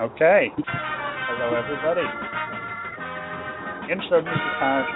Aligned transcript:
Okay. 0.00 0.48
Hello, 0.56 1.52
everybody. 1.60 2.08
Intro 3.92 4.22
music 4.22 4.40
time. 4.58 4.86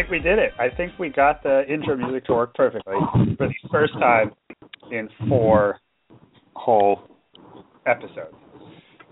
Think 0.00 0.10
we 0.10 0.18
did 0.18 0.38
it. 0.38 0.52
I 0.58 0.74
think 0.74 0.92
we 0.98 1.10
got 1.10 1.42
the 1.42 1.62
intro 1.68 1.96
music 1.96 2.24
to 2.26 2.32
work 2.32 2.54
perfectly 2.54 2.94
for 3.36 3.48
the 3.48 3.54
first 3.70 3.92
time 3.94 4.30
in 4.90 5.08
four 5.28 5.78
whole 6.54 7.00
episodes. 7.86 8.34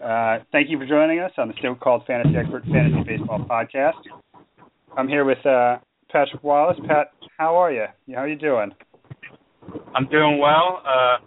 Uh, 0.02 0.38
thank 0.52 0.70
you 0.70 0.78
for 0.78 0.86
joining 0.86 1.18
us 1.18 1.32
on 1.36 1.48
the 1.48 1.54
still 1.58 1.74
called 1.74 2.04
Fantasy 2.06 2.36
Expert 2.36 2.62
Fantasy 2.64 3.02
Baseball 3.06 3.40
Podcast. 3.40 4.00
I'm 4.96 5.08
here 5.08 5.24
with 5.24 5.44
uh, 5.44 5.78
Patrick 6.10 6.42
Wallace. 6.42 6.78
Pat, 6.86 7.12
how 7.36 7.56
are 7.56 7.72
you? 7.72 7.84
How 8.14 8.22
are 8.22 8.28
you 8.28 8.38
doing? 8.38 8.70
I'm 9.94 10.08
doing 10.08 10.38
well. 10.38 10.80
Uh, 10.86 11.18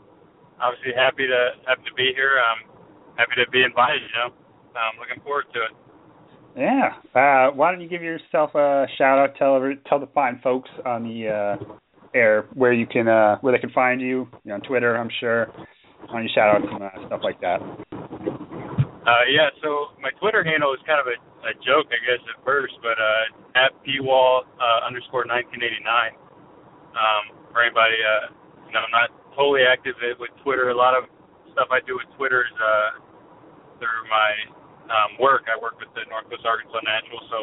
obviously 0.60 0.94
happy 0.96 1.28
to 1.28 1.50
happy 1.68 1.84
to 1.86 1.94
be 1.96 2.12
here. 2.16 2.40
I'm 2.42 2.68
happy 3.16 3.34
to 3.44 3.52
be 3.52 3.62
invited. 3.62 4.02
You 4.02 4.18
know, 4.18 4.36
I'm 4.74 4.98
looking 4.98 5.22
forward 5.24 5.46
to 5.54 5.60
it. 5.60 5.91
Yeah. 6.56 6.90
Uh, 7.16 7.52
why 7.56 7.72
don't 7.72 7.82
you 7.82 7.88
give 7.88 8.02
yourself 8.02 8.54
a 8.56 8.86
shout 8.98 9.20
out? 9.20 9.36
Tell 9.38 9.62
tell 9.88 10.00
the 10.00 10.08
fine 10.14 10.40
folks 10.44 10.70
on 10.86 11.04
the 11.04 11.28
uh, 11.30 11.64
air 12.14 12.48
where 12.54 12.74
you 12.74 12.86
can 12.86 13.08
uh, 13.08 13.38
where 13.40 13.54
they 13.54 13.60
can 13.60 13.72
find 13.72 14.02
you. 14.02 14.28
you 14.44 14.50
know, 14.50 14.56
on 14.56 14.62
Twitter, 14.62 14.98
I'm 14.98 15.10
sure. 15.20 15.48
Why 16.08 16.20
don't 16.20 16.24
you 16.24 16.30
shout 16.34 16.56
out 16.56 16.62
some 16.68 16.82
uh, 16.82 17.08
stuff 17.08 17.22
like 17.24 17.40
that? 17.42 17.62
Uh, 17.62 19.26
yeah. 19.32 19.50
So 19.64 19.96
my 20.02 20.12
Twitter 20.20 20.44
handle 20.44 20.74
is 20.74 20.82
kind 20.86 21.00
of 21.00 21.08
a, 21.08 21.18
a 21.48 21.54
joke, 21.64 21.88
I 21.90 22.00
guess, 22.04 22.22
at 22.28 22.44
first, 22.44 22.74
but 22.84 23.00
uh, 23.00 23.64
at 23.64 23.72
pwall 23.86 24.44
uh, 24.60 24.86
underscore 24.86 25.24
1989. 25.26 25.82
Um, 26.92 27.24
for 27.56 27.64
anybody, 27.64 27.96
uh, 27.96 28.36
you 28.68 28.74
know, 28.76 28.84
I'm 28.84 28.92
not 28.92 29.10
totally 29.36 29.64
active 29.64 29.96
with 30.20 30.32
Twitter. 30.44 30.70
A 30.70 30.76
lot 30.76 30.94
of 30.96 31.08
stuff 31.56 31.72
I 31.72 31.80
do 31.88 31.96
with 31.96 32.08
Twitter 32.20 32.44
is 32.44 32.56
uh, 32.60 33.00
through 33.80 34.04
my 34.12 34.61
um, 34.90 35.20
work. 35.22 35.46
I 35.52 35.58
work 35.60 35.78
with 35.78 35.92
the 35.94 36.08
Northwest 36.10 36.48
Arkansas 36.48 36.82
Natural, 36.82 37.22
so 37.30 37.40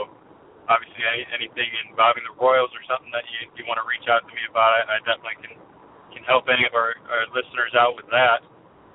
obviously 0.66 1.02
any, 1.04 1.24
anything 1.32 1.68
involving 1.88 2.24
the 2.26 2.34
Royals 2.36 2.72
or 2.74 2.82
something 2.90 3.12
that 3.14 3.24
you 3.30 3.48
you 3.56 3.64
want 3.68 3.78
to 3.78 3.86
reach 3.86 4.06
out 4.10 4.24
to 4.26 4.32
me 4.32 4.42
about, 4.48 4.70
I, 4.74 4.80
I 4.86 5.04
definitely 5.06 5.38
can 5.44 5.54
can 6.12 6.24
help 6.24 6.48
any 6.48 6.64
of 6.64 6.72
our, 6.72 6.96
our 7.12 7.24
listeners 7.36 7.76
out 7.76 7.92
with 7.94 8.08
that. 8.08 8.40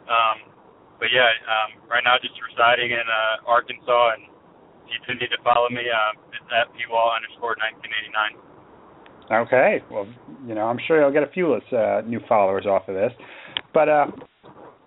Um, 0.09 0.49
but 0.97 1.13
yeah, 1.13 1.29
um, 1.45 1.83
right 1.85 2.01
now 2.01 2.17
just 2.17 2.33
residing 2.41 2.91
in 2.91 3.05
uh, 3.05 3.45
Arkansas, 3.45 4.17
and 4.17 4.23
you 4.89 4.97
do 5.05 5.13
need 5.19 5.29
to 5.29 5.41
follow 5.45 5.69
me, 5.69 5.85
um, 5.89 6.17
it's 6.33 6.49
at 6.51 6.73
pwall 6.73 7.13
underscore 7.13 7.55
1989. 7.59 8.43
Okay. 9.31 9.83
Well, 9.89 10.07
you 10.45 10.55
know, 10.55 10.67
I'm 10.67 10.79
sure 10.87 10.99
you'll 10.99 11.13
get 11.13 11.23
a 11.23 11.31
few 11.31 11.53
uh, 11.53 12.01
new 12.05 12.19
followers 12.27 12.65
off 12.65 12.87
of 12.87 12.95
this. 12.95 13.11
But 13.73 13.89
uh, 13.89 14.07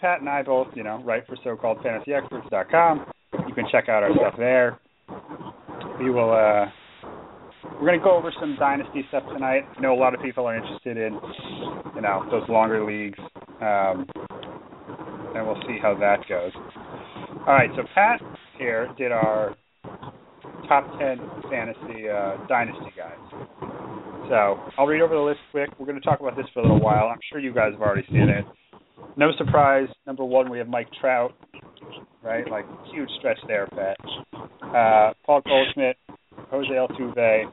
Pat 0.00 0.20
and 0.20 0.28
I 0.28 0.42
both, 0.42 0.68
you 0.74 0.82
know, 0.82 1.02
write 1.04 1.26
for 1.26 1.36
so-called-fantasy-experts.com. 1.42 2.98
You 2.98 3.04
can 3.56 3.66
check 3.72 3.88
out 3.88 4.02
our 4.04 4.12
stuff 4.14 4.34
there. 4.38 4.78
We 5.98 6.10
will. 6.10 6.30
uh 6.32 6.66
We're 7.80 7.88
going 7.88 7.98
to 7.98 8.04
go 8.04 8.16
over 8.16 8.32
some 8.38 8.56
dynasty 8.58 9.04
stuff 9.08 9.24
tonight. 9.32 9.62
I 9.76 9.80
know 9.80 9.92
a 9.92 9.98
lot 9.98 10.14
of 10.14 10.22
people 10.22 10.46
are 10.46 10.56
interested 10.56 10.96
in, 10.96 11.18
you 11.94 12.00
know, 12.00 12.24
those 12.30 12.48
longer 12.48 12.84
leagues, 12.84 13.18
um, 13.60 14.06
and 15.34 15.46
we'll 15.46 15.60
see 15.66 15.78
how 15.82 15.96
that 15.98 16.20
goes. 16.28 16.52
All 17.46 17.54
right. 17.54 17.70
So 17.76 17.82
Pat 17.94 18.20
here 18.58 18.88
did 18.96 19.10
our 19.10 19.56
top 20.68 20.86
ten 20.98 21.18
fantasy 21.50 22.08
uh, 22.08 22.36
dynasty 22.48 22.92
guys. 22.96 23.18
So 24.28 24.58
I'll 24.78 24.86
read 24.86 25.02
over 25.02 25.14
the 25.14 25.20
list 25.20 25.40
quick. 25.50 25.70
We're 25.78 25.86
going 25.86 26.00
to 26.00 26.04
talk 26.04 26.20
about 26.20 26.36
this 26.36 26.46
for 26.52 26.60
a 26.60 26.62
little 26.62 26.80
while. 26.80 27.06
I'm 27.06 27.20
sure 27.30 27.38
you 27.40 27.54
guys 27.54 27.72
have 27.72 27.80
already 27.80 28.06
seen 28.08 28.28
it. 28.28 28.44
No 29.16 29.30
surprise. 29.38 29.88
Number 30.06 30.24
one, 30.24 30.50
we 30.50 30.58
have 30.58 30.68
Mike 30.68 30.88
Trout, 31.00 31.32
right? 32.22 32.48
Like 32.50 32.64
huge 32.92 33.08
stretch 33.18 33.38
there, 33.46 33.66
Pat. 33.68 33.96
Uh, 34.62 35.12
Paul 35.24 35.42
Goldschmidt, 35.46 35.96
Jose 36.50 36.68
Altuve, 36.68 37.52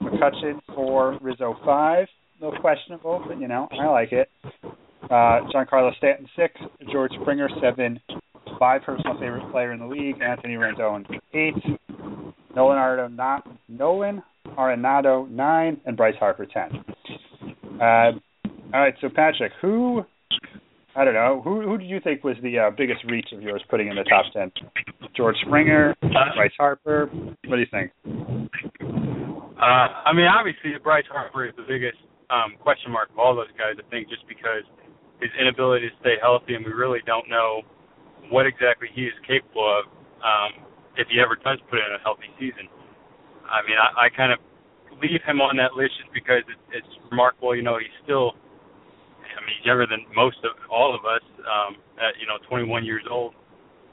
McCutchen 0.00 0.60
four, 0.74 1.18
Rizzo 1.20 1.56
five. 1.64 2.06
No 2.40 2.52
questionable, 2.60 3.24
but 3.26 3.40
you 3.40 3.48
know 3.48 3.68
I 3.72 3.86
like 3.86 4.12
it. 4.12 4.28
Uh, 5.04 5.40
Giancarlo 5.52 5.96
Stanton 5.96 6.28
six, 6.36 6.54
George 6.92 7.12
Springer 7.20 7.48
seven, 7.60 8.00
my 8.60 8.78
personal 8.78 9.14
favorite 9.14 9.50
player 9.50 9.72
in 9.72 9.80
the 9.80 9.86
league, 9.86 10.20
Anthony 10.20 10.54
Rendon 10.54 11.04
eight, 11.34 11.54
Nolan 12.54 12.78
Arenado 12.78 13.14
not 13.14 13.48
Nolan 13.68 14.22
Arenado 14.56 15.28
nine, 15.30 15.80
and 15.86 15.96
Bryce 15.96 16.16
Harper 16.18 16.46
ten. 16.46 16.84
Uh, 17.80 18.12
all 18.74 18.80
right, 18.80 18.94
so 19.00 19.08
Patrick, 19.08 19.52
who 19.60 20.04
I 20.98 21.04
don't 21.04 21.14
know. 21.14 21.40
Who 21.44 21.62
who 21.62 21.78
did 21.78 21.86
you 21.86 22.00
think 22.02 22.24
was 22.24 22.34
the 22.42 22.58
uh, 22.58 22.70
biggest 22.74 23.06
reach 23.06 23.30
of 23.30 23.40
yours 23.40 23.62
putting 23.70 23.86
in 23.86 23.94
the 23.94 24.02
top 24.02 24.26
ten? 24.34 24.50
George 25.14 25.36
Springer, 25.46 25.94
Bryce 26.02 26.58
Harper. 26.58 27.06
What 27.46 27.54
do 27.54 27.62
you 27.62 27.70
think? 27.70 27.94
Uh, 28.02 29.86
I 30.02 30.10
mean, 30.10 30.26
obviously, 30.26 30.74
Bryce 30.82 31.06
Harper 31.06 31.46
is 31.46 31.54
the 31.54 31.62
biggest 31.62 32.02
um, 32.34 32.58
question 32.58 32.90
mark 32.90 33.14
of 33.14 33.18
all 33.22 33.36
those 33.38 33.54
guys. 33.54 33.78
I 33.78 33.86
think 33.94 34.10
just 34.10 34.26
because 34.26 34.66
his 35.22 35.30
inability 35.38 35.86
to 35.86 35.94
stay 36.02 36.18
healthy, 36.18 36.58
and 36.58 36.66
we 36.66 36.74
really 36.74 36.98
don't 37.06 37.30
know 37.30 37.62
what 38.34 38.50
exactly 38.50 38.90
he 38.90 39.06
is 39.06 39.14
capable 39.22 39.70
of 39.70 39.86
um, 40.18 40.66
if 40.98 41.06
he 41.14 41.22
ever 41.22 41.38
does 41.38 41.62
put 41.70 41.78
in 41.78 41.94
a 41.94 42.02
healthy 42.02 42.26
season. 42.42 42.66
I 43.46 43.62
mean, 43.62 43.78
I, 43.78 44.06
I 44.06 44.06
kind 44.10 44.34
of 44.34 44.42
leave 44.98 45.22
him 45.22 45.38
on 45.38 45.54
that 45.62 45.78
list 45.78 45.94
just 46.02 46.10
because 46.10 46.42
it, 46.50 46.58
it's 46.74 46.90
remarkable. 47.06 47.54
You 47.54 47.62
know, 47.62 47.78
he's 47.78 47.94
still 48.02 48.34
I 49.38 49.40
mean, 49.46 49.62
younger 49.62 49.86
than 49.86 50.02
most 50.18 50.42
of 50.42 50.58
all 50.66 50.90
of 50.90 51.06
us. 51.06 51.22
Um, 51.46 51.78
at 52.02 52.18
you 52.18 52.26
know, 52.26 52.42
21 52.50 52.82
years 52.84 53.06
old, 53.06 53.34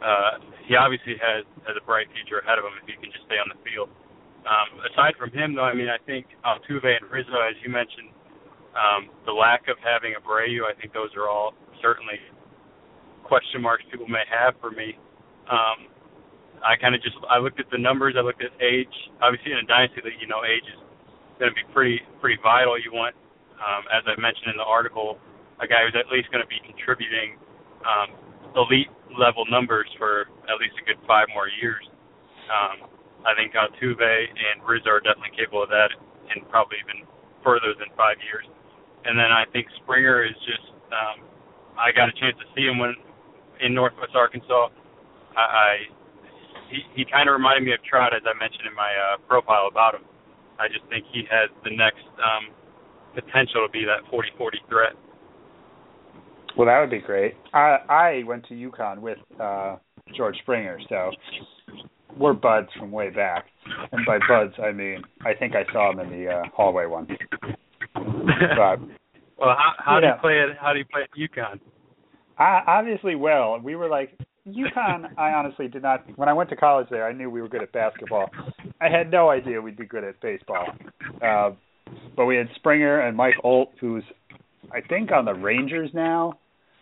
uh, 0.02 0.42
he 0.66 0.74
obviously 0.76 1.16
has 1.22 1.46
has 1.70 1.78
a 1.78 1.86
bright 1.86 2.10
future 2.18 2.42
ahead 2.42 2.58
of 2.58 2.66
him 2.66 2.74
if 2.82 2.90
he 2.90 2.98
can 2.98 3.14
just 3.14 3.30
stay 3.30 3.38
on 3.38 3.48
the 3.54 3.60
field. 3.62 3.90
Um, 4.46 4.82
aside 4.86 5.18
from 5.18 5.34
him, 5.34 5.58
though, 5.58 5.66
I 5.66 5.74
mean, 5.74 5.90
I 5.90 5.98
think 6.06 6.30
Altuve 6.46 6.86
and 6.86 7.10
Rizzo, 7.10 7.42
as 7.42 7.58
you 7.66 7.70
mentioned, 7.74 8.14
um, 8.78 9.10
the 9.26 9.34
lack 9.34 9.66
of 9.70 9.78
having 9.82 10.14
Abreu, 10.14 10.62
I 10.70 10.78
think 10.78 10.94
those 10.94 11.10
are 11.18 11.26
all 11.26 11.58
certainly 11.82 12.22
question 13.26 13.62
marks 13.62 13.82
people 13.90 14.06
may 14.06 14.22
have 14.30 14.54
for 14.62 14.70
me. 14.70 14.94
Um, 15.50 15.90
I 16.62 16.78
kind 16.78 16.94
of 16.94 17.02
just 17.02 17.18
I 17.30 17.42
looked 17.42 17.60
at 17.60 17.70
the 17.74 17.82
numbers, 17.82 18.14
I 18.18 18.22
looked 18.22 18.42
at 18.46 18.54
age. 18.62 18.94
Obviously, 19.22 19.54
in 19.54 19.60
a 19.60 19.68
dynasty 19.68 20.02
league, 20.06 20.22
you 20.22 20.30
know, 20.30 20.46
age 20.46 20.66
is 20.66 20.80
going 21.42 21.50
to 21.50 21.58
be 21.58 21.66
pretty 21.74 22.02
pretty 22.22 22.38
vital. 22.42 22.78
You 22.78 22.94
want, 22.94 23.18
um, 23.58 23.86
as 23.90 24.06
I 24.06 24.14
mentioned 24.22 24.54
in 24.54 24.58
the 24.58 24.66
article, 24.68 25.18
a 25.62 25.68
guy 25.68 25.86
who's 25.86 25.96
at 25.96 26.12
least 26.12 26.32
going 26.32 26.44
to 26.44 26.52
be 26.52 26.60
contributing 26.64 27.40
um, 27.86 28.12
elite 28.56 28.92
level 29.16 29.46
numbers 29.48 29.88
for 29.98 30.28
at 30.50 30.60
least 30.60 30.76
a 30.82 30.84
good 30.84 31.00
five 31.08 31.28
more 31.32 31.48
years. 31.48 31.84
Um, 32.52 32.90
I 33.26 33.34
think 33.34 33.58
Altuve 33.58 34.00
and 34.02 34.62
Rizzo 34.62 34.94
are 34.94 35.02
definitely 35.02 35.34
capable 35.34 35.64
of 35.64 35.72
that, 35.74 35.90
and 36.30 36.46
probably 36.50 36.78
even 36.84 37.08
further 37.42 37.74
than 37.78 37.90
five 37.98 38.22
years. 38.22 38.46
And 39.06 39.18
then 39.18 39.32
I 39.34 39.46
think 39.54 39.68
Springer 39.84 40.26
is 40.26 40.38
just. 40.46 40.74
Um, 40.94 41.26
I 41.76 41.92
got 41.92 42.08
a 42.08 42.16
chance 42.16 42.40
to 42.40 42.48
see 42.56 42.64
him 42.64 42.80
when 42.80 42.96
in 43.60 43.74
Northwest 43.74 44.16
Arkansas. 44.16 44.70
I, 45.36 45.44
I 45.44 45.70
he 46.70 46.82
he 46.94 47.02
kind 47.06 47.30
of 47.30 47.34
reminded 47.34 47.66
me 47.66 47.74
of 47.74 47.82
Trout, 47.84 48.14
as 48.14 48.22
I 48.26 48.34
mentioned 48.38 48.66
in 48.70 48.76
my 48.76 48.90
uh, 48.94 49.18
profile 49.28 49.68
about 49.70 49.96
him. 49.96 50.06
I 50.58 50.68
just 50.68 50.86
think 50.88 51.06
he 51.12 51.28
has 51.30 51.52
the 51.64 51.74
next 51.76 52.06
um, 52.16 52.54
potential 53.12 53.68
to 53.68 53.72
be 53.72 53.84
that 53.84 54.08
40-40 54.08 54.64
threat. 54.70 54.96
Well, 56.58 56.68
that 56.68 56.80
would 56.80 56.90
be 56.90 57.00
great. 57.00 57.34
I 57.54 57.78
I 57.90 58.24
went 58.26 58.48
to 58.48 58.54
UConn 58.54 59.00
with 59.00 59.18
uh 59.40 59.78
George 60.16 60.38
Springer, 60.44 60.80
so 60.90 61.12
we're 62.18 62.34
buds 62.34 62.68
from 62.80 62.92
way 62.92 63.10
back. 63.10 63.46
And 63.92 64.06
by 64.06 64.20
buds, 64.28 64.54
I 64.64 64.72
mean 64.72 65.02
I 65.26 65.34
think 65.34 65.54
I 65.56 65.72
saw 65.72 65.92
him 65.92 66.00
in 66.00 66.10
the 66.12 66.30
uh, 66.30 66.44
hallway 66.56 66.86
once. 66.86 67.10
But 67.94 68.80
well, 69.38 69.56
how 69.58 69.74
how 69.78 70.00
do 70.00 70.08
know. 70.08 70.14
you 70.14 70.22
play 70.22 70.40
it? 70.40 70.58
How 70.60 70.74
do 70.74 70.80
you 70.80 70.86
play 70.86 71.02
at 71.04 71.10
UConn? 71.18 71.60
I, 72.38 72.62
obviously, 72.68 73.16
well, 73.16 73.60
we 73.62 73.76
were 73.76 73.90
like 73.90 74.18
UConn. 74.48 75.06
I 75.18 75.32
honestly 75.32 75.68
did 75.68 75.82
not. 75.82 76.06
When 76.18 76.30
I 76.30 76.34
went 76.34 76.50
to 76.50 76.56
college 76.56 76.88
there, 76.90 77.08
I 77.08 77.14
knew 77.14 77.30
we 77.30 77.42
were 77.42 77.50
good 77.50 77.64
at 77.64 77.72
basketball. 77.72 78.30
I 78.82 78.90
had 78.90 79.12
no 79.12 79.30
idea 79.30 79.62
we'd 79.62 79.78
be 79.78 79.86
good 79.86 80.04
at 80.04 80.20
baseball. 80.22 80.68
Uh, 81.22 81.52
but 82.16 82.26
we 82.26 82.36
had 82.36 82.48
Springer 82.56 83.02
and 83.02 83.16
Mike 83.16 83.36
Olt, 83.44 83.72
who's 83.80 84.04
I 84.72 84.82
think 84.82 85.12
on 85.12 85.26
the 85.26 85.34
Rangers 85.34 85.90
now. 85.94 86.40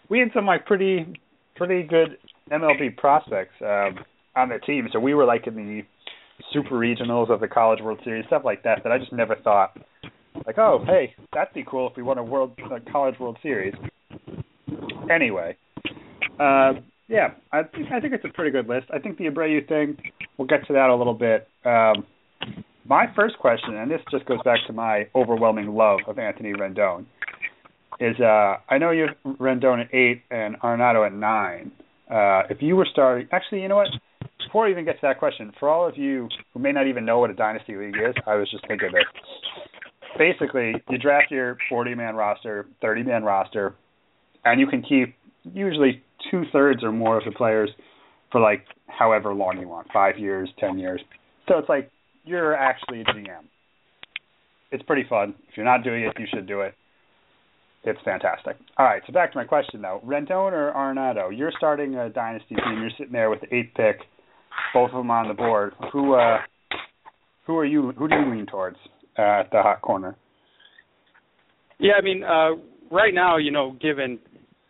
We 0.09 0.19
had 0.19 0.29
some 0.33 0.45
like 0.45 0.65
pretty 0.65 1.19
pretty 1.55 1.83
good 1.83 2.17
MLB 2.51 2.97
prospects 2.97 3.53
um, 3.61 3.99
on 4.35 4.49
the 4.49 4.59
team. 4.65 4.87
So 4.91 4.99
we 4.99 5.13
were 5.13 5.25
like 5.25 5.47
in 5.47 5.55
the 5.55 5.81
super 6.51 6.75
regionals 6.75 7.29
of 7.29 7.39
the 7.39 7.47
College 7.47 7.79
World 7.81 7.99
Series, 8.03 8.25
stuff 8.27 8.43
like 8.45 8.63
that. 8.63 8.83
That 8.83 8.91
I 8.91 8.97
just 8.97 9.13
never 9.13 9.35
thought, 9.35 9.77
like, 10.45 10.57
oh, 10.57 10.83
hey, 10.85 11.15
that'd 11.33 11.53
be 11.53 11.63
cool 11.67 11.89
if 11.89 11.97
we 11.97 12.03
won 12.03 12.17
a 12.17 12.23
World 12.23 12.57
a 12.71 12.79
College 12.91 13.15
World 13.19 13.37
Series. 13.41 13.73
Anyway, 15.11 15.57
uh, 16.39 16.73
yeah, 17.07 17.31
I 17.51 17.63
think 17.63 17.91
I 17.91 17.99
think 17.99 18.13
it's 18.13 18.25
a 18.25 18.33
pretty 18.33 18.51
good 18.51 18.67
list. 18.67 18.87
I 18.93 18.99
think 18.99 19.17
the 19.17 19.25
Abreu 19.25 19.67
thing, 19.67 19.97
we'll 20.37 20.47
get 20.47 20.65
to 20.67 20.73
that 20.73 20.89
a 20.89 20.95
little 20.95 21.13
bit. 21.13 21.47
Um, 21.65 22.05
my 22.85 23.05
first 23.15 23.37
question, 23.39 23.75
and 23.75 23.89
this 23.89 24.01
just 24.11 24.25
goes 24.25 24.39
back 24.43 24.59
to 24.67 24.73
my 24.73 25.07
overwhelming 25.15 25.73
love 25.73 25.99
of 26.07 26.19
Anthony 26.19 26.53
Rendon, 26.53 27.05
is 27.99 28.19
uh, 28.19 28.57
I 28.69 28.77
know 28.77 28.91
you 28.91 29.07
have 29.07 29.37
Rendon 29.37 29.81
at 29.81 29.93
eight 29.93 30.23
and 30.31 30.59
Arenado 30.61 31.05
at 31.05 31.13
nine. 31.13 31.71
Uh, 32.09 32.43
if 32.49 32.61
you 32.61 32.75
were 32.75 32.87
starting, 32.91 33.27
actually, 33.31 33.61
you 33.61 33.67
know 33.67 33.77
what? 33.77 33.87
Before 34.45 34.67
I 34.67 34.71
even 34.71 34.85
get 34.85 34.93
to 34.93 34.99
that 35.03 35.19
question, 35.19 35.51
for 35.59 35.69
all 35.69 35.87
of 35.87 35.97
you 35.97 36.29
who 36.53 36.59
may 36.59 36.71
not 36.71 36.87
even 36.87 37.05
know 37.05 37.19
what 37.19 37.29
a 37.29 37.33
dynasty 37.33 37.75
league 37.75 37.95
is, 37.95 38.13
I 38.27 38.35
was 38.35 38.49
just 38.51 38.67
thinking 38.67 38.89
this. 38.91 39.03
Basically, 40.17 40.73
you 40.89 40.97
draft 40.97 41.31
your 41.31 41.57
40-man 41.71 42.15
roster, 42.15 42.67
30-man 42.83 43.23
roster, 43.23 43.73
and 44.45 44.59
you 44.59 44.67
can 44.67 44.83
keep 44.83 45.15
usually 45.43 46.03
two 46.29 46.43
thirds 46.51 46.83
or 46.83 46.91
more 46.91 47.17
of 47.17 47.25
the 47.25 47.31
players 47.31 47.69
for 48.31 48.41
like 48.41 48.65
however 48.87 49.33
long 49.33 49.59
you 49.59 49.67
want, 49.67 49.87
five 49.91 50.17
years, 50.17 50.49
ten 50.59 50.77
years. 50.77 51.01
So 51.47 51.57
it's 51.57 51.69
like 51.69 51.89
you're 52.25 52.55
actually 52.55 53.01
a 53.01 53.05
GM. 53.05 53.45
It's 54.71 54.83
pretty 54.83 55.05
fun. 55.07 55.35
If 55.49 55.57
you're 55.57 55.65
not 55.65 55.83
doing 55.83 56.03
it, 56.03 56.13
you 56.19 56.25
should 56.33 56.47
do 56.47 56.61
it. 56.61 56.73
It's 57.85 57.99
fantastic. 58.05 58.55
All 58.77 58.85
right, 58.85 59.01
so 59.05 59.11
back 59.11 59.33
to 59.33 59.37
my 59.37 59.43
question 59.43 59.81
though. 59.81 60.01
Rendon 60.05 60.53
or 60.53 60.71
Arenado? 60.73 61.35
You're 61.35 61.51
starting 61.57 61.95
a 61.95 62.09
dynasty 62.09 62.55
team. 62.55 62.79
You're 62.79 62.91
sitting 62.97 63.11
there 63.11 63.29
with 63.29 63.41
the 63.41 63.53
eighth 63.53 63.73
pick, 63.75 63.97
both 64.73 64.91
of 64.91 64.97
them 64.97 65.11
on 65.11 65.27
the 65.27 65.33
board. 65.33 65.73
Who 65.91 66.13
uh, 66.13 66.37
who 67.45 67.57
are 67.57 67.65
you? 67.65 67.91
Who 67.97 68.07
do 68.07 68.15
you 68.15 68.31
lean 68.31 68.45
towards 68.45 68.77
uh, 69.19 69.41
at 69.41 69.51
the 69.51 69.61
hot 69.61 69.81
corner? 69.81 70.15
Yeah, 71.79 71.93
I 71.99 72.01
mean, 72.01 72.23
uh, 72.23 72.51
right 72.89 73.13
now, 73.13 73.35
you 73.35 73.51
know, 73.51 73.75
given 73.81 74.17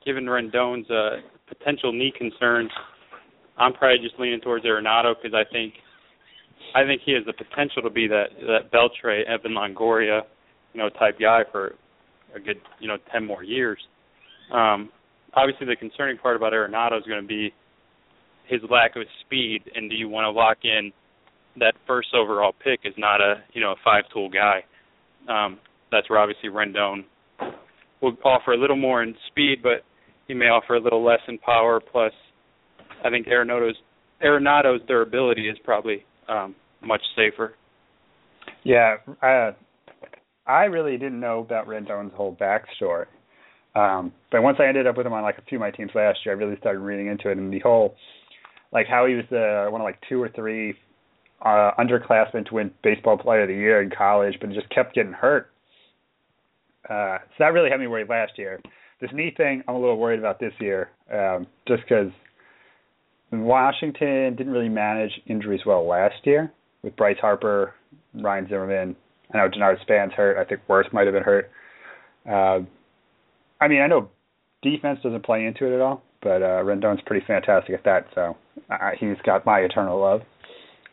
given 0.04 0.26
Rendon's 0.26 0.90
uh, 0.90 1.22
potential 1.48 1.94
knee 1.94 2.12
concerns, 2.18 2.72
I'm 3.58 3.74
probably 3.74 4.00
just 4.00 4.20
leaning 4.20 4.42
towards 4.42 4.66
Arenado 4.66 5.14
because 5.22 5.36
I 5.36 5.50
think 5.52 5.76
I 6.76 6.84
think 6.84 7.02
he 7.06 7.14
has 7.14 7.24
the 7.28 7.34
potential 7.34 7.84
to 7.84 7.92
be 7.92 8.08
that 8.08 8.26
that 8.48 8.72
Beltre, 8.72 9.24
Evan 9.28 9.52
Longoria, 9.52 10.22
you 10.74 10.82
know, 10.82 10.90
type 10.90 11.20
guy 11.20 11.42
for 11.52 11.76
a 12.36 12.40
good 12.40 12.58
you 12.80 12.88
know 12.88 12.98
ten 13.12 13.26
more 13.26 13.44
years. 13.44 13.80
Um, 14.52 14.90
obviously, 15.34 15.66
the 15.66 15.76
concerning 15.76 16.18
part 16.18 16.36
about 16.36 16.54
Arenado 16.54 16.98
is 16.98 17.06
going 17.08 17.22
to 17.22 17.28
be 17.28 17.54
his 18.48 18.62
lack 18.70 18.96
of 18.96 19.04
speed, 19.26 19.62
and 19.76 19.90
do 19.90 19.96
you 19.96 20.10
want 20.10 20.26
to 20.26 20.32
lock 20.32 20.58
in 20.64 20.92
that 21.60 21.74
first 21.86 22.10
overall 22.14 22.54
pick 22.64 22.80
is 22.84 22.94
not 22.98 23.22
a 23.22 23.36
you 23.54 23.62
know 23.62 23.72
a 23.72 23.76
five 23.84 24.04
tool 24.14 24.30
guy. 24.30 24.64
Um, 25.30 25.60
that's 25.92 26.10
where 26.10 26.20
obviously 26.20 26.50
Rendon 26.50 27.04
will 28.02 28.18
offer 28.26 28.52
a 28.52 28.58
little 28.58 28.76
more 28.76 29.04
in 29.04 29.16
speed, 29.28 29.60
but 29.62 29.84
he 30.28 30.34
may 30.34 30.46
offer 30.46 30.76
a 30.76 30.82
little 30.82 31.04
less 31.04 31.20
in 31.28 31.38
power. 31.38 31.80
Plus, 31.80 32.12
I 33.06 33.10
think 33.10 33.28
Arenado's 33.28 33.76
Arenado's 34.24 34.82
durability 34.88 35.48
is 35.48 35.58
probably 35.64 36.04
um, 36.28 36.56
much 36.82 37.02
safer. 37.16 37.56
Yeah, 38.64 38.96
uh, 39.22 39.52
I 40.46 40.66
really 40.66 40.98
didn't 40.98 41.20
know 41.20 41.40
about 41.40 41.68
Rendon's 41.68 42.14
whole 42.16 42.36
backstory. 42.36 43.06
Um, 43.76 44.12
but 44.32 44.44
once 44.44 44.58
I 44.60 44.68
ended 44.68 44.86
up 44.88 44.98
with 44.98 45.08
him 45.08 45.14
on 45.14 45.24
like 45.24 45.38
a 45.38 45.42
few 45.44 45.58
of 45.58 45.62
my 45.62 45.72
teams 45.72 45.92
last 45.96 46.20
year, 46.26 46.36
I 46.36 46.38
really 46.38 46.58
started 46.58 46.80
reading 46.80 47.08
into 47.08 47.30
it 47.30 47.38
and 47.38 47.52
the 47.52 47.60
whole 47.60 47.96
like 48.72 48.88
how 48.88 49.06
he 49.06 49.16
was 49.16 49.26
the 49.30 49.68
one 49.72 49.82
of 49.82 49.86
like 49.86 50.00
two 50.08 50.22
or 50.22 50.30
three 50.30 50.76
uh 51.44 51.72
underclassmen 51.80 52.46
to 52.48 52.56
win 52.56 52.72
baseball 52.84 53.18
player 53.18 53.44
of 53.44 53.48
the 53.48 53.56
year 53.56 53.82
in 53.82 53.90
college, 53.90 54.36
but 54.40 54.52
just 54.52 54.70
kept 54.70 54.94
getting 54.94 55.14
hurt. 55.14 55.52
Uh 56.90 57.18
so 57.20 57.36
that 57.40 57.54
really 57.54 57.70
had 57.70 57.80
me 57.80 57.88
worried 57.88 58.10
last 58.10 58.34
year. 58.38 58.60
This 59.02 59.10
knee 59.14 59.34
thing 59.36 59.64
I'm 59.68 59.76
a 59.76 59.80
little 59.80 59.98
worried 59.98 60.20
about 60.20 60.40
this 60.40 60.54
year, 60.60 60.92
um, 61.12 61.48
just 61.68 61.84
because 61.84 62.12
Washington 63.32 64.36
didn't 64.36 64.54
really 64.54 64.70
manage 64.70 65.12
injuries 65.26 65.62
well 65.66 65.88
last 65.88 66.16
year 66.26 66.52
with 66.84 66.96
Bryce 66.96 67.18
Harper, 67.20 67.74
Ryan 68.14 68.48
Zimmerman, 68.48 68.96
I 69.32 69.38
know 69.38 69.50
Denard 69.50 69.82
Span's 69.82 70.14
hurt. 70.14 70.38
I 70.38 70.44
think 70.48 70.62
Werth 70.68 70.92
might 70.94 71.06
have 71.06 71.14
been 71.14 71.24
hurt. 71.24 71.52
Uh, 72.28 72.66
I 73.62 73.68
mean, 73.68 73.82
I 73.82 73.88
know 73.88 74.10
defense 74.62 75.00
doesn't 75.04 75.26
play 75.26 75.46
into 75.46 75.66
it 75.66 75.76
at 75.76 75.82
all, 75.82 76.04
but 76.22 76.42
uh, 76.42 76.64
Rendon's 76.64 77.02
pretty 77.06 77.26
fantastic 77.26 77.74
at 77.76 77.84
that. 77.84 78.08
So 78.16 78.38
uh, 78.70 78.92
he's 79.00 79.18
got 79.26 79.46
my 79.46 79.60
eternal 79.60 80.00
love. 80.00 80.22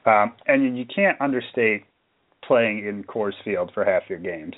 Um, 0.06 0.34
and 0.46 0.76
you 0.78 0.84
can't 0.86 1.20
understate 1.20 1.84
playing 2.46 2.86
in 2.86 3.04
Coors 3.04 3.32
Field 3.44 3.70
for 3.74 3.84
half 3.84 4.02
your 4.08 4.18
games. 4.18 4.54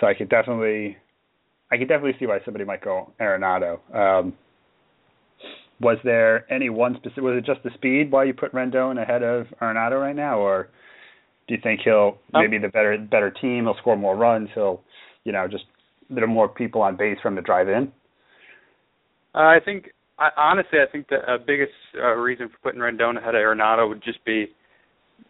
So 0.00 0.06
I 0.06 0.14
could 0.14 0.28
definitely, 0.28 0.96
I 1.70 1.76
could 1.76 1.88
definitely 1.88 2.16
see 2.18 2.26
why 2.26 2.38
somebody 2.44 2.64
might 2.64 2.82
go 2.82 3.12
Arenado. 3.20 3.78
Um, 3.94 4.34
was 5.80 5.98
there 6.02 6.52
any 6.52 6.70
one 6.70 6.96
specific? 6.96 7.22
Was 7.22 7.36
it 7.38 7.44
just 7.44 7.62
the 7.62 7.70
speed 7.74 8.10
why 8.10 8.24
you 8.24 8.34
put 8.34 8.52
Rendon 8.52 9.00
ahead 9.00 9.22
of 9.22 9.46
Arenado 9.62 10.00
right 10.00 10.16
now, 10.16 10.38
or 10.38 10.70
do 11.48 11.54
you 11.54 11.60
think 11.62 11.80
he'll 11.82 12.18
um, 12.34 12.42
maybe 12.42 12.58
the 12.58 12.68
better 12.68 12.98
better 12.98 13.30
team? 13.30 13.64
He'll 13.64 13.76
score 13.80 13.96
more 13.96 14.16
runs. 14.16 14.48
He'll, 14.54 14.82
you 15.24 15.32
know, 15.32 15.48
just 15.48 15.64
there 16.10 16.22
are 16.22 16.28
more 16.28 16.48
people 16.48 16.82
on 16.82 16.96
base 16.96 17.18
from 17.22 17.34
the 17.34 17.42
drive 17.42 17.68
in. 17.68 17.90
Uh, 19.34 19.38
I 19.38 19.58
think 19.64 19.86
I, 20.18 20.28
honestly, 20.36 20.78
I 20.86 20.90
think 20.90 21.08
the 21.08 21.16
uh, 21.16 21.38
biggest 21.44 21.72
uh, 21.96 22.14
reason 22.14 22.48
for 22.48 22.58
putting 22.62 22.80
Rendon 22.80 23.18
ahead 23.18 23.34
of 23.34 23.40
Arenado 23.40 23.88
would 23.88 24.02
just 24.04 24.24
be 24.24 24.46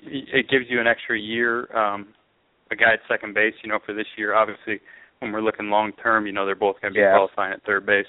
it 0.03 0.49
gives 0.51 0.67
you 0.69 0.81
an 0.81 0.87
extra 0.87 1.19
year. 1.19 1.75
Um, 1.77 2.09
a 2.71 2.77
guy 2.77 2.93
at 2.93 3.01
second 3.09 3.35
base, 3.35 3.55
you 3.63 3.71
know, 3.71 3.79
for 3.87 3.95
this 3.95 4.07
year. 4.17 4.35
Obviously, 4.35 4.81
when 5.21 5.33
we're 5.33 5.41
looking 5.41 5.71
long 5.71 5.93
term, 6.03 6.27
you 6.27 6.33
know, 6.33 6.45
they're 6.45 6.55
both 6.55 6.81
going 6.83 6.93
to 6.93 6.97
be 6.97 7.01
yeah. 7.01 7.15
qualifying 7.15 7.55
at 7.55 7.65
third 7.65 7.87
base. 7.87 8.07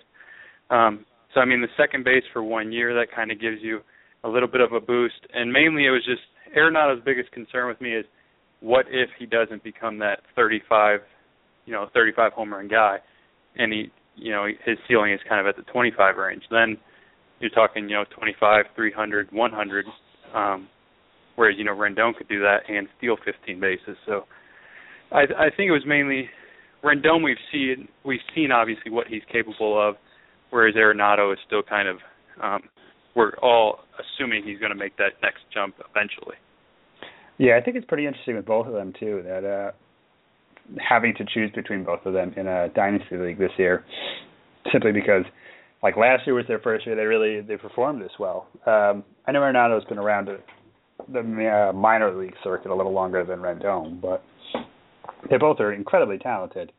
Um, 0.70 1.06
so 1.34 1.40
I 1.40 1.46
mean, 1.46 1.62
the 1.62 1.68
second 1.78 2.04
base 2.04 2.24
for 2.34 2.44
one 2.44 2.72
year 2.72 2.94
that 2.96 3.16
kind 3.16 3.32
of 3.32 3.40
gives 3.40 3.58
you 3.62 3.80
a 4.24 4.30
little 4.30 4.50
bit 4.50 4.62
of 4.62 4.74
a 4.74 4.82
boost. 4.82 5.28
And 5.34 5.52
mainly, 5.52 5.86
it 5.86 5.92
was 5.92 6.04
just 6.06 6.22
Arenado's 6.56 7.02
biggest 7.04 7.32
concern 7.32 7.68
with 7.68 7.80
me 7.82 7.94
is 7.94 8.06
what 8.62 8.86
if 8.90 9.10
he 9.18 9.26
doesn't 9.26 9.64
become 9.64 10.00
that 10.00 10.22
35, 10.36 11.00
you 11.66 11.74
know, 11.74 11.88
35 11.94 12.34
home 12.34 12.54
run 12.54 12.68
guy, 12.68 12.98
and 13.56 13.72
he, 13.72 13.92
you 14.16 14.32
know, 14.32 14.48
his 14.66 14.78
ceiling 14.88 15.14
is 15.14 15.20
kind 15.28 15.40
of 15.40 15.48
at 15.48 15.56
the 15.56 15.72
25 15.72 16.18
range. 16.18 16.44
Then 16.52 16.78
you're 17.40 17.50
talking, 17.50 17.88
you 17.88 17.96
know, 17.96 18.06
25, 18.18 18.66
300, 18.76 19.32
100. 19.32 19.86
Um, 20.34 20.68
whereas 21.40 21.56
you 21.58 21.64
know 21.64 21.74
Rendon 21.74 22.14
could 22.18 22.28
do 22.28 22.42
that 22.42 22.68
and 22.68 22.90
steal 22.98 23.16
15 23.24 23.62
bases. 23.62 23.96
So 24.06 24.26
I, 25.10 25.22
I 25.22 25.50
think 25.56 25.70
it 25.70 25.72
was 25.72 25.86
mainly 25.88 26.30
Rendon. 26.84 27.24
We've 27.24 27.38
seen 27.50 27.88
we've 28.04 28.20
seen 28.36 28.52
obviously 28.52 28.92
what 28.92 29.08
he's 29.08 29.22
capable 29.32 29.80
of, 29.80 29.96
whereas 30.50 30.76
Arenado 30.76 31.32
is 31.32 31.40
still 31.48 31.64
kind 31.64 31.88
of 31.88 31.98
um, 32.44 32.64
we're 33.16 33.34
all 33.42 33.80
assuming 34.00 34.44
he's 34.44 34.60
going 34.60 34.72
to 34.72 34.78
make 34.78 34.98
that 34.98 35.14
next 35.22 35.40
jump 35.54 35.76
eventually. 35.90 36.36
Yeah, 37.38 37.58
I 37.58 37.62
think 37.62 37.78
it's 37.78 37.86
pretty 37.86 38.06
interesting 38.06 38.36
with 38.36 38.46
both 38.46 38.68
of 38.68 38.74
them 38.74 38.94
too. 39.00 39.22
That 39.26 39.46
uh, 39.46 39.72
having 40.78 41.14
to 41.16 41.26
choose 41.34 41.52
between 41.56 41.84
both 41.84 42.06
of 42.06 42.14
them 42.14 42.34
in 42.38 42.48
a 42.48 42.70
dynasty 42.70 43.18
league 43.18 43.40
this 43.40 43.52
year, 43.58 43.86
simply 44.72 44.92
because, 44.92 45.24
like 45.82 45.96
last 45.96 46.24
year 46.26 46.36
was 46.36 46.46
their 46.48 46.60
first 46.60 46.86
year, 46.86 46.96
they 46.96 47.06
really 47.06 47.42
they 47.42 47.58
performed 47.58 48.02
this 48.02 48.12
well. 48.20 48.48
Um, 48.66 49.04
I 49.26 49.32
know 49.32 49.42
Arenado's 49.42 49.86
been 49.86 49.98
around 49.98 50.28
the, 50.28 50.40
the 51.12 51.70
uh, 51.70 51.74
minor 51.74 52.14
league 52.16 52.36
circuit 52.44 52.72
a 52.72 52.76
little 52.76 52.94
longer 52.94 53.24
than 53.24 53.40
Rendon, 53.40 54.02
but 54.02 54.24
they 55.30 55.38
both 55.38 55.60
are 55.60 55.74
incredibly 55.74 56.18
talented. 56.18 56.74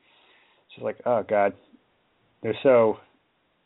It's 0.67 0.75
just 0.75 0.85
like, 0.85 0.99
oh 1.07 1.25
god, 1.27 1.55
they're 2.43 2.55
so 2.63 2.99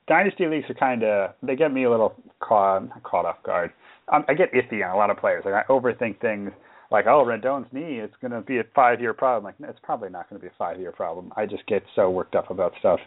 dynasty 0.06 0.46
leagues 0.46 0.68
are 0.68 0.74
kind 0.74 1.02
of 1.02 1.30
they 1.42 1.56
get 1.56 1.72
me 1.72 1.84
a 1.84 1.90
little 1.90 2.14
caught 2.40 2.88
caught 3.02 3.24
off 3.24 3.42
guard. 3.44 3.72
Um, 4.12 4.24
I 4.28 4.34
get 4.34 4.52
iffy 4.52 4.84
on 4.84 4.94
a 4.94 4.96
lot 4.96 5.10
of 5.10 5.16
players. 5.16 5.44
Like 5.44 5.54
I 5.54 5.62
overthink 5.70 6.20
things. 6.20 6.50
Like 6.90 7.06
oh, 7.06 7.24
Rendon's 7.26 7.66
knee, 7.72 7.98
it's 7.98 8.14
going 8.20 8.30
to 8.30 8.40
be 8.40 8.58
a 8.58 8.64
five 8.74 9.00
year 9.00 9.14
problem. 9.14 9.44
Like 9.44 9.68
it's 9.68 9.80
probably 9.82 10.10
not 10.10 10.28
going 10.28 10.40
to 10.40 10.44
be 10.44 10.48
a 10.48 10.56
five 10.58 10.78
year 10.78 10.92
problem. 10.92 11.32
I 11.36 11.46
just 11.46 11.66
get 11.66 11.82
so 11.96 12.10
worked 12.10 12.34
up 12.34 12.50
about 12.50 12.72
stuff. 12.78 13.00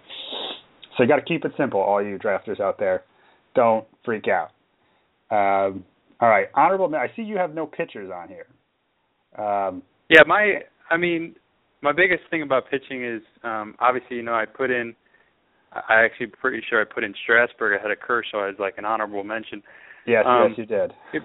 So 0.96 1.04
you 1.04 1.10
got 1.10 1.18
to 1.18 1.22
keep 1.22 1.46
it 1.46 1.52
simple, 1.58 1.80
all 1.80 2.04
you 2.04 2.18
drafters 2.18 2.60
out 2.60 2.80
there. 2.80 3.04
Don't 3.54 3.86
freak 4.04 4.26
out. 4.28 4.50
Um, 5.30 5.86
all 6.20 6.30
right, 6.30 6.48
honorable. 6.56 6.94
I 6.96 7.08
see 7.16 7.22
you 7.22 7.38
have 7.38 7.54
no 7.54 7.68
pitchers 7.68 8.12
on 8.14 8.30
here. 8.30 8.48
Um, 9.38 9.84
yeah, 10.10 10.22
my. 10.26 10.62
I 10.90 10.98
mean, 10.98 11.36
my 11.82 11.92
biggest 11.92 12.24
thing 12.32 12.42
about 12.42 12.70
pitching 12.72 13.06
is 13.06 13.22
um, 13.44 13.76
obviously 13.80 14.18
you 14.18 14.24
know 14.24 14.34
I 14.34 14.46
put 14.46 14.72
in 14.72 14.96
I 15.90 16.04
actually 16.04 16.28
pretty 16.28 16.62
sure 16.70 16.82
I 16.82 16.86
put 16.86 17.04
in 17.04 17.14
Strasburg 17.24 17.80
ahead 17.80 17.92
of 17.92 18.00
Kershaw 18.00 18.50
as 18.50 18.56
like 18.60 18.76
an 18.78 18.86
honorable 18.86 19.24
mention. 19.24 19.62
Yes, 20.06 20.24
um, 20.26 20.50
yes, 20.50 20.58
you 20.58 20.66
did. 20.66 20.94
It, 21.14 21.24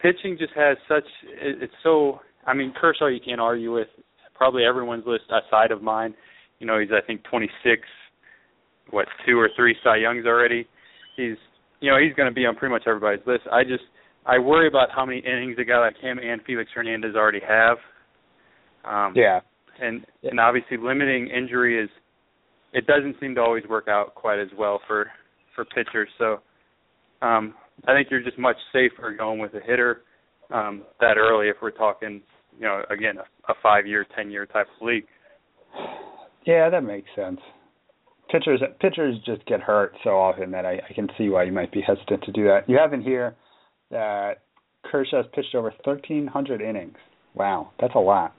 pitching 0.00 0.36
just 0.38 0.52
has 0.54 0.76
such. 0.88 1.04
It, 1.24 1.62
it's 1.62 1.74
so. 1.82 2.20
I 2.46 2.54
mean, 2.54 2.72
Kershaw 2.78 3.06
you 3.06 3.20
can't 3.24 3.40
argue 3.40 3.72
with. 3.72 3.88
Probably 4.34 4.64
everyone's 4.64 5.04
list 5.06 5.24
aside 5.28 5.70
of 5.70 5.82
mine. 5.82 6.14
You 6.60 6.66
know, 6.66 6.78
he's 6.78 6.88
I 6.90 7.04
think 7.06 7.22
26. 7.30 7.82
What 8.90 9.06
two 9.26 9.38
or 9.38 9.50
three 9.54 9.76
Cy 9.84 9.98
Youngs 9.98 10.26
already. 10.26 10.66
he's 11.16 11.36
you 11.80 11.90
know 11.90 11.98
he's 11.98 12.14
going 12.14 12.28
to 12.28 12.34
be 12.34 12.46
on 12.46 12.56
pretty 12.56 12.72
much 12.72 12.84
everybody's 12.86 13.24
list. 13.26 13.42
I 13.52 13.62
just 13.64 13.84
I 14.26 14.38
worry 14.38 14.68
about 14.68 14.88
how 14.94 15.04
many 15.04 15.18
innings 15.18 15.56
a 15.58 15.64
guy 15.64 15.78
like 15.78 15.96
him 15.98 16.18
and 16.18 16.40
Felix 16.46 16.70
Hernandez 16.74 17.14
already 17.14 17.40
have. 17.46 17.78
Um, 18.84 19.12
yeah. 19.16 19.40
And 19.80 20.04
and 20.24 20.40
obviously 20.40 20.76
limiting 20.76 21.28
injury 21.28 21.82
is 21.82 21.90
it 22.72 22.86
doesn't 22.86 23.16
seem 23.20 23.34
to 23.34 23.40
always 23.40 23.64
work 23.68 23.88
out 23.88 24.14
quite 24.14 24.38
as 24.38 24.48
well 24.58 24.80
for 24.86 25.10
for 25.54 25.64
pitchers. 25.64 26.08
So 26.18 26.40
um, 27.22 27.54
I 27.86 27.94
think 27.94 28.08
you're 28.10 28.22
just 28.22 28.38
much 28.38 28.56
safer 28.72 29.14
going 29.16 29.38
with 29.38 29.54
a 29.54 29.60
hitter 29.60 30.02
um, 30.52 30.82
that 31.00 31.16
early 31.16 31.48
if 31.48 31.56
we're 31.60 31.70
talking, 31.70 32.22
you 32.58 32.66
know, 32.66 32.82
again 32.90 33.16
a, 33.18 33.52
a 33.52 33.54
five 33.62 33.86
year, 33.86 34.06
ten 34.16 34.30
year 34.30 34.46
type 34.46 34.66
of 34.80 34.86
league. 34.86 35.04
Yeah, 36.46 36.70
that 36.70 36.82
makes 36.82 37.08
sense. 37.14 37.40
Pitchers 38.30 38.62
pitchers 38.80 39.16
just 39.26 39.44
get 39.46 39.60
hurt 39.60 39.92
so 40.04 40.10
often 40.10 40.52
that 40.52 40.64
I, 40.64 40.74
I 40.88 40.92
can 40.94 41.08
see 41.18 41.28
why 41.28 41.44
you 41.44 41.52
might 41.52 41.72
be 41.72 41.80
hesitant 41.80 42.22
to 42.24 42.32
do 42.32 42.44
that. 42.44 42.68
You 42.68 42.78
have 42.78 42.92
in 42.92 43.02
here 43.02 43.34
that 43.90 44.42
Kershaw's 44.84 45.26
pitched 45.34 45.54
over 45.54 45.72
1,300 45.84 46.60
innings. 46.60 46.96
Wow, 47.34 47.70
that's 47.80 47.94
a 47.94 47.98
lot. 47.98 48.34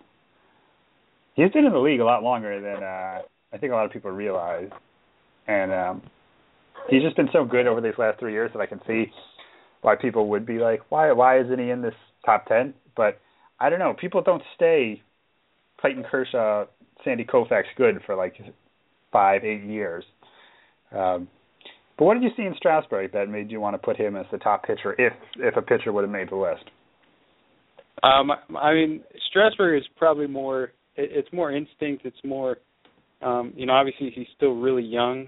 He's 1.35 1.51
been 1.51 1.65
in 1.65 1.71
the 1.71 1.79
league 1.79 1.99
a 1.99 2.05
lot 2.05 2.23
longer 2.23 2.59
than 2.59 2.83
uh, 2.83 3.21
I 3.53 3.57
think 3.57 3.71
a 3.71 3.75
lot 3.75 3.85
of 3.85 3.91
people 3.91 4.11
realize, 4.11 4.69
and 5.47 5.71
um, 5.71 6.01
he's 6.89 7.01
just 7.01 7.15
been 7.15 7.29
so 7.33 7.43
good 7.43 7.67
over 7.67 7.81
these 7.81 7.97
last 7.97 8.19
three 8.19 8.33
years 8.33 8.51
that 8.53 8.61
I 8.61 8.65
can 8.65 8.79
see 8.87 9.11
why 9.81 9.95
people 9.95 10.29
would 10.29 10.45
be 10.45 10.59
like, 10.59 10.81
why 10.89 11.11
why 11.11 11.39
isn't 11.39 11.59
he 11.59 11.69
in 11.69 11.81
this 11.81 11.93
top 12.25 12.47
ten? 12.47 12.73
But 12.95 13.19
I 13.59 13.69
don't 13.69 13.79
know. 13.79 13.95
People 13.99 14.21
don't 14.21 14.43
stay 14.55 15.01
Clayton 15.79 16.05
Kershaw, 16.09 16.65
Sandy 17.03 17.25
Koufax 17.25 17.63
good 17.77 17.99
for 18.05 18.15
like 18.15 18.35
five, 19.11 19.43
eight 19.43 19.63
years. 19.63 20.03
Um, 20.91 21.27
but 21.97 22.05
what 22.05 22.13
did 22.15 22.23
you 22.23 22.29
see 22.35 22.43
in 22.43 22.55
Strasburg 22.57 23.11
that 23.13 23.29
made 23.29 23.51
you 23.51 23.59
want 23.59 23.75
to 23.75 23.77
put 23.77 23.97
him 23.97 24.15
as 24.15 24.25
the 24.31 24.37
top 24.37 24.65
pitcher 24.65 24.95
if 24.99 25.13
if 25.37 25.57
a 25.57 25.61
pitcher 25.61 25.91
would 25.91 26.03
have 26.03 26.11
made 26.11 26.29
the 26.29 26.35
list? 26.35 26.63
Um, 28.03 28.31
I 28.57 28.73
mean, 28.73 29.03
Strasburg 29.29 29.79
is 29.79 29.87
probably 29.97 30.27
more. 30.27 30.71
It, 30.95 31.11
it's 31.13 31.33
more 31.33 31.51
instinct. 31.51 32.05
It's 32.05 32.17
more. 32.23 32.57
Um, 33.21 33.53
you 33.55 33.65
know, 33.65 33.73
obviously 33.73 34.11
he's 34.13 34.27
still 34.35 34.55
really 34.55 34.83
young. 34.83 35.27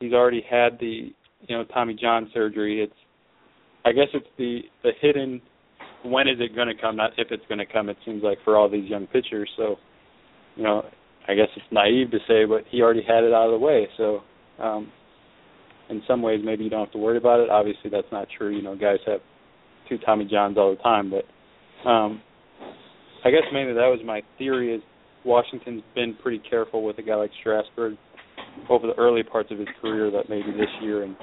He's 0.00 0.12
already 0.12 0.44
had 0.48 0.78
the 0.80 1.12
you 1.46 1.56
know 1.56 1.64
Tommy 1.64 1.96
John 2.00 2.30
surgery. 2.32 2.82
It's. 2.82 2.92
I 3.84 3.92
guess 3.92 4.08
it's 4.12 4.26
the 4.36 4.60
the 4.82 4.90
hidden. 5.00 5.40
When 6.04 6.28
is 6.28 6.36
it 6.40 6.54
going 6.54 6.68
to 6.68 6.80
come? 6.80 6.96
Not 6.96 7.12
if 7.18 7.28
it's 7.30 7.44
going 7.48 7.58
to 7.58 7.66
come. 7.66 7.88
It 7.88 7.96
seems 8.04 8.22
like 8.22 8.38
for 8.44 8.56
all 8.56 8.70
these 8.70 8.88
young 8.88 9.06
pitchers. 9.06 9.50
So, 9.56 9.76
you 10.56 10.62
know, 10.62 10.82
I 11.28 11.34
guess 11.34 11.48
it's 11.56 11.66
naive 11.70 12.10
to 12.10 12.18
say, 12.26 12.44
but 12.46 12.64
he 12.70 12.80
already 12.80 13.02
had 13.02 13.24
it 13.24 13.34
out 13.34 13.52
of 13.52 13.60
the 13.60 13.64
way. 13.64 13.86
So, 13.98 14.20
um, 14.58 14.90
in 15.90 16.02
some 16.08 16.22
ways, 16.22 16.40
maybe 16.42 16.64
you 16.64 16.70
don't 16.70 16.86
have 16.86 16.92
to 16.92 16.98
worry 16.98 17.18
about 17.18 17.40
it. 17.40 17.50
Obviously, 17.50 17.90
that's 17.90 18.10
not 18.10 18.28
true. 18.36 18.54
You 18.54 18.62
know, 18.62 18.76
guys 18.76 18.98
have 19.06 19.20
two 19.88 19.98
Tommy 19.98 20.24
Johns 20.24 20.56
all 20.56 20.70
the 20.70 20.82
time, 20.82 21.10
but 21.10 21.88
um, 21.88 22.22
I 23.24 23.30
guess 23.30 23.42
mainly 23.52 23.74
that 23.74 23.88
was 23.88 24.00
my 24.04 24.22
theory. 24.38 24.74
Is 24.74 24.82
Washington's 25.24 25.82
been 25.94 26.16
pretty 26.22 26.40
careful 26.48 26.84
with 26.84 26.98
a 26.98 27.02
guy 27.02 27.16
like 27.16 27.30
Strasburg 27.40 27.96
over 28.68 28.86
the 28.86 28.94
early 28.94 29.22
parts 29.22 29.50
of 29.50 29.58
his 29.58 29.68
career. 29.80 30.10
That 30.10 30.28
maybe 30.28 30.50
this 30.52 30.70
year 30.82 31.02
and 31.02 31.16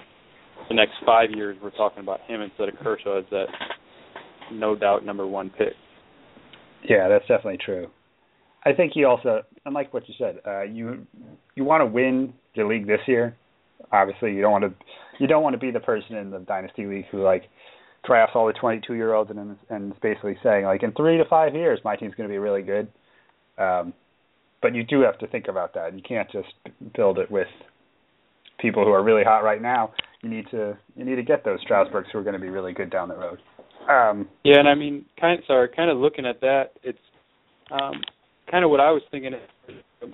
the 0.70 0.76
next 0.76 0.94
five 1.06 1.30
years, 1.32 1.58
we're 1.62 1.72
talking 1.72 2.00
about 2.00 2.22
him 2.22 2.42
instead 2.42 2.70
of 2.70 2.76
Kershaw 2.76 3.20
as 3.20 3.26
that 3.32 3.46
no 4.52 4.76
doubt 4.76 5.06
number 5.06 5.26
one 5.28 5.50
pick. 5.50 5.74
Yeah, 6.88 7.08
that's 7.08 7.28
definitely 7.28 7.60
true. 7.64 7.88
I 8.66 8.74
think 8.74 8.94
he 8.94 9.04
also, 9.04 9.44
unlike 9.66 9.94
what 9.94 10.08
you 10.08 10.16
said, 10.18 10.40
uh, 10.46 10.64
you 10.64 11.06
you 11.56 11.64
want 11.64 11.82
to 11.82 11.86
win 11.86 12.34
the 12.56 12.66
league 12.66 12.88
this 12.88 13.00
year. 13.08 13.36
Obviously, 13.92 14.34
you 14.34 14.42
don't 14.42 14.52
want 14.52 14.64
to 14.66 14.74
you 15.20 15.28
don't 15.28 15.44
want 15.44 15.54
to 15.54 15.60
be 15.60 15.72
the 15.72 15.80
person 15.80 16.16
in 16.16 16.32
the 16.32 16.40
dynasty 16.40 16.86
league 16.86 17.06
who 17.12 17.24
like 17.24 17.44
drafts 18.06 18.34
all 18.36 18.48
the 18.48 18.54
22 18.54 18.94
year 18.94 19.14
olds 19.14 19.32
and 19.32 19.58
and 19.70 20.00
basically 20.02 20.38
saying 20.44 20.66
like 20.66 20.84
in 20.84 20.92
three 20.94 21.18
to 21.18 21.26
five 21.26 21.54
years 21.56 21.80
my 21.84 21.96
team's 21.96 22.16
going 22.16 22.28
to 22.28 22.34
be 22.34 22.38
really 22.38 22.62
good. 22.62 22.88
Um, 23.58 23.94
but 24.62 24.74
you 24.74 24.84
do 24.84 25.02
have 25.02 25.18
to 25.20 25.28
think 25.28 25.48
about 25.48 25.74
that. 25.76 25.96
You 25.96 26.02
can't 26.02 26.30
just 26.32 26.50
build 26.96 27.20
it 27.20 27.30
with 27.30 27.48
people 28.60 28.84
who 28.84 28.92
are 28.92 29.04
really 29.04 29.24
hot 29.24 29.44
right 29.44 29.62
now. 29.62 29.94
You 30.22 30.30
need 30.30 30.46
to 30.52 30.78
you 30.96 31.06
need 31.06 31.16
to 31.16 31.24
get 31.24 31.46
those 31.46 31.60
Strasburgs 31.62 32.08
who 32.12 32.20
are 32.20 32.24
going 32.24 32.34
to 32.34 32.42
be 32.42 32.50
really 32.50 32.74
good 32.74 32.90
down 32.90 33.10
the 33.10 33.16
road. 33.16 33.40
Um, 33.90 34.28
yeah, 34.44 34.60
and 34.60 34.68
I 34.68 34.76
mean, 34.76 35.06
kind 35.20 35.40
of, 35.40 35.46
sorry, 35.46 35.70
kind 35.74 35.90
of 35.90 35.98
looking 35.98 36.26
at 36.26 36.42
that, 36.42 36.72
it's 36.84 36.98
um, 37.72 38.02
kind 38.52 38.66
of 38.66 38.72
what 38.72 38.82
I 38.82 38.92
was 38.92 39.02
thinking 39.12 39.34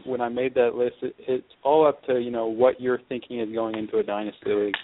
when 0.05 0.21
I 0.21 0.29
made 0.29 0.53
that 0.55 0.75
list. 0.75 0.95
It, 1.01 1.15
it's 1.19 1.47
all 1.63 1.87
up 1.87 2.03
to 2.05 2.19
you 2.19 2.31
know 2.31 2.47
what 2.47 2.79
you're 2.79 2.99
thinking 3.09 3.39
is 3.39 3.53
going 3.53 3.77
into 3.77 3.97
a 3.97 4.03
dynasty 4.03 4.53
league. 4.53 4.75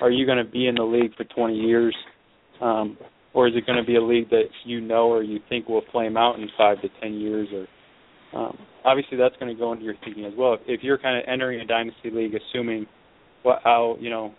Are 0.00 0.10
you 0.10 0.26
going 0.26 0.38
to 0.38 0.50
be 0.50 0.66
in 0.66 0.76
the 0.76 0.84
league 0.84 1.14
for 1.16 1.24
20 1.24 1.54
years, 1.54 1.94
um, 2.60 2.96
or 3.34 3.48
is 3.48 3.54
it 3.56 3.66
going 3.66 3.78
to 3.78 3.84
be 3.84 3.96
a 3.96 4.02
league 4.02 4.30
that 4.30 4.44
you 4.64 4.80
know 4.80 5.08
or 5.08 5.22
you 5.22 5.40
think 5.48 5.68
will 5.68 5.82
flame 5.92 6.16
out 6.16 6.36
in 6.36 6.48
five 6.56 6.80
to 6.82 6.88
10 7.02 7.14
years? 7.14 7.48
Or 7.52 7.66
um, 8.34 8.56
obviously 8.84 9.16
that's 9.16 9.36
going 9.36 9.54
to 9.54 9.58
go 9.58 9.72
into 9.72 9.84
your 9.84 9.94
thinking 10.04 10.24
as 10.24 10.32
well. 10.36 10.58
If 10.66 10.82
you're 10.82 10.98
kind 10.98 11.18
of 11.18 11.24
entering 11.28 11.60
a 11.60 11.66
dynasty 11.66 12.10
league, 12.10 12.32
assuming 12.34 12.86
what 13.42 13.60
how 13.64 13.96
you 14.00 14.10
know 14.10 14.34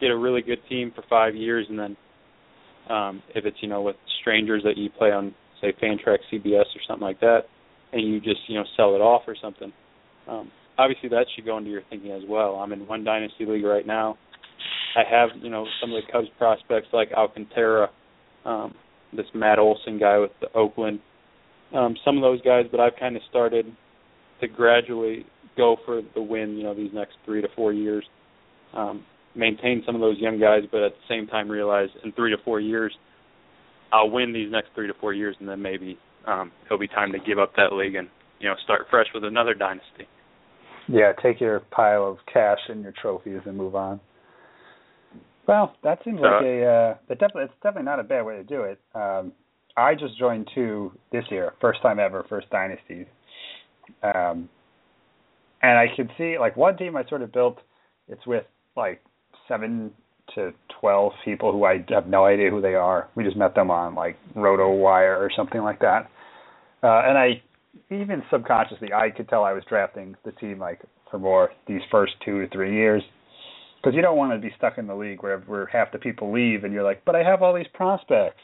get 0.00 0.10
a 0.10 0.16
really 0.16 0.42
good 0.42 0.58
team 0.68 0.92
for 0.94 1.04
five 1.08 1.34
years, 1.34 1.66
and 1.68 1.78
then 1.78 1.96
um, 2.90 3.22
if 3.34 3.44
it's 3.44 3.56
you 3.60 3.68
know 3.68 3.82
with 3.82 3.96
strangers 4.20 4.62
that 4.64 4.76
you 4.76 4.90
play 4.90 5.12
on 5.12 5.34
say 5.60 5.72
Fantrax 5.82 6.18
CBS 6.32 6.64
or 6.74 6.82
something 6.86 7.06
like 7.06 7.20
that 7.20 7.42
and 7.92 8.02
you 8.02 8.20
just 8.20 8.40
you 8.48 8.56
know 8.58 8.64
sell 8.76 8.94
it 8.94 9.00
off 9.00 9.22
or 9.26 9.36
something. 9.40 9.72
Um, 10.28 10.50
obviously, 10.78 11.08
that 11.10 11.26
should 11.34 11.44
go 11.44 11.58
into 11.58 11.70
your 11.70 11.82
thinking 11.90 12.12
as 12.12 12.22
well. 12.28 12.56
I'm 12.56 12.72
in 12.72 12.86
one 12.86 13.04
dynasty 13.04 13.46
league 13.46 13.64
right 13.64 13.86
now. 13.86 14.16
I 14.96 15.02
have 15.08 15.30
you 15.40 15.50
know 15.50 15.66
some 15.80 15.92
of 15.92 16.02
the 16.02 16.12
Cubs 16.12 16.28
prospects 16.38 16.88
like 16.92 17.12
Alcantara, 17.12 17.90
um, 18.44 18.74
this 19.14 19.26
Matt 19.34 19.58
Olson 19.58 19.98
guy 19.98 20.18
with 20.18 20.32
the 20.40 20.48
Oakland, 20.54 21.00
um, 21.74 21.96
some 22.04 22.16
of 22.16 22.22
those 22.22 22.40
guys, 22.42 22.66
but 22.70 22.80
I've 22.80 22.96
kind 22.98 23.16
of 23.16 23.22
started 23.28 23.66
to 24.40 24.48
gradually 24.48 25.24
go 25.56 25.76
for 25.84 26.02
the 26.14 26.22
win. 26.22 26.56
You 26.56 26.64
know, 26.64 26.74
these 26.74 26.90
next 26.92 27.14
three 27.24 27.42
to 27.42 27.48
four 27.54 27.72
years, 27.72 28.04
um, 28.74 29.04
maintain 29.34 29.82
some 29.86 29.94
of 29.94 30.00
those 30.00 30.18
young 30.18 30.38
guys, 30.38 30.62
but 30.70 30.82
at 30.82 30.92
the 30.92 31.14
same 31.14 31.26
time 31.26 31.50
realize 31.50 31.88
in 32.04 32.12
three 32.12 32.30
to 32.30 32.42
four 32.44 32.60
years, 32.60 32.92
I'll 33.92 34.10
win 34.10 34.32
these 34.32 34.50
next 34.50 34.68
three 34.74 34.86
to 34.86 34.94
four 35.00 35.12
years, 35.12 35.36
and 35.40 35.48
then 35.48 35.60
maybe 35.60 35.98
um, 36.26 36.50
it'll 36.66 36.78
be 36.78 36.88
time 36.88 37.12
to 37.12 37.18
give 37.18 37.38
up 37.38 37.52
that 37.56 37.72
league 37.72 37.94
and 37.94 38.08
you 38.40 38.48
know 38.48 38.54
start 38.64 38.82
fresh 38.90 39.06
with 39.14 39.24
another 39.24 39.54
dynasty. 39.54 40.06
Yeah, 40.88 41.12
take 41.22 41.40
your 41.40 41.60
pile 41.60 42.08
of 42.08 42.18
cash 42.32 42.58
and 42.68 42.82
your 42.82 42.92
trophies 43.00 43.40
and 43.46 43.56
move 43.56 43.74
on. 43.74 44.00
Well, 45.46 45.74
that 45.82 45.98
seems 46.04 46.20
like 46.20 46.42
a 46.42 46.64
uh, 46.64 46.96
that 47.08 47.18
definitely 47.18 47.44
it's 47.44 47.54
definitely 47.62 47.84
not 47.84 48.00
a 48.00 48.04
bad 48.04 48.22
way 48.22 48.36
to 48.36 48.44
do 48.44 48.62
it. 48.62 48.80
Um, 48.94 49.32
I 49.76 49.94
just 49.94 50.18
joined 50.18 50.48
two 50.54 50.92
this 51.12 51.24
year, 51.30 51.54
first 51.60 51.80
time 51.82 51.98
ever, 51.98 52.24
first 52.28 52.50
dynasties. 52.50 53.06
Um, 54.02 54.48
and 55.62 55.78
I 55.78 55.86
can 55.94 56.08
see 56.18 56.38
like 56.38 56.56
one 56.56 56.76
team 56.76 56.96
I 56.96 57.04
sort 57.08 57.22
of 57.22 57.32
built. 57.32 57.58
It's 58.08 58.26
with 58.26 58.44
like 58.76 59.00
seven 59.48 59.92
to 60.34 60.52
twelve 60.80 61.12
people 61.24 61.52
who 61.52 61.64
I 61.64 61.84
have 61.90 62.06
no 62.06 62.24
idea 62.26 62.50
who 62.50 62.60
they 62.60 62.74
are. 62.74 63.08
We 63.14 63.24
just 63.24 63.36
met 63.36 63.54
them 63.54 63.70
on 63.70 63.94
like 63.94 64.16
RotoWire 64.36 65.18
or 65.18 65.30
something 65.34 65.62
like 65.62 65.80
that. 65.80 66.10
Uh, 66.82 67.02
and 67.06 67.16
I 67.16 67.42
even 67.90 68.22
subconsciously 68.30 68.92
I 68.92 69.10
could 69.10 69.28
tell 69.28 69.44
I 69.44 69.52
was 69.52 69.64
drafting 69.68 70.16
the 70.24 70.32
team 70.32 70.58
like 70.58 70.80
for 71.10 71.18
more 71.18 71.50
these 71.66 71.80
first 71.90 72.12
two 72.24 72.42
to 72.42 72.48
three 72.48 72.74
years 72.74 73.02
because 73.80 73.94
you 73.94 74.02
don't 74.02 74.16
want 74.16 74.32
to 74.32 74.38
be 74.38 74.54
stuck 74.56 74.78
in 74.78 74.86
the 74.86 74.94
league 74.94 75.22
where 75.22 75.38
where 75.40 75.66
half 75.66 75.92
the 75.92 75.98
people 75.98 76.32
leave 76.32 76.64
and 76.64 76.72
you're 76.72 76.82
like, 76.82 77.04
but 77.04 77.14
I 77.14 77.22
have 77.22 77.42
all 77.42 77.54
these 77.54 77.66
prospects. 77.72 78.40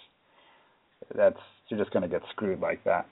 That's 1.14 1.38
you're 1.68 1.78
just 1.78 1.92
going 1.92 2.02
to 2.02 2.08
get 2.08 2.22
screwed 2.30 2.60
like 2.60 2.82
that. 2.84 3.06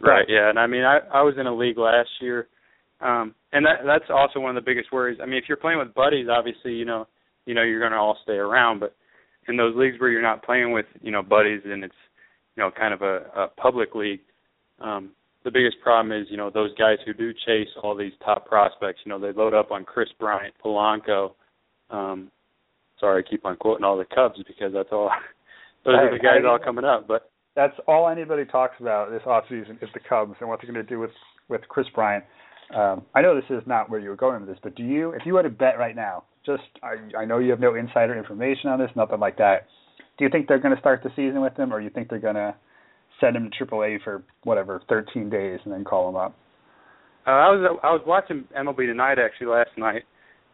Right. 0.00 0.26
Yeah. 0.28 0.50
And 0.50 0.58
I 0.58 0.66
mean, 0.66 0.84
I 0.84 0.98
I 1.12 1.22
was 1.22 1.34
in 1.38 1.46
a 1.46 1.54
league 1.54 1.78
last 1.78 2.08
year 2.20 2.48
um, 3.00 3.34
and 3.52 3.64
that 3.64 3.80
that's 3.86 4.10
also 4.10 4.40
one 4.40 4.56
of 4.56 4.62
the 4.62 4.68
biggest 4.68 4.92
worries. 4.92 5.18
I 5.22 5.26
mean, 5.26 5.36
if 5.36 5.44
you're 5.48 5.56
playing 5.56 5.78
with 5.78 5.94
buddies, 5.94 6.26
obviously, 6.30 6.72
you 6.72 6.84
know, 6.84 7.06
you 7.46 7.54
know 7.54 7.62
you're 7.62 7.80
going 7.80 7.92
to 7.92 7.98
all 7.98 8.18
stay 8.22 8.34
around. 8.34 8.80
But 8.80 8.94
in 9.48 9.56
those 9.56 9.74
leagues 9.74 9.98
where 9.98 10.10
you're 10.10 10.22
not 10.22 10.44
playing 10.44 10.72
with, 10.72 10.86
you 11.00 11.10
know, 11.10 11.22
buddies, 11.22 11.62
and 11.64 11.82
it's, 11.82 11.94
you 12.56 12.62
know, 12.62 12.70
kind 12.70 12.92
of 12.92 13.02
a, 13.02 13.24
a 13.34 13.48
public 13.56 13.94
league, 13.94 14.20
um, 14.80 15.10
the 15.44 15.50
biggest 15.50 15.76
problem 15.82 16.12
is, 16.12 16.26
you 16.30 16.36
know, 16.36 16.50
those 16.50 16.74
guys 16.74 16.98
who 17.06 17.14
do 17.14 17.32
chase 17.46 17.68
all 17.82 17.96
these 17.96 18.12
top 18.22 18.46
prospects. 18.46 19.00
You 19.04 19.10
know, 19.10 19.18
they 19.18 19.32
load 19.32 19.54
up 19.54 19.70
on 19.70 19.84
Kris 19.84 20.10
Bryant, 20.18 20.54
Polanco. 20.62 21.32
Um, 21.88 22.30
sorry, 23.00 23.24
I 23.24 23.30
keep 23.30 23.46
on 23.46 23.56
quoting 23.56 23.84
all 23.84 23.96
the 23.96 24.04
Cubs 24.14 24.38
because 24.46 24.74
that's 24.74 24.90
all. 24.92 25.10
Those 25.84 25.94
are 25.94 26.10
the 26.10 26.18
guys 26.18 26.42
all 26.46 26.58
coming 26.58 26.84
up. 26.84 27.06
But 27.08 27.30
that's 27.56 27.74
all 27.86 28.08
anybody 28.08 28.44
talks 28.44 28.74
about 28.80 29.10
this 29.10 29.22
off 29.26 29.44
season 29.48 29.78
is 29.82 29.88
the 29.94 30.00
Cubs 30.00 30.34
and 30.40 30.48
what 30.48 30.60
they're 30.60 30.72
going 30.72 30.84
to 30.84 30.88
do 30.88 31.00
with 31.00 31.10
with 31.48 31.62
Kris 31.68 31.86
Bryant. 31.94 32.24
Um, 32.74 33.02
I 33.14 33.22
know 33.22 33.34
this 33.34 33.50
is 33.50 33.62
not 33.66 33.90
where 33.90 33.98
you 33.98 34.10
were 34.10 34.16
going 34.16 34.40
with 34.40 34.48
this, 34.48 34.58
but 34.62 34.76
do 34.76 34.84
you, 34.84 35.10
if 35.10 35.22
you 35.26 35.34
were 35.34 35.42
to 35.42 35.50
bet 35.50 35.76
right 35.76 35.96
now, 35.96 36.22
just 36.46 36.62
I, 36.82 37.22
I 37.22 37.24
know 37.24 37.38
you 37.38 37.50
have 37.50 37.58
no 37.58 37.74
insider 37.74 38.16
information 38.16 38.70
on 38.70 38.78
this, 38.78 38.90
nothing 38.94 39.18
like 39.18 39.36
that. 39.38 39.66
Do 40.18 40.24
you 40.24 40.30
think 40.30 40.46
they're 40.46 40.60
going 40.60 40.74
to 40.74 40.80
start 40.80 41.02
the 41.02 41.10
season 41.10 41.40
with 41.40 41.56
him, 41.56 41.72
or 41.72 41.80
you 41.80 41.90
think 41.90 42.08
they're 42.08 42.20
going 42.20 42.36
to 42.36 42.54
send 43.20 43.36
him 43.36 43.50
to 43.50 43.64
AAA 43.66 44.02
for 44.04 44.22
whatever 44.44 44.80
13 44.88 45.28
days 45.28 45.58
and 45.64 45.72
then 45.72 45.84
call 45.84 46.08
him 46.08 46.16
up? 46.16 46.36
Uh, 47.26 47.30
I 47.30 47.50
was 47.50 47.78
I 47.82 47.90
was 47.90 48.02
watching 48.06 48.44
MLB 48.56 48.86
Tonight 48.86 49.18
actually 49.18 49.48
last 49.48 49.70
night, 49.76 50.02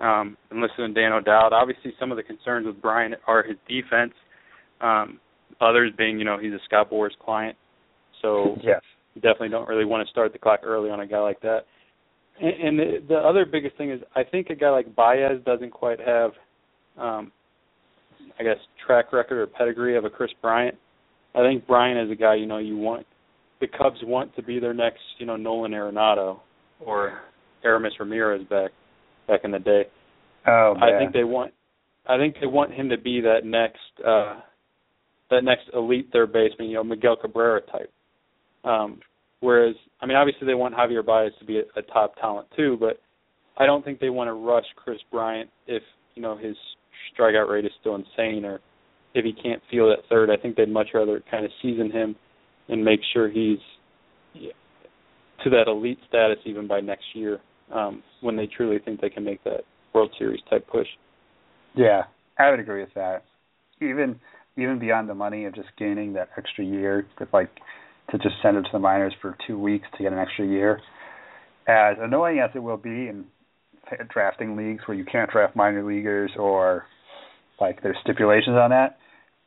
um, 0.00 0.36
and 0.50 0.60
listen 0.60 0.88
to 0.88 0.92
Dan 0.92 1.12
O'Dowd. 1.12 1.52
Obviously, 1.52 1.92
some 2.00 2.10
of 2.10 2.16
the 2.16 2.22
concerns 2.22 2.66
with 2.66 2.80
Bryant 2.80 3.14
are 3.26 3.42
his 3.42 3.56
defense. 3.68 4.12
Um, 4.80 5.20
others 5.60 5.92
being, 5.96 6.18
you 6.18 6.24
know, 6.24 6.38
he's 6.38 6.52
a 6.52 6.58
Scott 6.66 6.90
Boras 6.90 7.16
client, 7.18 7.56
so 8.22 8.56
yes. 8.62 8.80
you 9.14 9.20
definitely 9.20 9.48
don't 9.48 9.68
really 9.68 9.84
want 9.84 10.06
to 10.06 10.10
start 10.10 10.32
the 10.32 10.38
clock 10.38 10.60
early 10.62 10.90
on 10.90 11.00
a 11.00 11.06
guy 11.06 11.20
like 11.20 11.40
that. 11.40 11.60
And, 12.40 12.54
and 12.54 12.78
the, 12.78 13.04
the 13.08 13.16
other 13.16 13.46
biggest 13.46 13.76
thing 13.76 13.90
is, 13.90 14.00
I 14.14 14.22
think 14.22 14.50
a 14.50 14.54
guy 14.54 14.70
like 14.70 14.94
Baez 14.94 15.42
doesn't 15.44 15.70
quite 15.70 16.00
have, 16.00 16.32
um, 16.98 17.32
I 18.38 18.42
guess, 18.42 18.58
track 18.86 19.12
record 19.12 19.38
or 19.38 19.46
pedigree 19.46 19.96
of 19.96 20.04
a 20.04 20.10
Kris 20.10 20.30
Bryant. 20.42 20.76
I 21.34 21.40
think 21.40 21.66
Bryant 21.66 22.06
is 22.06 22.12
a 22.12 22.20
guy, 22.20 22.34
you 22.34 22.46
know, 22.46 22.58
you 22.58 22.76
want 22.76 23.06
the 23.60 23.66
Cubs 23.66 23.98
want 24.02 24.34
to 24.36 24.42
be 24.42 24.58
their 24.58 24.74
next, 24.74 25.00
you 25.18 25.26
know, 25.26 25.36
Nolan 25.36 25.72
Arenado 25.72 26.40
or 26.80 27.20
Aramis 27.64 27.92
Ramirez 27.98 28.46
back 28.48 28.70
back 29.26 29.40
in 29.44 29.50
the 29.50 29.58
day. 29.58 29.84
Oh, 30.46 30.74
man. 30.74 30.82
I 30.82 30.98
think 30.98 31.12
they 31.12 31.24
want 31.24 31.52
I 32.06 32.16
think 32.16 32.36
they 32.40 32.46
want 32.46 32.72
him 32.72 32.88
to 32.90 32.98
be 32.98 33.20
that 33.22 33.44
next 33.44 33.80
uh 34.06 34.40
that 35.30 35.44
next 35.44 35.64
elite 35.74 36.08
third 36.12 36.32
baseman, 36.32 36.68
you 36.68 36.74
know, 36.74 36.84
Miguel 36.84 37.16
Cabrera 37.16 37.60
type. 37.62 37.92
Um 38.64 39.00
whereas 39.40 39.76
I 40.00 40.06
mean 40.06 40.16
obviously 40.16 40.46
they 40.46 40.54
want 40.54 40.74
Javier 40.74 41.04
Baez 41.04 41.32
to 41.38 41.44
be 41.44 41.58
a, 41.58 41.78
a 41.78 41.82
top 41.82 42.16
talent 42.16 42.48
too, 42.56 42.76
but 42.78 43.00
I 43.58 43.66
don't 43.66 43.84
think 43.84 44.00
they 44.00 44.10
want 44.10 44.28
to 44.28 44.34
rush 44.34 44.66
Kris 44.76 44.98
Bryant 45.10 45.48
if, 45.66 45.82
you 46.14 46.22
know, 46.22 46.36
his 46.36 46.56
strikeout 47.18 47.48
rate 47.48 47.64
is 47.64 47.70
still 47.80 47.94
insane 47.94 48.44
or 48.44 48.60
if 49.14 49.24
he 49.24 49.32
can't 49.32 49.62
feel 49.70 49.88
that 49.88 50.06
third. 50.10 50.30
I 50.30 50.36
think 50.36 50.56
they'd 50.56 50.68
much 50.68 50.88
rather 50.92 51.22
kind 51.30 51.44
of 51.44 51.50
season 51.62 51.90
him 51.90 52.16
and 52.68 52.84
make 52.84 53.00
sure 53.12 53.30
he's 53.30 53.58
to 55.44 55.50
that 55.50 55.68
elite 55.68 55.98
status 56.08 56.38
even 56.44 56.66
by 56.66 56.80
next 56.80 57.04
year 57.14 57.40
um, 57.72 58.02
when 58.20 58.36
they 58.36 58.46
truly 58.46 58.78
think 58.78 59.00
they 59.00 59.10
can 59.10 59.24
make 59.24 59.42
that 59.44 59.60
World 59.94 60.10
Series 60.18 60.40
type 60.50 60.66
push. 60.68 60.86
Yeah, 61.74 62.02
I 62.38 62.50
would 62.50 62.60
agree 62.60 62.80
with 62.80 62.94
that. 62.94 63.24
Even 63.80 64.18
even 64.56 64.78
beyond 64.78 65.08
the 65.08 65.14
money 65.14 65.44
of 65.44 65.54
just 65.54 65.68
gaining 65.78 66.14
that 66.14 66.30
extra 66.36 66.64
year, 66.64 67.06
with 67.18 67.28
like 67.32 67.50
to 68.10 68.18
just 68.18 68.34
send 68.42 68.56
him 68.56 68.62
to 68.64 68.70
the 68.72 68.78
minors 68.78 69.14
for 69.20 69.36
two 69.46 69.58
weeks 69.58 69.86
to 69.96 70.02
get 70.02 70.12
an 70.12 70.18
extra 70.18 70.46
year. 70.46 70.80
As 71.66 71.96
annoying 72.00 72.38
as 72.38 72.50
it 72.54 72.60
will 72.60 72.76
be 72.76 73.08
in 73.08 73.24
drafting 74.12 74.56
leagues 74.56 74.82
where 74.86 74.96
you 74.96 75.04
can't 75.04 75.30
draft 75.30 75.56
minor 75.56 75.84
leaguers 75.84 76.30
or 76.38 76.84
like 77.60 77.82
there's 77.82 77.96
stipulations 78.02 78.56
on 78.56 78.70
that, 78.70 78.98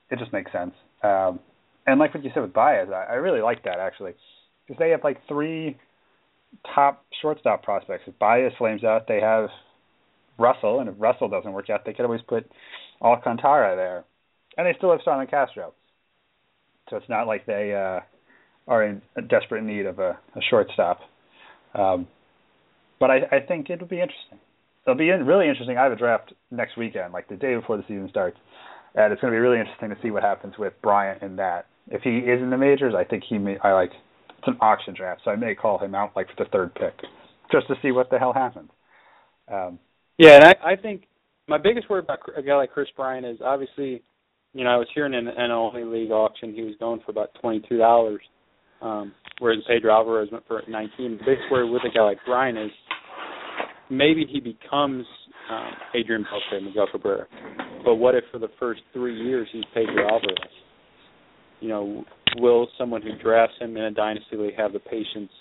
it 0.09 0.19
just 0.19 0.33
makes 0.33 0.51
sense. 0.51 0.73
Um, 1.03 1.39
and 1.87 1.99
like 1.99 2.13
what 2.13 2.23
you 2.23 2.31
said 2.33 2.43
with 2.43 2.53
Baez, 2.53 2.89
I, 2.89 3.05
I 3.11 3.13
really 3.15 3.41
like 3.41 3.63
that 3.63 3.79
actually, 3.79 4.13
because 4.67 4.79
they 4.79 4.89
have 4.89 5.03
like 5.03 5.21
three 5.27 5.77
top 6.75 7.05
shortstop 7.21 7.63
prospects. 7.63 8.03
If 8.07 8.17
Baez 8.19 8.51
flames 8.57 8.83
out, 8.83 9.07
they 9.07 9.19
have 9.21 9.49
Russell, 10.37 10.79
and 10.79 10.89
if 10.89 10.95
Russell 10.97 11.29
doesn't 11.29 11.51
work 11.51 11.69
out, 11.69 11.85
they 11.85 11.93
could 11.93 12.05
always 12.05 12.21
put 12.27 12.49
Alcantara 13.01 13.75
there, 13.75 14.03
and 14.57 14.67
they 14.67 14.73
still 14.77 14.91
have 14.91 15.01
Starlin 15.01 15.27
Castro. 15.27 15.73
So 16.89 16.97
it's 16.97 17.09
not 17.09 17.27
like 17.27 17.45
they 17.45 17.73
uh, 17.73 17.99
are 18.67 18.83
in 18.83 19.01
desperate 19.29 19.63
need 19.63 19.85
of 19.85 19.99
a, 19.99 20.17
a 20.35 20.41
shortstop. 20.49 20.99
Um, 21.73 22.07
but 22.99 23.11
I, 23.11 23.17
I 23.31 23.39
think 23.47 23.69
it'll 23.69 23.87
be 23.87 24.01
interesting. 24.01 24.39
It'll 24.85 24.97
be 24.97 25.11
really 25.11 25.47
interesting. 25.47 25.77
I 25.77 25.83
have 25.83 25.91
a 25.91 25.97
draft 25.97 26.33
next 26.51 26.77
weekend, 26.77 27.13
like 27.13 27.27
the 27.29 27.35
day 27.35 27.55
before 27.55 27.77
the 27.77 27.83
season 27.83 28.07
starts, 28.09 28.37
and 28.95 29.13
it's 29.13 29.21
going 29.21 29.31
to 29.31 29.35
be 29.35 29.41
really 29.41 29.59
interesting 29.59 29.89
to 29.89 29.97
see 30.01 30.09
what 30.11 30.23
happens 30.23 30.55
with 30.57 30.73
Bryant 30.81 31.21
in 31.21 31.35
that. 31.35 31.67
If 31.87 32.01
he 32.01 32.17
is 32.17 32.41
in 32.41 32.49
the 32.49 32.57
majors, 32.57 32.93
I 32.97 33.03
think 33.03 33.23
he 33.27 33.37
may. 33.37 33.57
I 33.63 33.73
like 33.73 33.91
it's 34.39 34.47
an 34.47 34.57
auction 34.61 34.93
draft, 34.95 35.21
so 35.23 35.31
I 35.31 35.35
may 35.35 35.53
call 35.53 35.79
him 35.79 35.93
out 35.93 36.11
like 36.15 36.27
for 36.27 36.43
the 36.43 36.49
third 36.49 36.73
pick, 36.73 36.93
just 37.51 37.67
to 37.67 37.75
see 37.81 37.91
what 37.91 38.09
the 38.09 38.17
hell 38.17 38.33
happens. 38.33 38.69
Um, 39.51 39.79
yeah, 40.17 40.35
and 40.35 40.43
I, 40.43 40.55
I 40.63 40.75
think 40.75 41.03
my 41.47 41.57
biggest 41.57 41.89
worry 41.89 41.99
about 41.99 42.19
a 42.37 42.41
guy 42.41 42.55
like 42.55 42.71
Kris 42.71 42.87
Bryant 42.95 43.25
is 43.25 43.39
obviously, 43.43 44.03
you 44.53 44.63
know, 44.63 44.71
I 44.71 44.77
was 44.77 44.87
hearing 44.93 45.13
in 45.13 45.27
an 45.27 45.51
only 45.51 45.83
league 45.83 46.11
auction 46.11 46.53
he 46.53 46.61
was 46.61 46.75
going 46.79 47.01
for 47.05 47.11
about 47.11 47.29
twenty 47.41 47.61
two 47.69 47.77
dollars, 47.77 48.21
um, 48.81 49.13
whereas 49.39 49.59
Pedro 49.67 49.93
Alvarez 49.93 50.29
went 50.31 50.47
for 50.47 50.61
nineteen. 50.67 51.17
The 51.17 51.25
biggest 51.25 51.51
worry 51.51 51.69
with 51.69 51.83
a 51.83 51.93
guy 51.93 52.03
like 52.03 52.17
Bryant 52.25 52.57
is 52.57 52.71
maybe 53.89 54.25
he 54.27 54.39
becomes 54.39 55.05
um, 55.51 55.71
Adrian 55.95 56.23
Beltre, 56.23 56.63
Miguel 56.63 56.87
Cabrera, 56.91 57.27
but 57.85 57.95
what 57.95 58.15
if 58.15 58.23
for 58.31 58.39
the 58.39 58.49
first 58.59 58.81
three 58.93 59.15
years 59.23 59.47
he's 59.51 59.63
Pedro 59.73 60.07
Alvarez? 60.07 60.53
You 61.59 61.69
know, 61.69 62.05
will 62.37 62.67
someone 62.77 63.01
who 63.01 63.17
drafts 63.21 63.55
him 63.59 63.77
in 63.77 63.83
a 63.83 63.91
dynasty 63.91 64.37
league 64.37 64.55
have 64.57 64.73
the 64.73 64.79
patience 64.79 65.31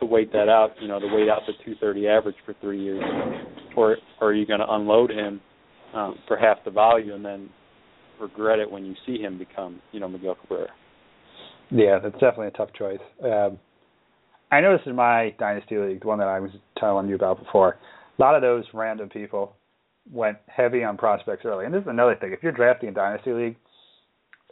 to 0.00 0.04
wait 0.04 0.32
that 0.32 0.48
out? 0.48 0.72
You 0.80 0.88
know, 0.88 0.98
to 0.98 1.06
wait 1.06 1.28
out 1.28 1.42
the 1.46 1.52
230 1.64 2.08
average 2.08 2.36
for 2.44 2.54
three 2.60 2.82
years, 2.82 3.02
or, 3.76 3.96
or 4.20 4.28
are 4.28 4.34
you 4.34 4.44
to 4.44 4.66
unload 4.68 5.10
him 5.10 5.40
um, 5.94 6.16
for 6.26 6.36
half 6.36 6.58
the 6.64 6.70
value 6.70 7.14
and 7.14 7.24
then 7.24 7.48
regret 8.20 8.58
it 8.58 8.70
when 8.70 8.84
you 8.84 8.94
see 9.06 9.18
him 9.18 9.38
become, 9.38 9.80
you 9.92 10.00
know, 10.00 10.08
Miguel 10.08 10.36
Cabrera? 10.40 10.68
Yeah, 11.70 11.98
that's 12.02 12.14
definitely 12.14 12.48
a 12.48 12.50
tough 12.52 12.70
choice. 12.78 13.00
Um, 13.22 13.58
I 14.50 14.60
noticed 14.60 14.86
in 14.86 14.94
my 14.94 15.34
dynasty 15.38 15.76
league, 15.76 16.00
the 16.00 16.06
one 16.06 16.18
that 16.18 16.28
I 16.28 16.38
was 16.40 16.50
telling 16.78 17.08
you 17.08 17.16
about 17.16 17.42
before, 17.42 17.76
a 18.18 18.22
lot 18.22 18.34
of 18.36 18.42
those 18.42 18.64
random 18.72 19.08
people 19.08 19.56
went 20.12 20.38
heavy 20.46 20.84
on 20.84 20.96
prospects 20.96 21.44
early. 21.44 21.64
And 21.64 21.74
this 21.74 21.82
is 21.82 21.88
another 21.88 22.14
thing: 22.14 22.32
if 22.32 22.42
you're 22.42 22.52
drafting 22.52 22.90
a 22.90 22.92
dynasty 22.92 23.32
league, 23.32 23.56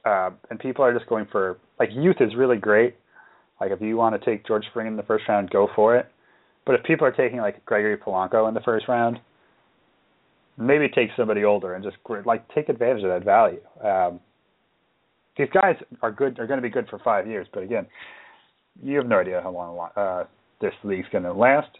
uh, 0.05 0.31
and 0.51 0.59
people 0.59 0.85
are 0.85 0.93
just 0.93 1.09
going 1.09 1.27
for 1.31 1.59
like 1.79 1.91
youth 1.93 2.17
is 2.21 2.35
really 2.37 2.57
great. 2.57 2.97
Like 3.61 3.71
if 3.71 3.81
you 3.81 3.97
want 3.97 4.21
to 4.21 4.25
take 4.31 4.47
George 4.47 4.65
Spring 4.67 4.87
in 4.87 4.97
the 4.97 5.03
first 5.05 5.25
round, 5.29 5.51
go 5.51 5.69
for 5.75 5.97
it. 5.97 6.07
But 6.67 6.75
if 6.75 6.83
people 6.85 7.07
are 7.07 7.13
taking 7.13 7.39
like 7.39 7.65
Gregory 7.65 7.97
Polanco 7.97 8.49
in 8.49 8.55
the 8.55 8.61
first 8.61 8.89
round, 8.89 9.19
maybe 10.57 10.89
take 10.89 11.11
somebody 11.17 11.45
older 11.45 11.75
and 11.75 11.85
just 11.85 11.97
like 12.25 12.47
take 12.55 12.69
advantage 12.69 13.03
of 13.03 13.11
that 13.11 13.25
value. 13.25 13.61
Um, 13.83 14.21
these 15.37 15.49
guys 15.53 15.77
are 16.03 16.13
good. 16.13 16.39
Are 16.39 16.47
going 16.47 16.59
to 16.59 16.63
be 16.63 16.71
good 16.71 16.89
for 16.89 16.99
five 17.01 17.27
years, 17.27 17.47
but 17.53 17.63
again, 17.63 17.87
you 18.83 18.97
have 18.99 19.07
no 19.07 19.19
idea 19.19 19.41
how 19.43 19.51
long 19.51 19.89
uh, 19.97 20.25
this 20.61 20.73
league's 20.85 21.09
going 21.11 21.25
to 21.25 21.33
last. 21.33 21.71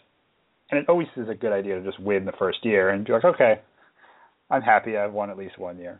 And 0.71 0.79
it 0.79 0.89
always 0.89 1.07
is 1.15 1.29
a 1.29 1.35
good 1.35 1.53
idea 1.53 1.75
to 1.75 1.83
just 1.83 1.99
win 1.99 2.25
the 2.25 2.33
first 2.39 2.59
year 2.63 2.89
and 2.89 3.05
be 3.05 3.13
like, 3.13 3.23
okay, 3.23 3.61
I'm 4.49 4.61
happy 4.61 4.97
I've 4.97 5.13
won 5.13 5.29
at 5.29 5.37
least 5.37 5.57
one 5.57 5.77
year. 5.77 5.99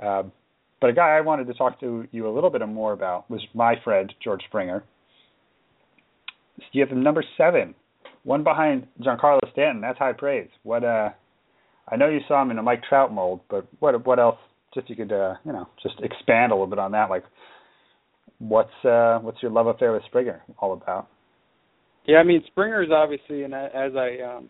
Um, 0.00 0.32
but 0.80 0.90
a 0.90 0.92
guy 0.92 1.16
I 1.16 1.20
wanted 1.20 1.46
to 1.46 1.54
talk 1.54 1.78
to 1.80 2.06
you 2.10 2.28
a 2.28 2.32
little 2.34 2.50
bit 2.50 2.66
more 2.66 2.92
about 2.92 3.30
was 3.30 3.40
my 3.54 3.76
friend 3.84 4.12
George 4.22 4.42
Springer. 4.48 4.82
You 6.72 6.84
have 6.84 6.96
number 6.96 7.24
seven, 7.36 7.74
one 8.24 8.42
behind 8.42 8.86
Giancarlo 9.00 9.40
Stanton. 9.52 9.80
That's 9.80 9.98
high 9.98 10.12
praise. 10.12 10.48
What 10.64 10.84
uh, 10.84 11.10
I 11.88 11.96
know 11.96 12.08
you 12.08 12.20
saw 12.28 12.42
him 12.42 12.50
in 12.50 12.58
a 12.58 12.62
Mike 12.62 12.82
Trout 12.88 13.12
mold, 13.12 13.40
but 13.50 13.66
what 13.80 14.06
what 14.06 14.18
else? 14.18 14.38
Just 14.74 14.88
you 14.88 14.96
could 14.96 15.12
uh, 15.12 15.34
you 15.44 15.52
know 15.52 15.68
just 15.82 15.96
expand 16.02 16.52
a 16.52 16.54
little 16.54 16.66
bit 16.66 16.78
on 16.78 16.92
that. 16.92 17.10
Like, 17.10 17.24
what's 18.38 18.84
uh, 18.84 19.18
what's 19.20 19.42
your 19.42 19.50
love 19.50 19.66
affair 19.66 19.92
with 19.92 20.02
Springer 20.06 20.42
all 20.58 20.72
about? 20.72 21.08
Yeah, 22.06 22.18
I 22.18 22.24
mean 22.24 22.42
Springer 22.46 22.82
is 22.82 22.90
obviously, 22.90 23.42
and 23.42 23.54
as 23.54 23.92
I 23.96 24.36
um, 24.36 24.48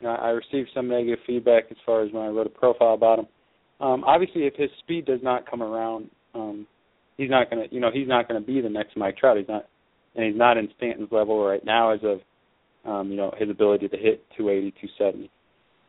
you 0.00 0.08
know, 0.08 0.14
I 0.14 0.30
received 0.30 0.70
some 0.74 0.88
negative 0.88 1.20
feedback 1.26 1.64
as 1.70 1.76
far 1.86 2.02
as 2.02 2.12
when 2.12 2.24
I 2.24 2.28
wrote 2.28 2.46
a 2.46 2.50
profile 2.50 2.94
about 2.94 3.20
him 3.20 3.26
um, 3.80 4.04
obviously, 4.04 4.42
if 4.46 4.54
his 4.54 4.70
speed 4.80 5.06
does 5.06 5.20
not 5.22 5.48
come 5.50 5.62
around, 5.62 6.10
um, 6.34 6.66
he's 7.16 7.30
not 7.30 7.50
to, 7.50 7.64
you 7.70 7.80
know, 7.80 7.90
he's 7.92 8.08
not 8.08 8.28
to 8.28 8.40
be 8.40 8.60
the 8.60 8.68
next 8.68 8.96
Mike 8.96 9.16
Trout. 9.16 9.36
He's 9.36 9.48
not, 9.48 9.66
and 10.14 10.24
he's 10.24 10.38
not 10.38 10.56
in 10.56 10.68
Stanton's 10.76 11.10
level 11.10 11.44
right 11.44 11.64
now 11.64 11.90
as 11.90 12.00
of, 12.02 12.20
um, 12.84 13.10
you 13.10 13.16
know, 13.16 13.32
his 13.36 13.50
ability 13.50 13.88
to 13.88 13.96
hit 13.96 14.24
280, 14.36 14.70
270. 14.70 15.30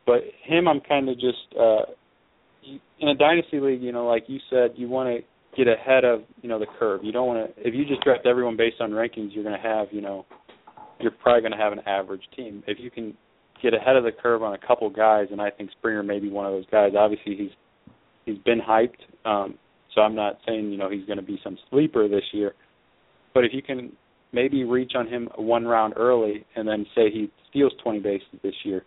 But 0.06 0.22
him, 0.44 0.68
I'm 0.68 0.80
kind 0.80 1.08
of 1.08 1.16
just 1.16 1.58
uh, 1.58 1.82
in 3.00 3.08
a 3.08 3.14
dynasty 3.14 3.60
league. 3.60 3.82
You 3.82 3.92
know, 3.92 4.06
like 4.06 4.24
you 4.28 4.38
said, 4.48 4.72
you 4.76 4.88
want 4.88 5.08
to 5.08 5.24
get 5.56 5.68
ahead 5.72 6.04
of, 6.04 6.22
you 6.42 6.48
know, 6.48 6.58
the 6.58 6.66
curve. 6.78 7.00
You 7.02 7.12
don't 7.12 7.26
want 7.26 7.56
to. 7.56 7.68
If 7.68 7.74
you 7.74 7.84
just 7.84 8.02
draft 8.02 8.26
everyone 8.26 8.56
based 8.56 8.76
on 8.80 8.90
rankings, 8.90 9.30
you're 9.32 9.44
going 9.44 9.60
to 9.60 9.68
have, 9.68 9.88
you 9.90 10.00
know, 10.00 10.24
you're 11.00 11.10
probably 11.10 11.40
going 11.40 11.52
to 11.52 11.58
have 11.58 11.72
an 11.72 11.80
average 11.86 12.22
team. 12.36 12.62
If 12.66 12.78
you 12.80 12.90
can 12.90 13.16
get 13.62 13.74
ahead 13.74 13.96
of 13.96 14.04
the 14.04 14.12
curve 14.12 14.42
on 14.42 14.54
a 14.54 14.66
couple 14.66 14.88
guys, 14.90 15.26
and 15.30 15.40
I 15.40 15.50
think 15.50 15.70
Springer 15.72 16.02
may 16.02 16.20
be 16.20 16.30
one 16.30 16.46
of 16.46 16.52
those 16.52 16.66
guys. 16.70 16.92
Obviously, 16.96 17.36
he's 17.36 17.50
he's 18.24 18.38
been 18.44 18.60
hyped. 18.60 19.00
Um, 19.24 19.58
so 19.94 20.02
I'm 20.02 20.14
not 20.14 20.38
saying 20.46 20.70
you 20.70 20.78
know 20.78 20.90
he's 20.90 21.06
going 21.06 21.18
to 21.18 21.24
be 21.24 21.40
some 21.42 21.58
sleeper 21.70 22.08
this 22.08 22.24
year, 22.32 22.52
but 23.34 23.44
if 23.44 23.52
you 23.52 23.62
can 23.62 23.92
maybe 24.32 24.64
reach 24.64 24.92
on 24.94 25.06
him 25.06 25.28
one 25.36 25.64
round 25.64 25.94
early 25.96 26.44
and 26.56 26.68
then 26.68 26.84
say 26.94 27.10
he 27.10 27.30
steals 27.48 27.72
20 27.82 28.00
bases 28.00 28.26
this 28.42 28.54
year. 28.64 28.84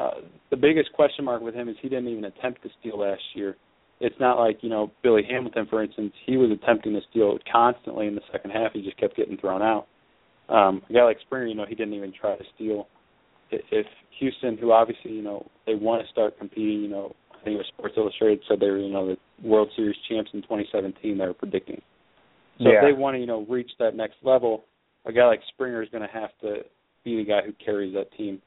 Uh, 0.00 0.22
the 0.50 0.56
biggest 0.56 0.92
question 0.94 1.24
mark 1.24 1.42
with 1.42 1.54
him 1.54 1.68
is 1.68 1.76
he 1.82 1.88
didn't 1.88 2.08
even 2.08 2.24
attempt 2.24 2.62
to 2.62 2.70
steal 2.80 3.00
last 3.00 3.20
year. 3.34 3.56
It's 4.00 4.16
not 4.18 4.38
like 4.38 4.58
you 4.62 4.70
know 4.70 4.90
Billy 5.02 5.22
Hamilton, 5.28 5.66
for 5.68 5.82
instance. 5.82 6.12
He 6.24 6.38
was 6.38 6.50
attempting 6.50 6.94
to 6.94 7.00
steal 7.10 7.38
constantly 7.50 8.06
in 8.06 8.14
the 8.14 8.22
second 8.32 8.50
half. 8.52 8.72
He 8.72 8.82
just 8.82 8.96
kept 8.96 9.14
getting 9.16 9.36
thrown 9.36 9.60
out. 9.60 9.86
Um, 10.48 10.82
a 10.88 10.92
guy 10.92 11.04
like 11.04 11.18
Springer, 11.20 11.46
you 11.46 11.54
know, 11.54 11.66
he 11.68 11.74
didn't 11.74 11.94
even 11.94 12.12
try 12.18 12.36
to 12.36 12.44
steal. 12.54 12.88
If 13.50 13.86
Houston, 14.18 14.56
who 14.56 14.72
obviously 14.72 15.12
you 15.12 15.22
know 15.22 15.46
they 15.66 15.74
want 15.74 16.02
to 16.02 16.10
start 16.10 16.38
competing, 16.38 16.82
you 16.82 16.88
know, 16.88 17.14
I 17.32 17.44
think 17.44 17.54
it 17.54 17.58
was 17.58 17.66
Sports 17.76 17.94
Illustrated 17.98 18.40
said 18.48 18.58
they 18.58 18.70
were, 18.70 18.78
you 18.78 18.92
know, 18.92 19.06
the 19.06 19.46
World 19.46 19.68
Series 19.76 19.96
champs 20.08 20.30
in 20.32 20.40
2017. 20.42 21.18
They 21.18 21.26
were 21.26 21.34
predicting. 21.34 21.82
So 22.58 22.68
yeah. 22.68 22.78
if 22.78 22.84
they 22.84 22.98
want 22.98 23.16
to, 23.16 23.18
you 23.18 23.26
know, 23.26 23.44
reach 23.48 23.70
that 23.78 23.94
next 23.94 24.16
level, 24.22 24.64
a 25.04 25.12
guy 25.12 25.26
like 25.26 25.40
Springer 25.52 25.82
is 25.82 25.88
going 25.90 26.06
to 26.06 26.12
have 26.12 26.30
to 26.42 26.62
be 27.04 27.16
the 27.16 27.24
guy 27.24 27.40
who 27.44 27.52
carries 27.64 27.94
that 27.94 28.12
team. 28.16 28.40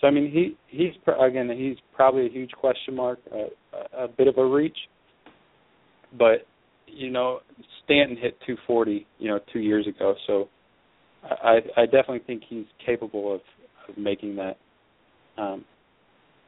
So 0.00 0.06
I 0.06 0.10
mean, 0.10 0.30
he 0.30 0.56
he's 0.68 0.92
again 1.20 1.50
he's 1.56 1.76
probably 1.94 2.26
a 2.26 2.30
huge 2.30 2.52
question 2.52 2.94
mark, 2.94 3.18
uh, 3.32 3.76
a, 3.98 4.04
a 4.04 4.08
bit 4.08 4.28
of 4.28 4.36
a 4.38 4.44
reach, 4.44 4.76
but 6.18 6.46
you 6.86 7.10
know 7.10 7.40
Stanton 7.84 8.16
hit 8.16 8.38
240, 8.46 9.06
you 9.18 9.28
know, 9.28 9.40
two 9.52 9.60
years 9.60 9.86
ago. 9.86 10.14
So 10.26 10.48
I 11.24 11.60
I 11.76 11.84
definitely 11.84 12.22
think 12.26 12.42
he's 12.48 12.66
capable 12.84 13.34
of, 13.34 13.40
of 13.88 13.96
making 13.96 14.36
that, 14.36 14.56
um, 15.38 15.64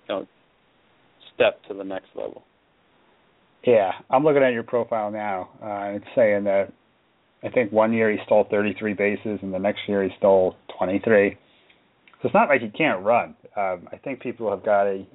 you 0.08 0.14
know, 0.14 0.26
step 1.34 1.62
to 1.68 1.74
the 1.74 1.84
next 1.84 2.08
level. 2.14 2.42
Yeah, 3.64 3.90
I'm 4.10 4.24
looking 4.24 4.42
at 4.42 4.52
your 4.52 4.62
profile 4.62 5.10
now. 5.10 5.50
Uh, 5.62 5.96
it's 5.96 6.04
saying 6.14 6.44
that 6.44 6.72
I 7.42 7.48
think 7.48 7.72
one 7.72 7.92
year 7.92 8.10
he 8.10 8.18
stole 8.26 8.46
33 8.50 8.94
bases, 8.94 9.38
and 9.42 9.52
the 9.52 9.58
next 9.58 9.80
year 9.88 10.02
he 10.02 10.10
stole 10.18 10.56
23. 10.78 11.36
So 12.20 12.26
it's 12.26 12.34
not 12.34 12.48
like 12.48 12.60
he 12.62 12.68
can't 12.68 13.04
run. 13.04 13.34
Um, 13.56 13.88
I 13.92 13.96
think 14.02 14.20
people 14.20 14.50
have 14.50 14.64
got 14.64 14.86
a 14.86 15.06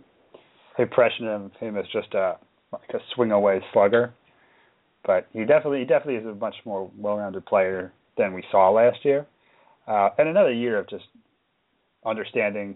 impression 0.80 1.28
of 1.28 1.52
him 1.60 1.78
as 1.78 1.86
just 1.92 2.14
a 2.14 2.38
like 2.72 2.90
a 2.94 3.00
swing 3.14 3.32
away 3.32 3.62
slugger, 3.72 4.14
but 5.06 5.28
he 5.34 5.42
definitely 5.42 5.80
he 5.80 5.86
definitely 5.86 6.16
is 6.16 6.26
a 6.26 6.34
much 6.34 6.56
more 6.66 6.90
well-rounded 6.98 7.46
player 7.46 7.94
than 8.18 8.34
we 8.34 8.44
saw 8.52 8.70
last 8.70 9.04
year, 9.04 9.28
uh, 9.88 10.10
and 10.18 10.30
another 10.30 10.54
year 10.54 10.80
of 10.80 10.90
just 10.90 11.06
understanding 12.06 12.76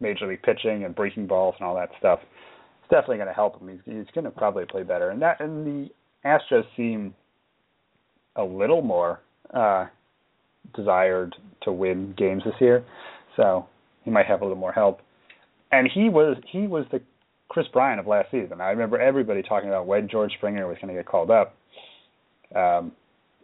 major 0.00 0.26
league 0.26 0.42
pitching 0.42 0.84
and 0.84 0.94
breaking 0.94 1.26
balls 1.26 1.54
and 1.58 1.66
all 1.66 1.74
that 1.74 1.90
stuff. 1.98 2.20
It's 2.22 2.90
definitely 2.90 3.16
going 3.16 3.28
to 3.28 3.34
help 3.34 3.60
him. 3.60 3.68
He's, 3.68 3.80
he's 3.84 4.06
going 4.14 4.24
to 4.24 4.30
probably 4.30 4.64
play 4.64 4.82
better, 4.82 5.10
and 5.10 5.20
that 5.22 5.40
and 5.40 5.66
the 5.66 5.90
Astros 6.24 6.64
seem 6.76 7.14
a 8.36 8.44
little 8.44 8.82
more 8.82 9.20
uh, 9.54 9.86
desired 10.74 11.34
to 11.62 11.72
win 11.72 12.14
games 12.16 12.42
this 12.44 12.54
year, 12.60 12.84
so 13.38 13.66
he 14.02 14.10
might 14.10 14.26
have 14.26 14.42
a 14.42 14.44
little 14.44 14.58
more 14.58 14.72
help. 14.72 15.00
And 15.72 15.88
he 15.92 16.10
was 16.10 16.36
he 16.50 16.66
was 16.66 16.84
the 16.92 17.00
Kris 17.48 17.66
Bryant 17.72 18.00
of 18.00 18.06
last 18.06 18.30
season. 18.30 18.60
I 18.60 18.70
remember 18.70 19.00
everybody 19.00 19.42
talking 19.42 19.68
about 19.70 19.86
when 19.86 20.08
George 20.08 20.32
Springer 20.36 20.66
was 20.66 20.76
going 20.82 20.94
to 20.94 21.00
get 21.00 21.06
called 21.06 21.30
up. 21.30 21.54
Um, 22.54 22.92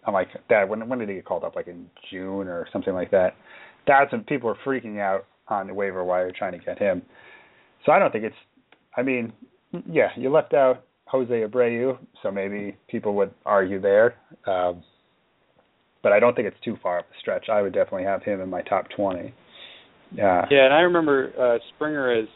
I'm 0.07 0.13
like, 0.13 0.29
Dad, 0.49 0.69
when 0.69 0.87
when 0.89 0.99
did 0.99 1.09
he 1.09 1.15
get 1.15 1.25
called 1.25 1.45
up? 1.45 1.57
Like 1.57 1.69
in 1.69 1.87
June 2.11 2.49
or 2.49 2.67
something 2.73 2.93
like 2.93 3.11
that. 3.13 3.35
That's 3.87 4.13
when 4.13 4.25
people 4.25 4.49
were 4.49 4.57
freaking 4.67 4.99
out 4.99 5.27
on 5.49 5.67
the 5.67 5.75
waiver 5.75 6.05
wire 6.05 6.33
trying 6.37 6.53
to 6.53 6.65
get 6.65 6.79
him. 6.79 7.03
So 7.87 7.93
I 7.93 7.99
don't 7.99 8.11
think 8.11 8.25
it's. 8.25 8.37
I 8.97 9.03
mean, 9.03 9.33
yeah, 9.91 10.09
you 10.17 10.31
left 10.31 10.55
out 10.55 10.85
Jose 11.07 11.29
Abreu, 11.33 11.99
so 12.23 12.31
maybe 12.31 12.77
people 12.89 13.15
would 13.15 13.33
argue 13.45 13.81
there. 13.81 14.15
Um, 14.47 14.83
but 16.03 16.13
I 16.13 16.21
don't 16.21 16.35
think 16.35 16.49
it's 16.49 16.65
too 16.65 16.79
far 16.83 17.01
of 17.01 17.05
a 17.05 17.21
stretch. 17.21 17.49
I 17.49 17.63
would 17.63 17.73
definitely 17.73 18.05
have 18.05 18.23
him 18.23 18.41
in 18.41 18.49
my 18.49 18.63
top 18.63 18.87
20. 18.97 19.35
Yeah. 20.15 20.47
Yeah, 20.51 20.65
and 20.65 20.75
I 20.75 20.81
remember 20.81 21.33
uh, 21.39 21.59
Springer 21.75 22.13
as, 22.13 22.29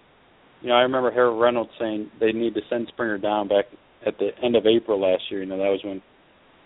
you 0.62 0.68
know, 0.68 0.74
I 0.74 0.82
remember 0.82 1.10
Harold 1.10 1.40
Reynolds 1.40 1.70
saying 1.78 2.10
they 2.20 2.32
need 2.32 2.54
to 2.54 2.60
send 2.68 2.88
Springer 2.88 3.18
down 3.18 3.48
back 3.48 3.66
at 4.06 4.18
the 4.18 4.30
end 4.42 4.56
of 4.56 4.66
April 4.66 5.00
last 5.00 5.22
year. 5.30 5.42
You 5.42 5.48
know, 5.48 5.58
that 5.58 5.70
was 5.70 5.80
when 5.84 6.02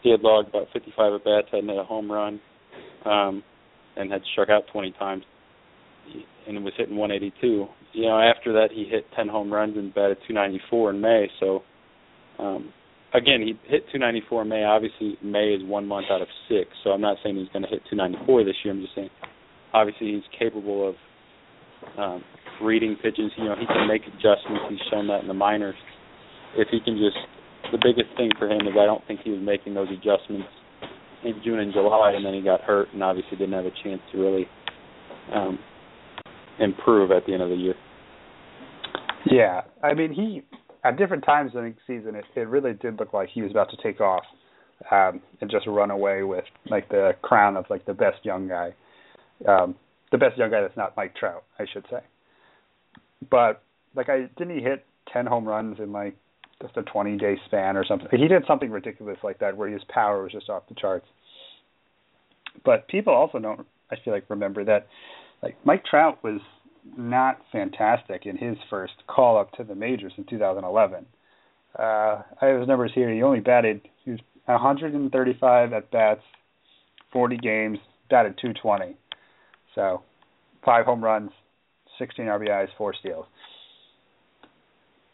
he 0.03 0.11
had 0.11 0.21
logged 0.21 0.49
about 0.49 0.69
55 0.73 1.15
at 1.15 1.25
bats, 1.25 1.47
hadn't 1.53 1.69
hit 1.69 1.79
a 1.79 1.85
home 1.85 2.11
run, 2.11 2.41
um, 3.05 3.43
and 3.97 4.11
had 4.11 4.23
struck 4.33 4.49
out 4.49 4.65
20 4.73 4.93
times, 4.93 5.25
and 6.49 6.65
was 6.65 6.73
hitting 6.77 6.97
182. 6.97 7.67
You 7.93 8.03
know, 8.03 8.19
after 8.19 8.53
that 8.55 8.69
he 8.73 8.85
hit 8.85 9.05
10 9.15 9.29
home 9.29 9.53
runs 9.53 9.77
and 9.77 9.95
batted 9.95 10.19
294 10.27 10.91
in 10.91 11.01
May. 11.01 11.27
So, 11.39 11.63
um, 12.39 12.73
again, 13.13 13.43
he 13.43 13.53
hit 13.71 13.85
294 13.93 14.43
in 14.43 14.49
May. 14.49 14.65
Obviously, 14.65 15.19
May 15.23 15.49
is 15.49 15.63
one 15.63 15.87
month 15.87 16.07
out 16.11 16.23
of 16.23 16.29
six, 16.49 16.71
so 16.83 16.91
I'm 16.91 17.03
not 17.03 17.19
saying 17.23 17.37
he's 17.37 17.49
going 17.53 17.63
to 17.63 17.69
hit 17.69 17.83
294 17.91 18.45
this 18.45 18.55
year. 18.65 18.73
I'm 18.73 18.81
just 18.81 18.95
saying 18.95 19.11
obviously 19.73 20.13
he's 20.13 20.39
capable 20.39 20.89
of 20.89 20.95
um, 21.99 22.25
reading 22.63 22.97
pitches. 23.03 23.33
You 23.37 23.45
know, 23.45 23.57
he 23.59 23.67
can 23.67 23.89
make 23.89 24.03
adjustments. 24.03 24.65
He's 24.71 24.81
shown 24.91 25.09
that 25.09 25.23
in 25.23 25.29
the 25.29 25.35
minors. 25.35 25.77
If 26.57 26.69
he 26.71 26.81
can 26.81 26.97
just, 26.97 27.17
the 27.73 27.79
biggest 27.83 28.15
thing 28.17 28.31
for 28.39 28.47
him 28.49 28.67
is 28.67 28.75
I 28.79 28.87
don't 28.87 29.07
think 29.07 29.21
he 29.25 29.31
was 29.31 29.41
making 29.43 29.75
those 29.75 29.89
adjustments 29.91 30.49
in 31.25 31.41
June 31.45 31.61
and 31.61 31.73
July, 31.73 32.13
and 32.15 32.25
then 32.25 32.35
he 32.35 32.43
got 32.43 32.61
hurt, 32.61 32.89
and 32.93 33.03
obviously 33.03 33.39
didn't 33.39 33.55
have 33.55 33.67
a 33.67 33.83
chance 33.83 34.01
to 34.13 34.19
really 34.19 34.47
um, 35.33 35.59
improve 36.59 37.11
at 37.11 37.25
the 37.27 37.33
end 37.33 37.43
of 37.43 37.49
the 37.49 37.57
year. 37.57 37.75
Yeah, 39.31 39.63
I 39.83 39.95
mean 39.95 40.13
he 40.13 40.43
at 40.85 40.99
different 40.99 41.25
times 41.25 41.53
in 41.55 41.61
the 41.63 41.75
season 41.87 42.17
it, 42.17 42.25
it 42.35 42.49
really 42.49 42.73
did 42.73 42.99
look 42.99 43.13
like 43.13 43.29
he 43.33 43.41
was 43.41 43.53
about 43.53 43.71
to 43.71 43.77
take 43.81 44.01
off 44.01 44.25
um, 44.91 45.21
and 45.41 45.49
just 45.49 45.67
run 45.69 45.93
away 45.93 46.25
with 46.25 46.45
like 46.69 46.89
the 46.89 47.13
crown 47.23 47.57
of 47.57 47.65
like 47.71 47.87
the 47.87 47.95
best 47.95 48.25
young 48.25 48.49
guy 48.49 48.75
um, 49.49 49.75
the 50.11 50.19
best 50.19 50.37
young 50.39 50.51
guy 50.51 50.61
that's 50.61 50.77
not 50.77 50.97
Mike 50.97 51.15
Trout, 51.17 51.45
I 51.59 51.65
should 51.73 51.85
say. 51.91 52.01
But 53.31 53.63
like, 53.95 54.09
I 54.09 54.29
didn't 54.37 54.57
he 54.57 54.63
hit 54.63 54.85
ten 55.13 55.27
home 55.27 55.47
runs 55.47 55.79
in 55.79 55.93
like 55.93 56.17
just 56.61 56.77
a 56.77 56.83
twenty 56.83 57.17
day 57.17 57.37
span 57.47 57.77
or 57.77 57.85
something. 57.85 58.09
He 58.11 58.29
did 58.29 58.45
something 58.47 58.71
ridiculous 58.71 59.19
like 59.23 59.39
that 59.41 59.57
where 59.57 59.69
his 59.69 59.83
power 59.89 60.23
was 60.23 60.33
just 60.33 60.49
off 60.49 60.65
the 60.69 60.75
charts. 60.75 61.07
But 62.65 62.87
people 62.89 63.15
also 63.15 63.39
don't, 63.39 63.67
I 63.91 63.97
feel 64.05 64.13
like, 64.13 64.29
remember 64.29 64.65
that 64.65 64.87
like 65.43 65.57
Mike 65.65 65.85
Trout 65.85 66.23
was 66.23 66.41
not 66.97 67.41
fantastic 67.51 68.27
in 68.27 68.37
his 68.37 68.57
first 68.69 68.95
call 69.07 69.39
up 69.39 69.53
to 69.53 69.65
the 69.65 69.75
majors 69.75 70.13
in 70.17 70.25
2011. 70.25 71.07
Uh, 71.79 71.83
I 71.83 72.47
have 72.47 72.61
his 72.61 72.69
numbers 72.69 72.93
here. 72.95 73.11
He 73.13 73.23
only 73.23 73.41
batted 73.41 73.81
he 74.05 74.11
was 74.11 74.21
135 74.47 75.73
at 75.73 75.91
bats, 75.91 76.21
40 77.13 77.37
games, 77.39 77.79
batted 78.11 78.37
220. 78.41 78.97
So, 79.75 80.03
five 80.65 80.85
home 80.85 81.03
runs, 81.03 81.31
16 81.99 82.27
RBIs, 82.27 82.69
four 82.77 82.95
steals. 82.95 83.27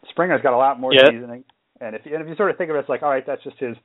Springer's 0.09 0.41
got 0.41 0.53
a 0.53 0.57
lot 0.57 0.79
more 0.79 0.93
yeah. 0.93 1.09
seasoning, 1.09 1.43
and 1.79 1.95
if 1.95 2.05
and 2.05 2.21
if 2.21 2.27
you 2.27 2.35
sort 2.35 2.51
of 2.51 2.57
think 2.57 2.69
of 2.69 2.75
it 2.75 2.79
as 2.79 2.89
like, 2.89 3.03
all 3.03 3.09
right, 3.09 3.25
that's 3.25 3.43
just 3.43 3.57
his 3.59 3.75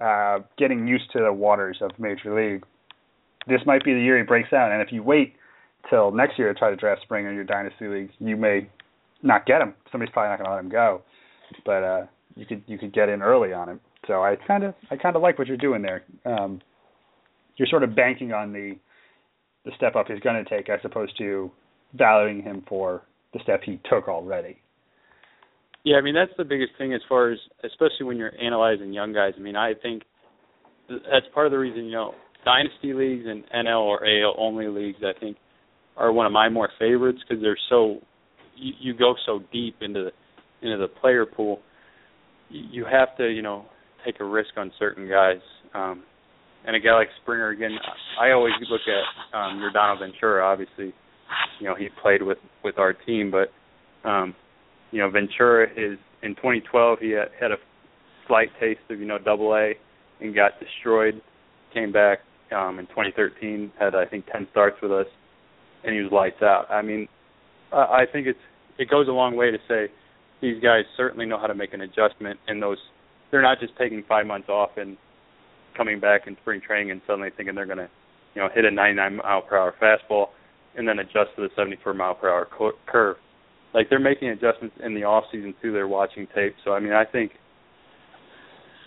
uh, 0.00 0.38
getting 0.56 0.86
used 0.86 1.10
to 1.12 1.20
the 1.20 1.32
waters 1.32 1.78
of 1.80 1.90
Major 1.98 2.34
League. 2.34 2.64
This 3.46 3.60
might 3.66 3.84
be 3.84 3.92
the 3.92 4.00
year 4.00 4.18
he 4.18 4.24
breaks 4.24 4.52
out, 4.52 4.70
and 4.70 4.80
if 4.82 4.92
you 4.92 5.02
wait 5.02 5.34
till 5.90 6.10
next 6.12 6.38
year 6.38 6.52
to 6.52 6.58
try 6.58 6.70
to 6.70 6.76
draft 6.76 7.02
Springer 7.02 7.30
in 7.30 7.34
your 7.34 7.44
dynasty 7.44 7.88
league, 7.88 8.10
you 8.18 8.36
may 8.36 8.68
not 9.22 9.46
get 9.46 9.60
him. 9.60 9.74
Somebody's 9.90 10.12
probably 10.12 10.30
not 10.30 10.38
going 10.38 10.48
to 10.48 10.54
let 10.54 10.64
him 10.64 10.70
go, 10.70 11.02
but 11.64 11.82
uh, 11.82 12.06
you 12.36 12.46
could 12.46 12.62
you 12.66 12.78
could 12.78 12.92
get 12.92 13.08
in 13.08 13.22
early 13.22 13.52
on 13.52 13.68
him. 13.68 13.80
So 14.06 14.22
I 14.22 14.36
kind 14.46 14.64
of 14.64 14.74
I 14.90 14.96
kind 14.96 15.16
of 15.16 15.22
like 15.22 15.38
what 15.38 15.48
you're 15.48 15.56
doing 15.56 15.82
there. 15.82 16.02
Um, 16.24 16.60
you're 17.56 17.68
sort 17.68 17.82
of 17.82 17.96
banking 17.96 18.32
on 18.32 18.52
the 18.52 18.76
the 19.68 19.74
step 19.76 19.96
up 19.96 20.06
he's 20.08 20.18
going 20.20 20.42
to 20.42 20.48
take 20.48 20.70
as 20.70 20.80
opposed 20.82 21.12
to 21.18 21.50
valuing 21.92 22.42
him 22.42 22.64
for 22.66 23.02
the 23.34 23.40
step 23.42 23.60
he 23.62 23.78
took 23.90 24.08
already. 24.08 24.56
Yeah, 25.84 25.96
I 25.96 26.00
mean 26.00 26.14
that's 26.14 26.32
the 26.38 26.44
biggest 26.44 26.72
thing 26.78 26.94
as 26.94 27.02
far 27.06 27.30
as 27.30 27.38
especially 27.62 28.06
when 28.06 28.16
you're 28.16 28.32
analyzing 28.42 28.94
young 28.94 29.12
guys. 29.12 29.34
I 29.36 29.40
mean, 29.40 29.56
I 29.56 29.74
think 29.74 30.02
that's 30.88 31.26
part 31.34 31.46
of 31.46 31.52
the 31.52 31.58
reason 31.58 31.84
you 31.84 31.92
know 31.92 32.14
dynasty 32.46 32.94
leagues 32.94 33.26
and 33.26 33.44
NL 33.54 33.82
or 33.82 34.06
AL 34.06 34.34
only 34.38 34.68
leagues 34.68 34.98
I 35.02 35.18
think 35.20 35.36
are 35.98 36.12
one 36.12 36.24
of 36.24 36.32
my 36.32 36.48
more 36.48 36.70
favorites 36.78 37.18
because 37.26 37.42
they're 37.42 37.58
so 37.68 37.98
you, 38.56 38.72
you 38.80 38.94
go 38.94 39.14
so 39.26 39.40
deep 39.52 39.76
into 39.82 40.04
the 40.04 40.66
into 40.66 40.78
the 40.78 40.88
player 40.88 41.26
pool. 41.26 41.60
You 42.48 42.86
have 42.90 43.16
to 43.18 43.28
you 43.28 43.42
know 43.42 43.66
take 44.04 44.20
a 44.20 44.24
risk 44.24 44.50
on 44.56 44.72
certain 44.78 45.06
guys. 45.06 45.40
Um, 45.74 46.04
and 46.66 46.76
a 46.76 46.80
guy 46.80 46.94
like 46.94 47.08
Springer 47.22 47.48
again, 47.50 47.76
I 48.20 48.32
always 48.32 48.54
look 48.70 48.80
at 48.86 49.36
um 49.36 49.60
Yordano 49.60 49.98
Ventura. 49.98 50.44
Obviously, 50.44 50.94
you 51.60 51.66
know 51.66 51.74
he 51.74 51.88
played 52.02 52.22
with 52.22 52.38
with 52.64 52.78
our 52.78 52.92
team, 52.92 53.30
but 53.30 54.08
um, 54.08 54.34
you 54.90 55.00
know 55.00 55.10
Ventura 55.10 55.68
is 55.70 55.98
in 56.22 56.34
2012 56.36 56.98
he 57.00 57.10
had, 57.10 57.28
had 57.40 57.52
a 57.52 57.56
slight 58.26 58.48
taste 58.60 58.80
of 58.90 58.98
you 58.98 59.06
know 59.06 59.18
Double 59.18 59.54
A 59.54 59.72
and 60.20 60.34
got 60.34 60.52
destroyed. 60.60 61.20
Came 61.74 61.92
back 61.92 62.20
um, 62.50 62.78
in 62.78 62.86
2013, 62.86 63.72
had 63.78 63.94
I 63.94 64.06
think 64.06 64.24
10 64.32 64.48
starts 64.50 64.76
with 64.80 64.90
us, 64.90 65.06
and 65.84 65.94
he 65.94 66.00
was 66.00 66.10
lights 66.10 66.42
out. 66.42 66.66
I 66.70 66.82
mean, 66.82 67.08
I 67.72 68.04
think 68.10 68.26
it's 68.26 68.38
it 68.78 68.88
goes 68.88 69.08
a 69.08 69.12
long 69.12 69.36
way 69.36 69.50
to 69.50 69.58
say 69.68 69.88
these 70.40 70.62
guys 70.62 70.84
certainly 70.96 71.26
know 71.26 71.38
how 71.38 71.46
to 71.46 71.54
make 71.54 71.74
an 71.74 71.82
adjustment, 71.82 72.38
and 72.46 72.62
those 72.62 72.78
they're 73.30 73.42
not 73.42 73.60
just 73.60 73.76
taking 73.76 74.02
five 74.08 74.26
months 74.26 74.48
off 74.48 74.70
and 74.76 74.96
coming 75.78 76.00
back 76.00 76.26
in 76.26 76.36
spring 76.42 76.60
training 76.60 76.90
and 76.90 77.00
suddenly 77.06 77.30
thinking 77.34 77.54
they're 77.54 77.64
going 77.64 77.78
to, 77.78 77.88
you 78.34 78.42
know, 78.42 78.48
hit 78.54 78.66
a 78.66 78.70
99 78.70 79.16
mile 79.16 79.40
per 79.40 79.56
hour 79.56 79.74
fastball 79.80 80.26
and 80.76 80.86
then 80.86 80.98
adjust 80.98 81.30
to 81.36 81.42
the 81.42 81.48
74 81.56 81.94
mile 81.94 82.14
per 82.14 82.28
hour 82.28 82.46
curve. 82.86 83.16
Like 83.72 83.88
they're 83.88 83.98
making 83.98 84.28
adjustments 84.28 84.76
in 84.84 84.94
the 84.94 85.04
off 85.04 85.24
season 85.32 85.54
too. 85.62 85.72
They're 85.72 85.88
watching 85.88 86.26
tape. 86.34 86.54
So 86.64 86.72
I 86.72 86.80
mean, 86.80 86.92
I 86.92 87.04
think 87.04 87.32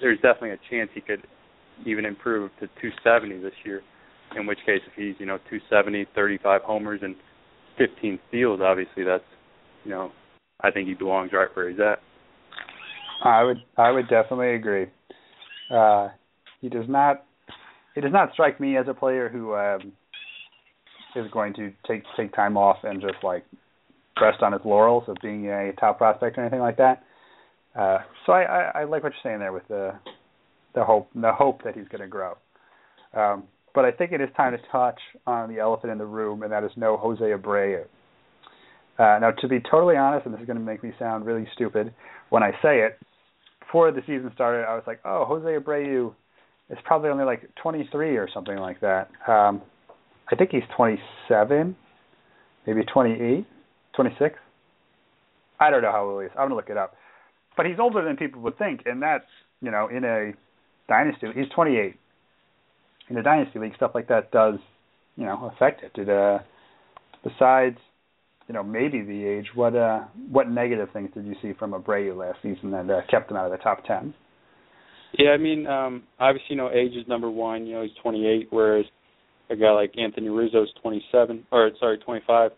there's 0.01 0.17
definitely 0.17 0.51
a 0.51 0.59
chance 0.69 0.89
he 0.93 1.01
could 1.01 1.25
even 1.85 2.05
improve 2.05 2.51
to 2.59 2.67
270 2.67 3.41
this 3.41 3.53
year. 3.63 3.81
In 4.35 4.45
which 4.45 4.59
case, 4.65 4.79
if 4.87 4.93
he's 4.95 5.15
you 5.19 5.25
know 5.25 5.37
270, 5.49 6.07
35 6.15 6.61
homers 6.63 7.01
and 7.03 7.15
15 7.77 8.19
steals, 8.29 8.59
obviously 8.63 9.03
that's 9.03 9.23
you 9.83 9.91
know 9.91 10.11
I 10.61 10.71
think 10.71 10.87
he 10.87 10.93
belongs 10.93 11.31
right 11.33 11.49
where 11.53 11.69
he's 11.69 11.79
at. 11.79 11.99
I 13.23 13.43
would 13.43 13.57
I 13.77 13.91
would 13.91 14.07
definitely 14.09 14.55
agree. 14.55 14.87
Uh, 15.69 16.09
he 16.61 16.69
does 16.69 16.85
not 16.87 17.25
he 17.95 18.01
does 18.01 18.13
not 18.13 18.31
strike 18.33 18.59
me 18.59 18.77
as 18.77 18.85
a 18.87 18.93
player 18.93 19.27
who 19.27 19.53
um, 19.55 19.91
is 21.15 21.29
going 21.31 21.53
to 21.55 21.71
take 21.87 22.03
take 22.15 22.33
time 22.33 22.55
off 22.55 22.77
and 22.83 23.01
just 23.01 23.23
like 23.23 23.43
rest 24.19 24.41
on 24.41 24.53
his 24.53 24.61
laurels 24.63 25.03
of 25.07 25.17
being 25.21 25.47
a 25.47 25.73
top 25.79 25.97
prospect 25.97 26.37
or 26.37 26.41
anything 26.41 26.59
like 26.59 26.77
that. 26.77 27.03
Uh, 27.77 27.99
so 28.25 28.33
I, 28.33 28.43
I, 28.43 28.81
I 28.81 28.83
like 28.83 29.03
what 29.03 29.13
you're 29.13 29.31
saying 29.31 29.39
there 29.39 29.53
with 29.53 29.67
the 29.67 29.93
the 30.75 30.83
hope 30.83 31.09
the 31.15 31.33
hope 31.33 31.63
that 31.63 31.75
he's 31.75 31.87
going 31.87 32.01
to 32.01 32.07
grow. 32.07 32.37
Um, 33.13 33.43
but 33.73 33.85
I 33.85 33.91
think 33.91 34.11
it 34.11 34.21
is 34.21 34.29
time 34.35 34.51
to 34.51 34.59
touch 34.71 34.99
on 35.25 35.53
the 35.53 35.59
elephant 35.59 35.91
in 35.91 35.97
the 35.97 36.05
room, 36.05 36.43
and 36.43 36.51
that 36.51 36.63
is 36.63 36.71
no 36.75 36.97
Jose 36.97 37.23
Abreu. 37.23 37.83
Uh, 38.99 39.17
now, 39.19 39.31
to 39.31 39.47
be 39.47 39.59
totally 39.59 39.95
honest, 39.95 40.25
and 40.25 40.33
this 40.33 40.41
is 40.41 40.47
going 40.47 40.59
to 40.59 40.63
make 40.63 40.83
me 40.83 40.91
sound 40.99 41.25
really 41.25 41.47
stupid 41.53 41.93
when 42.29 42.43
I 42.43 42.51
say 42.61 42.81
it, 42.81 42.99
before 43.61 43.91
the 43.91 44.01
season 44.01 44.29
started, 44.33 44.65
I 44.65 44.75
was 44.75 44.83
like, 44.85 44.99
oh, 45.05 45.25
Jose 45.25 45.47
Abreu 45.47 46.13
is 46.71 46.77
probably 46.85 47.09
only 47.09 47.25
like 47.25 47.49
23 47.61 48.17
or 48.17 48.29
something 48.33 48.57
like 48.57 48.79
that. 48.79 49.09
Um, 49.27 49.61
I 50.31 50.35
think 50.35 50.51
he's 50.51 50.63
27, 50.75 51.75
maybe 52.65 52.81
28, 52.91 53.45
26. 53.95 54.35
I 55.59 55.69
don't 55.69 55.81
know 55.81 55.91
how 55.91 56.05
old 56.05 56.21
he 56.21 56.27
is. 56.27 56.31
I'm 56.37 56.45
gonna 56.45 56.55
look 56.55 56.69
it 56.69 56.77
up. 56.77 56.95
But 57.57 57.65
he's 57.65 57.75
older 57.79 58.03
than 58.03 58.15
people 58.15 58.41
would 58.41 58.57
think, 58.57 58.81
and 58.85 59.01
that's 59.01 59.25
you 59.61 59.69
know 59.69 59.87
in 59.89 60.03
a 60.03 60.31
dynasty. 60.87 61.27
He's 61.35 61.49
28. 61.53 61.95
In 63.09 63.17
a 63.17 63.23
dynasty 63.23 63.59
league, 63.59 63.75
stuff 63.75 63.91
like 63.93 64.07
that 64.07 64.31
does 64.31 64.55
you 65.17 65.25
know 65.25 65.51
affect 65.53 65.83
it. 65.83 65.93
Did 65.93 66.09
uh, 66.09 66.39
besides 67.23 67.77
you 68.47 68.53
know 68.53 68.63
maybe 68.63 69.01
the 69.01 69.25
age, 69.25 69.47
what 69.53 69.75
uh 69.75 70.05
what 70.29 70.49
negative 70.49 70.89
things 70.93 71.09
did 71.13 71.25
you 71.25 71.35
see 71.41 71.53
from 71.59 71.73
Abreu 71.73 72.15
last 72.17 72.39
season 72.41 72.71
that 72.71 72.89
uh, 72.89 73.01
kept 73.09 73.29
him 73.29 73.37
out 73.37 73.45
of 73.45 73.51
the 73.51 73.57
top 73.57 73.83
10? 73.85 74.13
Yeah, 75.17 75.31
I 75.31 75.37
mean, 75.37 75.67
um, 75.67 76.03
obviously, 76.19 76.47
you 76.51 76.55
know, 76.55 76.71
age 76.71 76.93
is 76.93 77.07
number 77.07 77.29
one. 77.29 77.65
You 77.65 77.75
know, 77.75 77.83
he's 77.83 77.91
28, 78.01 78.47
whereas 78.49 78.85
a 79.49 79.55
guy 79.55 79.71
like 79.71 79.93
Anthony 79.97 80.29
Rizzo 80.29 80.63
is 80.63 80.69
27, 80.81 81.45
or 81.51 81.71
sorry, 81.79 81.97
25. 81.97 82.51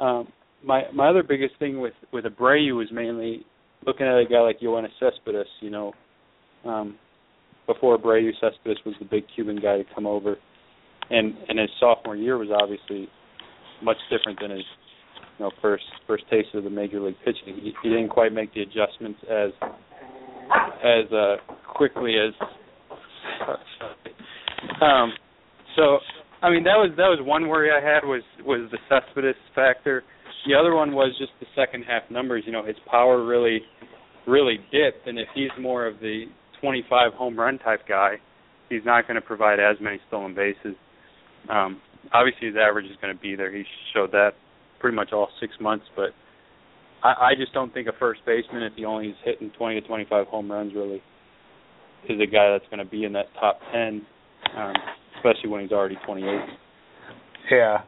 Um, 0.00 0.28
my 0.64 0.82
my 0.92 1.08
other 1.08 1.22
biggest 1.22 1.54
thing 1.58 1.80
with 1.80 1.94
with 2.12 2.24
Abreu 2.24 2.82
is 2.82 2.90
mainly 2.92 3.44
looking 3.86 4.06
at 4.06 4.18
a 4.18 4.24
guy 4.28 4.40
like 4.40 4.60
Yoenis 4.60 4.88
Cespedes. 4.98 5.46
You 5.60 5.70
know, 5.70 5.92
um, 6.64 6.96
before 7.66 7.98
Abreu, 7.98 8.30
Cespedes 8.40 8.78
was 8.84 8.94
the 8.98 9.04
big 9.04 9.24
Cuban 9.34 9.56
guy 9.56 9.78
to 9.78 9.84
come 9.94 10.06
over, 10.06 10.36
and 11.10 11.34
and 11.48 11.58
his 11.58 11.70
sophomore 11.78 12.16
year 12.16 12.38
was 12.38 12.48
obviously 12.50 13.08
much 13.82 13.98
different 14.10 14.38
than 14.40 14.50
his 14.50 14.64
you 15.38 15.44
know 15.44 15.50
first 15.60 15.84
first 16.06 16.24
taste 16.30 16.48
of 16.54 16.64
the 16.64 16.70
major 16.70 17.00
league 17.00 17.16
pitching. 17.24 17.54
He, 17.56 17.72
he 17.82 17.88
didn't 17.88 18.08
quite 18.08 18.32
make 18.32 18.52
the 18.54 18.62
adjustments 18.62 19.20
as 19.30 19.50
as 20.82 21.12
uh, 21.12 21.36
quickly 21.74 22.16
as. 22.16 22.34
Um, 24.80 25.12
so 25.76 25.98
I 26.42 26.50
mean 26.50 26.64
that 26.64 26.76
was 26.76 26.90
that 26.96 27.08
was 27.08 27.18
one 27.22 27.48
worry 27.48 27.70
I 27.70 27.80
had 27.80 28.04
was 28.04 28.22
was 28.44 28.70
the 28.70 28.78
Cespedes 28.88 29.36
factor. 29.54 30.02
The 30.46 30.54
other 30.54 30.74
one 30.74 30.92
was 30.92 31.14
just 31.18 31.32
the 31.40 31.46
second 31.54 31.84
half 31.84 32.02
numbers. 32.10 32.42
You 32.46 32.52
know, 32.52 32.64
his 32.64 32.76
power 32.90 33.24
really 33.24 33.60
really 34.26 34.58
dipped, 34.70 35.06
and 35.06 35.18
if 35.18 35.28
he's 35.34 35.50
more 35.60 35.86
of 35.86 35.98
the 36.00 36.26
25 36.60 37.12
home 37.14 37.38
run 37.38 37.58
type 37.58 37.86
guy, 37.88 38.14
he's 38.68 38.84
not 38.84 39.06
going 39.06 39.16
to 39.16 39.20
provide 39.20 39.58
as 39.58 39.76
many 39.80 39.98
stolen 40.08 40.34
bases. 40.34 40.76
Um, 41.50 41.80
obviously, 42.12 42.48
his 42.48 42.56
average 42.56 42.86
is 42.86 42.96
going 43.00 43.14
to 43.14 43.20
be 43.20 43.34
there. 43.34 43.54
He 43.54 43.64
showed 43.92 44.12
that 44.12 44.30
pretty 44.78 44.94
much 44.94 45.12
all 45.12 45.28
six 45.40 45.52
months, 45.60 45.86
but 45.96 46.10
I, 47.02 47.08
I 47.08 47.34
just 47.36 47.52
don't 47.52 47.72
think 47.72 47.88
a 47.88 47.92
first 47.98 48.20
baseman, 48.26 48.62
if 48.62 48.74
he 48.74 48.84
only 48.84 49.08
is 49.08 49.16
hitting 49.24 49.50
20 49.56 49.80
to 49.80 49.86
25 49.86 50.26
home 50.28 50.50
runs, 50.50 50.74
really 50.74 51.02
is 52.08 52.20
a 52.20 52.26
guy 52.26 52.50
that's 52.50 52.68
going 52.70 52.78
to 52.78 52.90
be 52.90 53.04
in 53.04 53.12
that 53.12 53.26
top 53.38 53.60
10, 53.72 54.02
um, 54.56 54.72
especially 55.16 55.50
when 55.50 55.62
he's 55.62 55.72
already 55.72 55.96
28. 56.04 56.40
Yeah, 57.50 57.78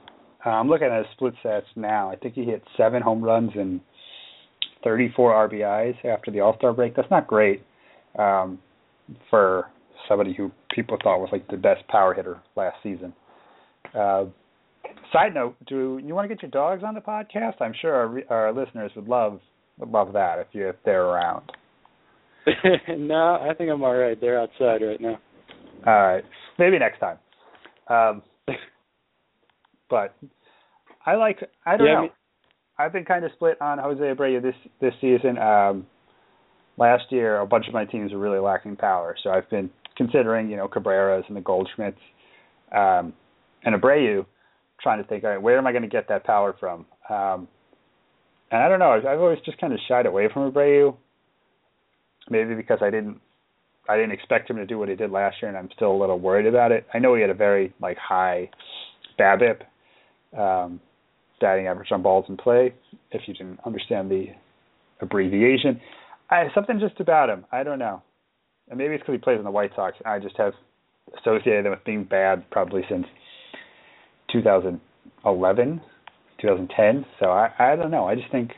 uh, 0.44 0.50
I'm 0.50 0.68
looking 0.68 0.88
at 0.88 0.98
his 0.98 1.06
split 1.12 1.34
stats 1.44 1.62
now. 1.76 2.10
I 2.10 2.16
think 2.16 2.34
he 2.34 2.44
hit 2.44 2.62
seven 2.76 3.02
home 3.02 3.22
runs 3.22 3.50
and 3.54 3.80
34 4.82 5.48
RBIs 5.48 6.04
after 6.04 6.30
the 6.30 6.40
All 6.40 6.56
Star 6.56 6.72
break. 6.72 6.94
That's 6.94 7.10
not 7.10 7.26
great 7.26 7.62
um, 8.18 8.58
for 9.30 9.70
somebody 10.08 10.34
who 10.34 10.50
people 10.74 10.98
thought 11.02 11.18
was 11.18 11.30
like 11.32 11.48
the 11.48 11.56
best 11.56 11.86
power 11.88 12.14
hitter 12.14 12.40
last 12.56 12.76
season. 12.82 13.12
Uh, 13.98 14.26
side 15.14 15.34
note, 15.34 15.56
do 15.66 16.00
you 16.04 16.14
want 16.14 16.28
to 16.28 16.34
get 16.34 16.42
your 16.42 16.50
dogs 16.50 16.82
on 16.84 16.94
the 16.94 17.00
podcast? 17.00 17.54
I'm 17.60 17.72
sure 17.80 17.94
our, 17.94 18.46
our 18.46 18.52
listeners 18.52 18.90
would 18.96 19.08
love 19.08 19.40
would 19.78 19.90
love 19.90 20.12
that 20.12 20.38
if 20.38 20.48
you 20.52 20.68
if 20.68 20.76
they're 20.84 21.04
around. 21.04 21.50
no, 22.98 23.38
I 23.40 23.54
think 23.54 23.70
I'm 23.70 23.82
all 23.82 23.94
right. 23.94 24.20
They're 24.20 24.40
outside 24.40 24.82
right 24.82 25.00
now. 25.00 25.18
All 25.86 26.06
right, 26.06 26.24
maybe 26.58 26.78
next 26.78 27.00
time. 27.00 27.18
Um, 27.88 28.22
but 29.90 30.14
I 31.06 31.14
like. 31.14 31.38
I 31.64 31.76
don't 31.76 31.86
yeah, 31.86 31.92
know. 31.92 31.98
I 31.98 32.02
mean, 32.02 32.10
I've 32.78 32.92
been 32.92 33.04
kind 33.04 33.24
of 33.24 33.30
split 33.34 33.60
on 33.60 33.78
Jose 33.78 34.00
Abreu 34.00 34.42
this 34.42 34.54
this 34.80 34.94
season. 35.00 35.38
Um, 35.38 35.86
last 36.76 37.04
year, 37.10 37.40
a 37.40 37.46
bunch 37.46 37.66
of 37.68 37.74
my 37.74 37.84
teams 37.84 38.12
were 38.12 38.18
really 38.18 38.40
lacking 38.40 38.76
power, 38.76 39.16
so 39.22 39.30
I've 39.30 39.48
been 39.48 39.70
considering, 39.96 40.50
you 40.50 40.56
know, 40.56 40.68
Cabrera's 40.68 41.24
and 41.28 41.36
the 41.36 41.40
Goldschmidts, 41.40 41.94
um, 42.72 43.12
and 43.64 43.80
Abreu, 43.80 44.26
trying 44.80 45.02
to 45.02 45.08
think, 45.08 45.24
all 45.24 45.30
right, 45.30 45.40
where 45.42 45.58
am 45.58 45.66
I 45.66 45.72
going 45.72 45.82
to 45.82 45.88
get 45.88 46.08
that 46.08 46.24
power 46.24 46.54
from? 46.58 46.86
Um, 47.08 47.48
and 48.50 48.62
I 48.62 48.68
don't 48.68 48.78
know. 48.78 48.90
I've, 48.90 49.06
I've 49.06 49.20
always 49.20 49.38
just 49.44 49.58
kind 49.58 49.72
of 49.72 49.78
shied 49.88 50.06
away 50.06 50.28
from 50.32 50.50
Abreu, 50.50 50.96
maybe 52.30 52.54
because 52.54 52.78
I 52.82 52.90
didn't, 52.90 53.20
I 53.88 53.96
didn't 53.96 54.12
expect 54.12 54.48
him 54.48 54.56
to 54.56 54.66
do 54.66 54.78
what 54.78 54.88
he 54.88 54.94
did 54.94 55.10
last 55.10 55.36
year, 55.42 55.48
and 55.48 55.58
I'm 55.58 55.68
still 55.74 55.92
a 55.92 55.98
little 55.98 56.18
worried 56.18 56.46
about 56.46 56.72
it. 56.72 56.86
I 56.94 56.98
know 56.98 57.14
he 57.14 57.20
had 57.20 57.30
a 57.30 57.34
very 57.34 57.74
like 57.80 57.98
high 57.98 58.50
BABIP, 59.18 59.60
um, 60.38 60.80
batting 61.40 61.66
average 61.66 61.92
on 61.92 62.02
balls 62.02 62.24
in 62.28 62.36
play. 62.36 62.74
If 63.10 63.22
you 63.26 63.34
didn't 63.34 63.60
understand 63.66 64.10
the 64.10 64.28
abbreviation, 65.00 65.80
I, 66.30 66.46
something 66.54 66.80
just 66.80 67.00
about 67.00 67.28
him. 67.28 67.44
I 67.52 67.62
don't 67.62 67.78
know. 67.78 68.02
And 68.68 68.78
maybe 68.78 68.94
it's 68.94 69.02
because 69.02 69.14
he 69.14 69.18
plays 69.18 69.38
in 69.38 69.44
the 69.44 69.50
White 69.50 69.72
Sox. 69.76 69.96
I 70.06 70.18
just 70.18 70.36
have 70.38 70.54
associated 71.20 71.66
him 71.66 71.72
with 71.72 71.84
being 71.84 72.04
bad 72.04 72.50
probably 72.50 72.82
since 72.88 73.06
2011, 74.34 75.80
2010. 76.40 77.06
So 77.20 77.26
I 77.26 77.50
I 77.58 77.76
don't 77.76 77.90
know. 77.90 78.06
I 78.06 78.14
just 78.14 78.30
think 78.30 78.50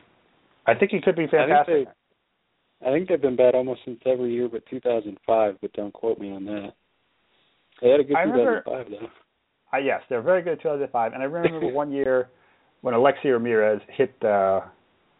I 0.66 0.74
think 0.74 0.90
he 0.90 1.00
could 1.00 1.16
be 1.16 1.26
fantastic. 1.26 1.72
I 1.72 1.76
think, 1.76 1.88
they, 2.80 2.88
I 2.88 2.92
think 2.92 3.08
they've 3.08 3.22
been 3.22 3.36
bad 3.36 3.54
almost 3.54 3.80
since 3.84 4.00
every 4.06 4.32
year 4.32 4.48
but 4.48 4.64
2005. 4.70 5.56
But 5.60 5.72
don't 5.74 5.92
quote 5.92 6.18
me 6.18 6.32
on 6.32 6.44
that. 6.46 6.72
They 7.82 7.90
had 7.90 8.00
a 8.00 8.04
good 8.04 8.16
I 8.16 8.24
2005 8.24 8.66
remember, 8.66 8.90
though. 8.90 9.76
Uh, 9.76 9.80
yes, 9.80 10.00
they're 10.08 10.22
very 10.22 10.42
good 10.42 10.58
2005. 10.62 11.12
And 11.12 11.22
I 11.22 11.26
remember 11.26 11.66
one 11.72 11.92
year 11.92 12.30
when 12.80 12.94
Alexei 12.94 13.28
Ramirez 13.28 13.80
hit 13.96 14.18
the 14.20 14.62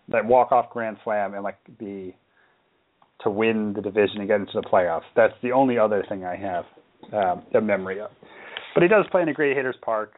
that 0.09 0.25
walk 0.25 0.53
off 0.53 0.71
grand 0.71 0.97
slam 1.05 1.35
and 1.35 1.43
like 1.43 1.59
the 1.79 2.13
to 3.23 3.31
win 3.31 3.73
the 3.75 3.83
division 3.83 4.19
and 4.19 4.29
get 4.29 4.41
into 4.41 4.53
the 4.55 4.63
playoffs. 4.63 5.03
That's 5.15 5.35
the 5.43 5.53
only 5.53 5.79
other 5.79 6.05
thing 6.09 6.25
I 6.25 6.37
have 6.37 6.65
um, 7.13 7.43
a 7.55 7.61
memory 7.61 8.01
of. 8.01 8.11
But 8.75 8.83
he 8.83 8.89
does 8.89 9.07
play 9.11 9.23
in 9.23 9.29
a 9.29 9.33
great 9.33 9.57
hitters 9.57 9.77
park, 9.83 10.13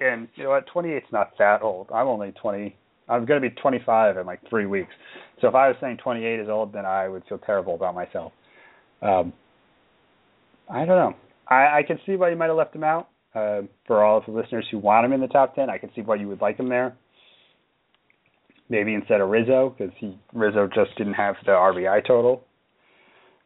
and 0.00 0.28
you 0.34 0.44
know 0.44 0.50
what? 0.50 0.64
28's 0.74 1.06
not 1.12 1.30
that 1.38 1.62
old. 1.62 1.88
I'm 1.94 2.06
only 2.06 2.32
20. 2.32 2.76
I'm 3.08 3.26
going 3.26 3.40
to 3.40 3.48
be 3.48 3.54
25 3.54 4.16
in 4.16 4.26
like 4.26 4.40
three 4.48 4.66
weeks. 4.66 4.92
So 5.40 5.48
if 5.48 5.54
I 5.54 5.68
was 5.68 5.76
saying 5.80 5.98
28 6.02 6.40
is 6.40 6.48
old, 6.48 6.72
then 6.72 6.86
I 6.86 7.08
would 7.08 7.22
feel 7.28 7.38
terrible 7.38 7.74
about 7.74 7.94
myself. 7.94 8.32
Um, 9.02 9.32
I 10.70 10.78
don't 10.78 10.88
know. 10.88 11.14
I, 11.48 11.78
I 11.78 11.82
can 11.86 11.98
see 12.06 12.16
why 12.16 12.30
you 12.30 12.36
might 12.36 12.46
have 12.46 12.56
left 12.56 12.74
him 12.74 12.84
out. 12.84 13.08
Uh, 13.34 13.62
for 13.86 14.04
all 14.04 14.18
of 14.18 14.24
the 14.26 14.32
listeners 14.32 14.64
who 14.70 14.78
want 14.78 15.04
him 15.04 15.12
in 15.12 15.20
the 15.20 15.26
top 15.26 15.56
10, 15.56 15.68
I 15.68 15.76
can 15.76 15.90
see 15.96 16.02
why 16.02 16.14
you 16.14 16.28
would 16.28 16.40
like 16.40 16.56
him 16.56 16.68
there 16.68 16.96
maybe 18.68 18.94
instead 18.94 19.20
of 19.20 19.28
Rizzo 19.28 19.74
because 19.76 19.94
he 19.98 20.18
Rizzo 20.32 20.68
just 20.74 20.96
didn't 20.96 21.14
have 21.14 21.36
the 21.44 21.52
RBI 21.52 22.06
total. 22.06 22.44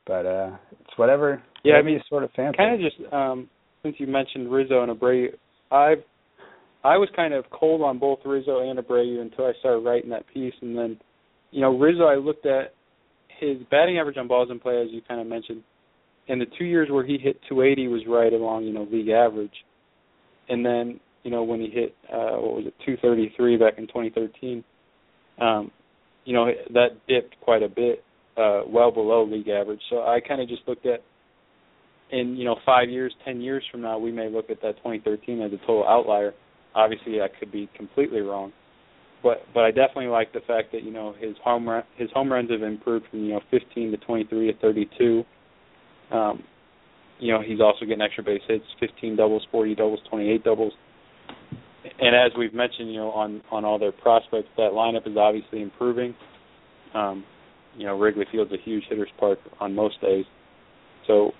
But 0.06 0.26
uh 0.26 0.50
it's 0.72 0.96
whatever. 0.96 1.42
Yeah, 1.64 1.74
I 1.74 1.82
mean, 1.82 2.00
sort 2.08 2.24
of 2.24 2.30
fancy. 2.32 2.56
Kind 2.56 2.74
of 2.74 2.80
just 2.80 3.12
um 3.12 3.48
since 3.82 3.96
you 3.98 4.06
mentioned 4.06 4.50
Rizzo 4.50 4.82
and 4.82 4.98
Abreu, 4.98 5.28
I've 5.70 6.02
I 6.84 6.96
was 6.96 7.08
kind 7.16 7.34
of 7.34 7.44
cold 7.50 7.82
on 7.82 7.98
both 7.98 8.20
Rizzo 8.24 8.68
and 8.68 8.78
Abreu 8.78 9.20
until 9.20 9.46
I 9.46 9.52
started 9.60 9.80
writing 9.80 10.10
that 10.10 10.24
piece, 10.32 10.54
and 10.62 10.76
then 10.76 10.98
you 11.50 11.60
know 11.60 11.76
Rizzo, 11.76 12.04
I 12.04 12.16
looked 12.16 12.46
at 12.46 12.74
his 13.40 13.58
batting 13.70 13.98
average 13.98 14.16
on 14.16 14.28
balls 14.28 14.48
in 14.50 14.58
play, 14.58 14.80
as 14.80 14.88
you 14.90 15.00
kind 15.06 15.20
of 15.20 15.26
mentioned. 15.26 15.62
and 16.28 16.40
the 16.40 16.46
two 16.58 16.64
years 16.64 16.88
where 16.90 17.04
he 17.04 17.18
hit 17.18 17.40
280 17.48 17.88
was 17.88 18.02
right 18.08 18.32
along 18.32 18.64
you 18.64 18.72
know 18.72 18.86
league 18.90 19.08
average, 19.08 19.64
and 20.48 20.64
then 20.64 21.00
you 21.24 21.30
know 21.30 21.42
when 21.42 21.60
he 21.60 21.68
hit 21.68 21.94
uh 22.12 22.36
what 22.36 22.54
was 22.54 22.64
it 22.66 22.74
233 22.84 23.56
back 23.56 23.74
in 23.78 23.86
2013 23.86 24.64
um, 25.40 25.70
you 26.24 26.34
know 26.34 26.46
that 26.74 26.88
dipped 27.08 27.36
quite 27.40 27.62
a 27.62 27.68
bit, 27.68 28.04
uh, 28.36 28.62
well 28.66 28.90
below 28.90 29.24
league 29.24 29.48
average. 29.48 29.80
So 29.90 30.02
I 30.02 30.20
kind 30.26 30.40
of 30.40 30.48
just 30.48 30.62
looked 30.66 30.86
at, 30.86 31.02
in 32.10 32.36
you 32.36 32.44
know 32.44 32.56
five 32.66 32.88
years, 32.88 33.14
ten 33.24 33.40
years 33.40 33.62
from 33.70 33.82
now, 33.82 33.98
we 33.98 34.12
may 34.12 34.28
look 34.28 34.50
at 34.50 34.60
that 34.62 34.76
2013 34.78 35.40
as 35.40 35.52
a 35.52 35.58
total 35.58 35.86
outlier. 35.86 36.34
Obviously, 36.74 37.20
I 37.20 37.28
could 37.28 37.50
be 37.50 37.68
completely 37.76 38.20
wrong, 38.20 38.52
but 39.22 39.38
but 39.54 39.64
I 39.64 39.70
definitely 39.70 40.08
like 40.08 40.32
the 40.32 40.40
fact 40.40 40.72
that 40.72 40.82
you 40.82 40.92
know 40.92 41.14
his 41.18 41.34
home 41.42 41.68
run 41.68 41.82
his 41.96 42.10
home 42.12 42.32
runs 42.32 42.50
have 42.50 42.62
improved 42.62 43.06
from 43.10 43.24
you 43.24 43.32
know 43.32 43.40
15 43.50 43.90
to 43.92 43.96
23 43.96 44.52
to 44.52 44.58
32. 44.58 45.24
Um, 46.10 46.42
you 47.18 47.32
know 47.32 47.42
he's 47.42 47.60
also 47.60 47.84
getting 47.84 48.00
extra 48.00 48.22
base 48.22 48.42
hits, 48.46 48.64
15 48.80 49.16
doubles, 49.16 49.46
40 49.50 49.74
doubles, 49.74 50.00
28 50.10 50.44
doubles. 50.44 50.72
and 52.00 52.14
as 52.14 52.36
we've 52.38 52.54
mentioned, 52.54 52.92
you 52.92 52.98
know, 52.98 53.10
on 53.10 53.42
on 53.50 53.64
all 53.64 53.78
their 53.78 53.92
prospects, 53.92 54.48
that 54.56 54.72
lineup 54.72 55.06
is 55.08 55.16
obviously 55.16 55.62
improving. 55.62 56.14
Um, 56.94 57.24
you 57.76 57.86
know, 57.86 57.98
Wrigley 57.98 58.26
Field's 58.32 58.52
a 58.52 58.56
huge 58.64 58.84
hitter's 58.88 59.10
park 59.18 59.38
on 59.60 59.74
most 59.74 60.00
days, 60.00 60.24
so 61.06 61.32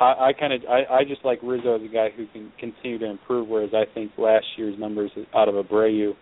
I, 0.00 0.28
I 0.28 0.32
kind 0.38 0.52
of 0.52 0.60
I, 0.68 0.94
I 0.94 1.04
just 1.04 1.24
like 1.24 1.38
Rizzo 1.42 1.76
as 1.76 1.82
a 1.82 1.92
guy 1.92 2.08
who 2.16 2.26
can 2.28 2.52
continue 2.58 2.98
to 2.98 3.06
improve. 3.06 3.48
Whereas 3.48 3.70
I 3.74 3.84
think 3.92 4.12
last 4.18 4.46
year's 4.56 4.78
numbers 4.78 5.10
out 5.34 5.48
of 5.48 5.54
Abreu, 5.54 6.12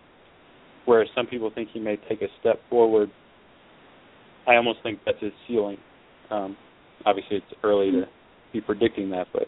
whereas 0.84 1.08
some 1.14 1.26
people 1.26 1.50
think 1.54 1.70
he 1.72 1.80
may 1.80 1.96
take 2.08 2.22
a 2.22 2.28
step 2.40 2.60
forward, 2.68 3.10
I 4.46 4.56
almost 4.56 4.80
think 4.82 5.00
that's 5.06 5.20
his 5.20 5.32
ceiling. 5.48 5.78
Um, 6.30 6.56
obviously, 7.06 7.38
it's 7.38 7.60
early 7.62 7.90
to 7.92 8.04
be 8.52 8.60
predicting 8.60 9.10
that, 9.10 9.28
but 9.32 9.44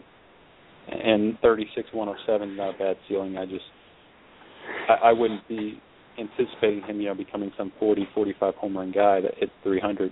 and 0.87 1.37
36 1.41 1.89
107 1.93 2.51
is 2.51 2.57
not 2.57 2.75
a 2.75 2.77
bad 2.77 2.97
ceiling. 3.07 3.37
I 3.37 3.45
just 3.45 3.65
I, 4.89 5.09
I 5.09 5.11
wouldn't 5.11 5.47
be 5.47 5.81
anticipating 6.19 6.83
him, 6.83 7.01
you 7.01 7.07
know, 7.07 7.15
becoming 7.15 7.51
some 7.57 7.71
40 7.79 8.07
45 8.13 8.55
home 8.55 8.77
run 8.77 8.91
guy 8.91 9.21
that 9.21 9.35
hits 9.37 9.51
300. 9.63 10.11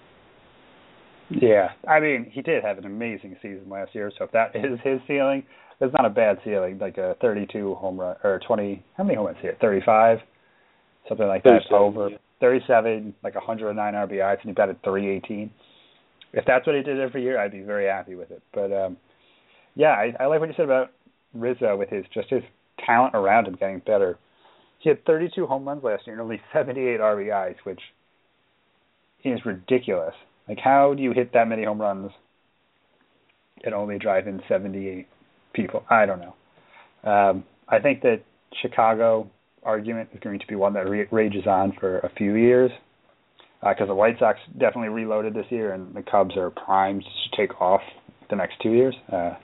Yeah, 1.29 1.69
I 1.87 1.99
mean, 1.99 2.29
he 2.31 2.41
did 2.41 2.63
have 2.63 2.77
an 2.77 2.85
amazing 2.85 3.35
season 3.41 3.69
last 3.69 3.95
year. 3.95 4.11
So 4.17 4.25
if 4.25 4.31
that 4.31 4.51
is 4.55 4.79
his 4.83 4.99
ceiling, 5.07 5.43
that's 5.79 5.93
not 5.93 6.05
a 6.05 6.09
bad 6.09 6.37
ceiling. 6.43 6.77
Like 6.79 6.97
a 6.97 7.15
32 7.21 7.75
home 7.75 7.99
run 7.99 8.15
or 8.23 8.39
20. 8.45 8.83
How 8.97 9.03
many 9.03 9.15
home 9.15 9.27
runs 9.27 9.37
here? 9.41 9.57
35, 9.59 10.19
something 11.07 11.27
like 11.27 11.43
that. 11.43 11.61
Over 11.71 12.09
yeah. 12.09 12.17
37, 12.39 13.15
like 13.23 13.35
109 13.35 13.93
RBIs, 13.93 14.39
and 14.41 14.49
he 14.49 14.51
batted 14.51 14.81
318. 14.83 15.49
If 16.33 16.45
that's 16.45 16.65
what 16.65 16.75
he 16.75 16.81
did 16.81 16.99
every 16.99 17.23
year, 17.23 17.39
I'd 17.39 17.51
be 17.51 17.61
very 17.61 17.85
happy 17.85 18.15
with 18.15 18.31
it. 18.31 18.41
But 18.53 18.71
um 18.73 18.97
yeah, 19.75 19.91
I, 19.91 20.13
I 20.19 20.25
like 20.27 20.39
what 20.39 20.49
you 20.49 20.55
said 20.55 20.65
about 20.65 20.91
Rizzo 21.33 21.75
with 21.77 21.89
his 21.89 22.05
just 22.13 22.29
his 22.29 22.43
talent 22.85 23.15
around 23.15 23.47
him 23.47 23.55
getting 23.59 23.79
better. 23.79 24.17
He 24.79 24.89
had 24.89 25.03
32 25.05 25.47
home 25.47 25.65
runs 25.65 25.83
last 25.83 26.05
year 26.05 26.15
and 26.15 26.21
only 26.21 26.41
78 26.51 26.99
RBIs, 26.99 27.55
which 27.63 27.79
is 29.23 29.39
ridiculous. 29.45 30.13
Like, 30.47 30.59
how 30.59 30.93
do 30.93 31.01
you 31.01 31.13
hit 31.13 31.33
that 31.33 31.47
many 31.47 31.63
home 31.63 31.81
runs 31.81 32.11
and 33.63 33.73
only 33.73 33.97
drive 33.97 34.27
in 34.27 34.41
78 34.47 35.07
people? 35.53 35.83
I 35.89 36.05
don't 36.05 36.19
know. 36.19 37.09
Um, 37.09 37.43
I 37.67 37.79
think 37.79 38.01
that 38.01 38.21
Chicago 38.61 39.29
argument 39.63 40.09
is 40.13 40.19
going 40.19 40.39
to 40.39 40.47
be 40.47 40.55
one 40.55 40.73
that 40.73 40.89
re- 40.89 41.07
rages 41.11 41.47
on 41.47 41.73
for 41.79 41.99
a 41.99 42.09
few 42.17 42.35
years 42.35 42.71
because 43.61 43.83
uh, 43.83 43.85
the 43.85 43.95
White 43.95 44.19
Sox 44.19 44.39
definitely 44.59 44.89
reloaded 44.89 45.33
this 45.33 45.45
year, 45.49 45.73
and 45.73 45.95
the 45.95 46.03
Cubs 46.03 46.35
are 46.35 46.49
primed 46.49 47.03
to 47.03 47.37
take 47.37 47.61
off 47.61 47.81
the 48.29 48.35
next 48.35 48.55
two 48.61 48.71
years. 48.71 48.95
Uh, 49.07 49.35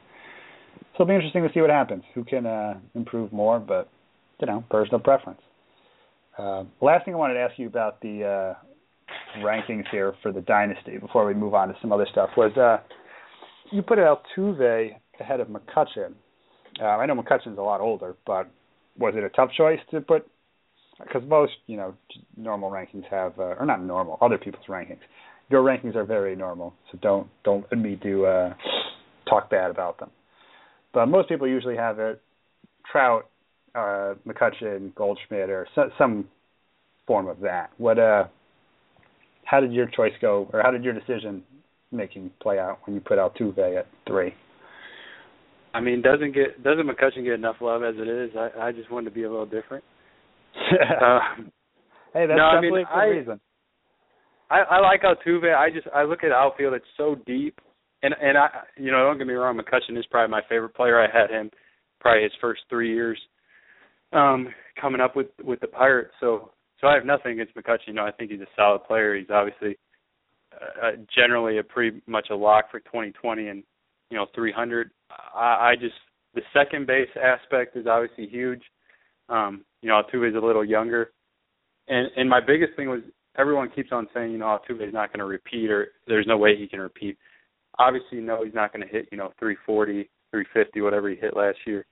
so 0.98 1.04
it'll 1.04 1.06
be 1.06 1.16
interesting 1.16 1.44
to 1.44 1.54
see 1.54 1.62
what 1.62 1.70
happens. 1.70 2.04
Who 2.16 2.26
can 2.26 2.46
uh, 2.46 2.80
improve 2.96 3.32
more? 3.32 3.60
But 3.60 3.90
you 4.42 4.48
know, 4.48 4.64
personal 4.70 5.00
preference. 5.00 5.40
Uh, 6.38 6.64
last 6.82 7.06
thing 7.06 7.14
I 7.14 7.18
wanted 7.18 7.36
to 7.36 7.42
ask 7.42 7.58
you 7.58 7.68
about 7.68 8.02
the 8.02 8.56
uh, 8.56 8.69
rankings 9.40 9.86
here 9.92 10.14
for 10.22 10.32
the 10.32 10.42
dynasty 10.42 10.98
before 10.98 11.26
we 11.26 11.34
move 11.34 11.54
on 11.54 11.68
to 11.70 11.76
some 11.82 11.92
other 11.92 12.08
stuff 12.12 12.30
was 12.36 12.56
uh, 12.58 12.78
you 13.72 13.82
put 13.82 13.98
Altuve 14.00 14.92
ahead 15.20 15.40
of 15.40 15.48
McCutchen. 15.48 16.14
Uh, 16.82 16.86
I 16.86 17.06
know 17.06 17.16
McCutchen's 17.16 17.58
a 17.58 17.62
lot 17.62 17.82
older, 17.82 18.16
but 18.26 18.50
was 18.98 19.14
it 19.16 19.24
a 19.24 19.30
tough 19.30 19.50
choice 19.58 19.80
to 19.92 20.02
put? 20.02 20.28
Because 21.02 21.22
most, 21.28 21.54
you 21.68 21.78
know, 21.78 21.94
normal 22.36 22.70
rankings 22.70 23.06
have, 23.10 23.40
uh, 23.40 23.56
or 23.60 23.66
not 23.66 23.82
normal, 23.82 24.18
other 24.22 24.38
people's 24.38 24.66
rankings. 24.68 25.00
Your 25.50 25.64
rankings 25.64 25.96
are 25.96 26.04
very 26.04 26.36
normal, 26.36 26.74
so 26.92 27.00
don't 27.02 27.28
don't 27.44 27.66
let 27.72 27.80
me 27.80 27.96
do 27.96 28.26
uh, 28.26 28.54
talk 29.28 29.50
bad 29.50 29.72
about 29.72 30.00
them. 30.00 30.12
But 30.94 31.08
most 31.08 31.30
people 31.30 31.48
usually 31.48 31.76
have 31.76 32.00
it 32.00 32.22
Trout, 32.92 33.30
uh, 33.76 34.16
McCutchen, 34.28 34.94
Goldschmidt, 34.96 35.50
or 35.50 35.68
so, 35.76 35.90
some 35.98 36.28
form 37.08 37.28
of 37.28 37.40
that. 37.42 37.72
What 37.78 38.00
uh, 38.00 38.26
how 39.50 39.60
did 39.60 39.74
your 39.74 39.88
choice 39.88 40.14
go, 40.22 40.50
or 40.54 40.62
how 40.62 40.72
did 40.72 40.84
your 40.84 40.94
decision 40.94 41.44
making 41.92 42.32
play 42.42 42.60
out 42.60 42.80
when 42.86 42.96
you 42.96 43.02
put 43.02 43.18
Altuve 43.18 43.80
at 43.80 43.88
three? 44.08 44.34
I 45.74 45.80
mean, 45.80 46.02
doesn't 46.02 46.34
get 46.34 46.64
doesn't 46.64 46.88
McCutchen 46.88 47.24
get 47.24 47.34
enough 47.34 47.58
love 47.62 47.84
as 47.84 47.96
it 47.98 48.08
is? 48.08 48.32
I 48.38 48.68
I 48.68 48.72
just 48.72 48.92
wanted 48.92 49.10
to 49.10 49.16
be 49.16 49.24
a 49.24 49.30
little 49.30 49.46
different. 49.46 49.84
uh, 50.56 51.20
hey, 52.14 52.26
that's 52.28 52.38
no, 52.38 52.52
definitely 52.56 52.84
I 52.86 53.06
mean, 53.06 53.16
a 53.16 53.20
reason. 53.20 53.40
I 54.50 54.60
I 54.62 54.80
like 54.80 55.02
Altuve. 55.04 55.56
I 55.56 55.70
just 55.70 55.88
I 55.94 56.04
look 56.04 56.24
at 56.24 56.32
outfield; 56.32 56.74
it's 56.74 56.86
so 56.98 57.16
deep 57.26 57.60
and 58.04 58.14
and 58.22 58.38
I 58.38 58.50
you 58.78 58.92
know 58.92 59.04
don't 59.06 59.18
get 59.18 59.28
me 59.28 59.34
wrong, 59.34 59.58
McCutchen 59.58 59.98
is 59.98 60.06
probably 60.10 60.32
my 60.32 60.42
favorite 60.48 60.76
player. 60.76 61.00
I 61.00 61.08
had 61.12 61.30
him 61.30 61.50
probably 62.00 62.24
his 62.24 62.32
first 62.40 62.62
three 62.70 62.94
years 62.94 63.20
um 64.14 64.48
coming 64.80 65.02
up 65.02 65.16
with 65.16 65.28
with 65.44 65.60
the 65.60 65.68
Pirates. 65.68 66.14
So 66.20 66.52
so 66.80 66.88
I 66.88 66.96
have 66.96 67.06
nothing 67.06 67.34
against 67.34 67.56
McCutchen. 67.56 67.88
You 67.88 67.94
know 67.94 68.06
I 68.06 68.12
think 68.12 68.32
he's 68.32 68.42
a 68.42 68.48
solid 68.56 68.84
player. 68.86 69.16
He's 69.16 69.30
obviously 69.30 69.78
uh, 70.54 70.92
generally 71.16 71.58
a 71.58 71.64
pretty 71.64 72.02
much 72.08 72.28
a 72.32 72.36
lock 72.36 72.72
for 72.72 72.80
2020 72.80 73.48
and 73.48 73.64
you 74.10 74.18
know 74.18 74.28
300. 74.36 74.92
I, 75.36 75.72
I 75.72 75.76
just 75.80 75.96
the 76.36 76.42
second 76.54 76.88
base 76.88 77.10
aspect 77.22 77.76
is 77.76 77.88
obviously 77.88 78.28
huge. 78.28 78.62
Um, 79.30 79.66
you 79.82 79.90
know 79.90 80.02
Altuve 80.02 80.30
is 80.30 80.36
a 80.36 80.46
little 80.46 80.66
younger, 80.66 81.12
and 81.88 82.10
and 82.16 82.30
my 82.30 82.40
biggest 82.46 82.76
thing 82.76 82.90
was 82.90 83.02
everyone 83.38 83.70
keeps 83.76 83.92
on 83.92 84.08
saying 84.14 84.32
you 84.32 84.38
know 84.38 84.46
Altuve 84.46 84.88
is 84.88 84.94
not 84.94 85.14
going 85.14 85.20
to 85.20 85.26
repeat 85.26 85.70
or 85.70 85.90
there's 86.08 86.28
no 86.28 86.38
way 86.38 86.56
he 86.58 86.68
can 86.68 86.80
repeat 86.80 87.18
obviously 87.80 88.20
know 88.20 88.44
he's 88.44 88.54
not 88.54 88.72
going 88.74 88.86
to 88.86 88.94
hit 88.94 89.08
you 89.12 89.18
know 89.18 89.32
340, 89.40 90.10
350, 90.32 90.82
whatever 90.82 91.10
he 91.10 91.16
hit 91.16 91.36
last 91.36 91.58
year. 91.66 91.86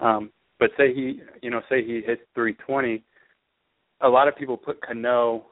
Um, 0.00 0.30
but 0.58 0.70
say 0.76 0.92
he 0.92 1.20
you 1.42 1.50
know 1.50 1.60
say 1.68 1.84
he 1.84 2.02
hits 2.04 2.22
320, 2.34 3.04
a 4.00 4.08
lot 4.08 4.28
of 4.28 4.36
people 4.36 4.56
put 4.56 4.80
Cano 4.80 5.46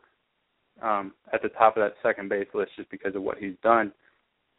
um, 0.82 1.12
at 1.32 1.42
the 1.42 1.48
top 1.48 1.76
of 1.76 1.82
that 1.82 1.94
second 2.02 2.28
base 2.28 2.48
list 2.54 2.72
just 2.76 2.90
because 2.90 3.14
of 3.14 3.22
what 3.22 3.38
he's 3.38 3.54
done. 3.62 3.92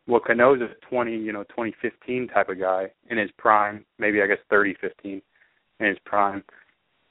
Well, 0.07 0.21
Cano's 0.25 0.61
a 0.61 0.69
20, 0.89 1.15
you 1.15 1.33
know, 1.33 1.43
2015 1.43 2.29
type 2.29 2.49
of 2.49 2.59
guy 2.59 2.91
in 3.09 3.17
his 3.17 3.29
prime, 3.37 3.85
maybe 3.99 4.21
I 4.21 4.27
guess 4.27 4.37
3015 4.49 5.21
in 5.79 5.85
his 5.85 5.97
prime, 6.05 6.43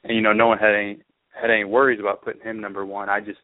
and 0.03 0.15
you 0.15 0.21
know, 0.21 0.33
no 0.33 0.47
one 0.47 0.57
had 0.57 0.73
any 0.73 0.99
had 1.39 1.51
any 1.51 1.63
worries 1.63 1.99
about 1.99 2.23
putting 2.23 2.41
him 2.41 2.59
number 2.59 2.85
one. 2.85 3.09
I 3.09 3.19
just 3.19 3.39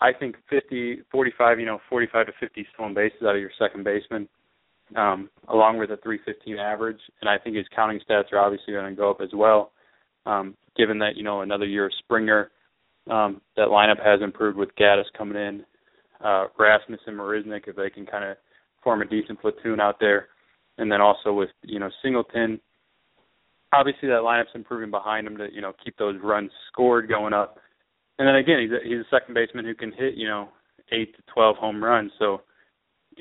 I 0.00 0.12
think 0.12 0.36
50, 0.48 1.02
45, 1.12 1.60
you 1.60 1.66
know, 1.66 1.78
45 1.90 2.26
to 2.26 2.32
50 2.40 2.66
stolen 2.72 2.94
bases 2.94 3.22
out 3.22 3.34
of 3.34 3.40
your 3.40 3.50
second 3.58 3.84
baseman, 3.84 4.28
um, 4.96 5.28
along 5.48 5.78
with 5.78 5.90
a 5.90 5.98
315 5.98 6.58
average, 6.58 7.00
and 7.20 7.28
I 7.28 7.36
think 7.36 7.56
his 7.56 7.66
counting 7.74 8.00
stats 8.08 8.32
are 8.32 8.38
obviously 8.38 8.72
going 8.72 8.90
to 8.90 8.96
go 8.96 9.10
up 9.10 9.20
as 9.20 9.30
well. 9.34 9.72
Um, 10.26 10.56
given 10.76 10.98
that 10.98 11.16
you 11.16 11.22
know 11.22 11.40
another 11.40 11.66
year 11.66 11.86
of 11.86 11.92
Springer, 11.98 12.50
um, 13.10 13.40
that 13.56 13.68
lineup 13.68 14.04
has 14.04 14.20
improved 14.22 14.56
with 14.56 14.74
Gattis 14.76 15.04
coming 15.16 15.36
in, 15.36 15.64
uh, 16.24 16.46
Rasmus 16.58 17.00
and 17.06 17.18
Marisnick 17.18 17.68
if 17.68 17.76
they 17.76 17.90
can 17.90 18.06
kind 18.06 18.24
of 18.24 18.36
form 18.82 19.02
a 19.02 19.06
decent 19.06 19.40
platoon 19.40 19.80
out 19.80 19.96
there, 20.00 20.28
and 20.78 20.90
then 20.90 21.00
also 21.00 21.32
with 21.32 21.50
you 21.62 21.78
know 21.78 21.90
Singleton. 22.02 22.60
Obviously, 23.72 24.08
that 24.08 24.22
lineup's 24.22 24.54
improving 24.54 24.90
behind 24.90 25.26
him 25.26 25.36
to 25.38 25.48
you 25.52 25.60
know 25.60 25.72
keep 25.84 25.96
those 25.96 26.16
runs 26.22 26.50
scored 26.70 27.08
going 27.08 27.32
up 27.32 27.58
and 28.20 28.28
then 28.28 28.36
again, 28.36 28.58
he's 28.60 28.70
a, 28.70 28.86
he's 28.86 29.00
a 29.00 29.08
second 29.10 29.32
baseman 29.32 29.64
who 29.64 29.74
can 29.74 29.92
hit 29.92 30.14
you 30.14 30.28
know 30.28 30.50
eight 30.92 31.16
to 31.16 31.22
twelve 31.32 31.56
home 31.56 31.82
runs. 31.82 32.12
So 32.18 32.42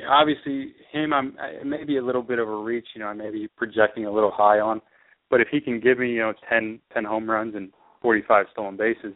obviously, 0.09 0.73
him, 0.91 1.13
I'm 1.13 1.37
maybe 1.63 1.95
a 1.97 2.03
little 2.03 2.21
bit 2.21 2.37
of 2.37 2.49
a 2.49 2.55
reach. 2.55 2.85
You 2.93 2.99
know, 2.99 3.07
I 3.07 3.13
may 3.13 3.31
be 3.31 3.47
projecting 3.55 4.05
a 4.05 4.11
little 4.11 4.29
high 4.29 4.59
on, 4.59 4.81
but 5.29 5.41
if 5.41 5.47
he 5.49 5.59
can 5.61 5.79
give 5.79 5.99
me 5.99 6.11
you 6.11 6.19
know 6.19 6.33
ten 6.49 6.79
ten 6.93 7.03
home 7.03 7.29
runs 7.29 7.55
and 7.55 7.71
45 8.01 8.45
stolen 8.51 8.77
bases 8.77 9.13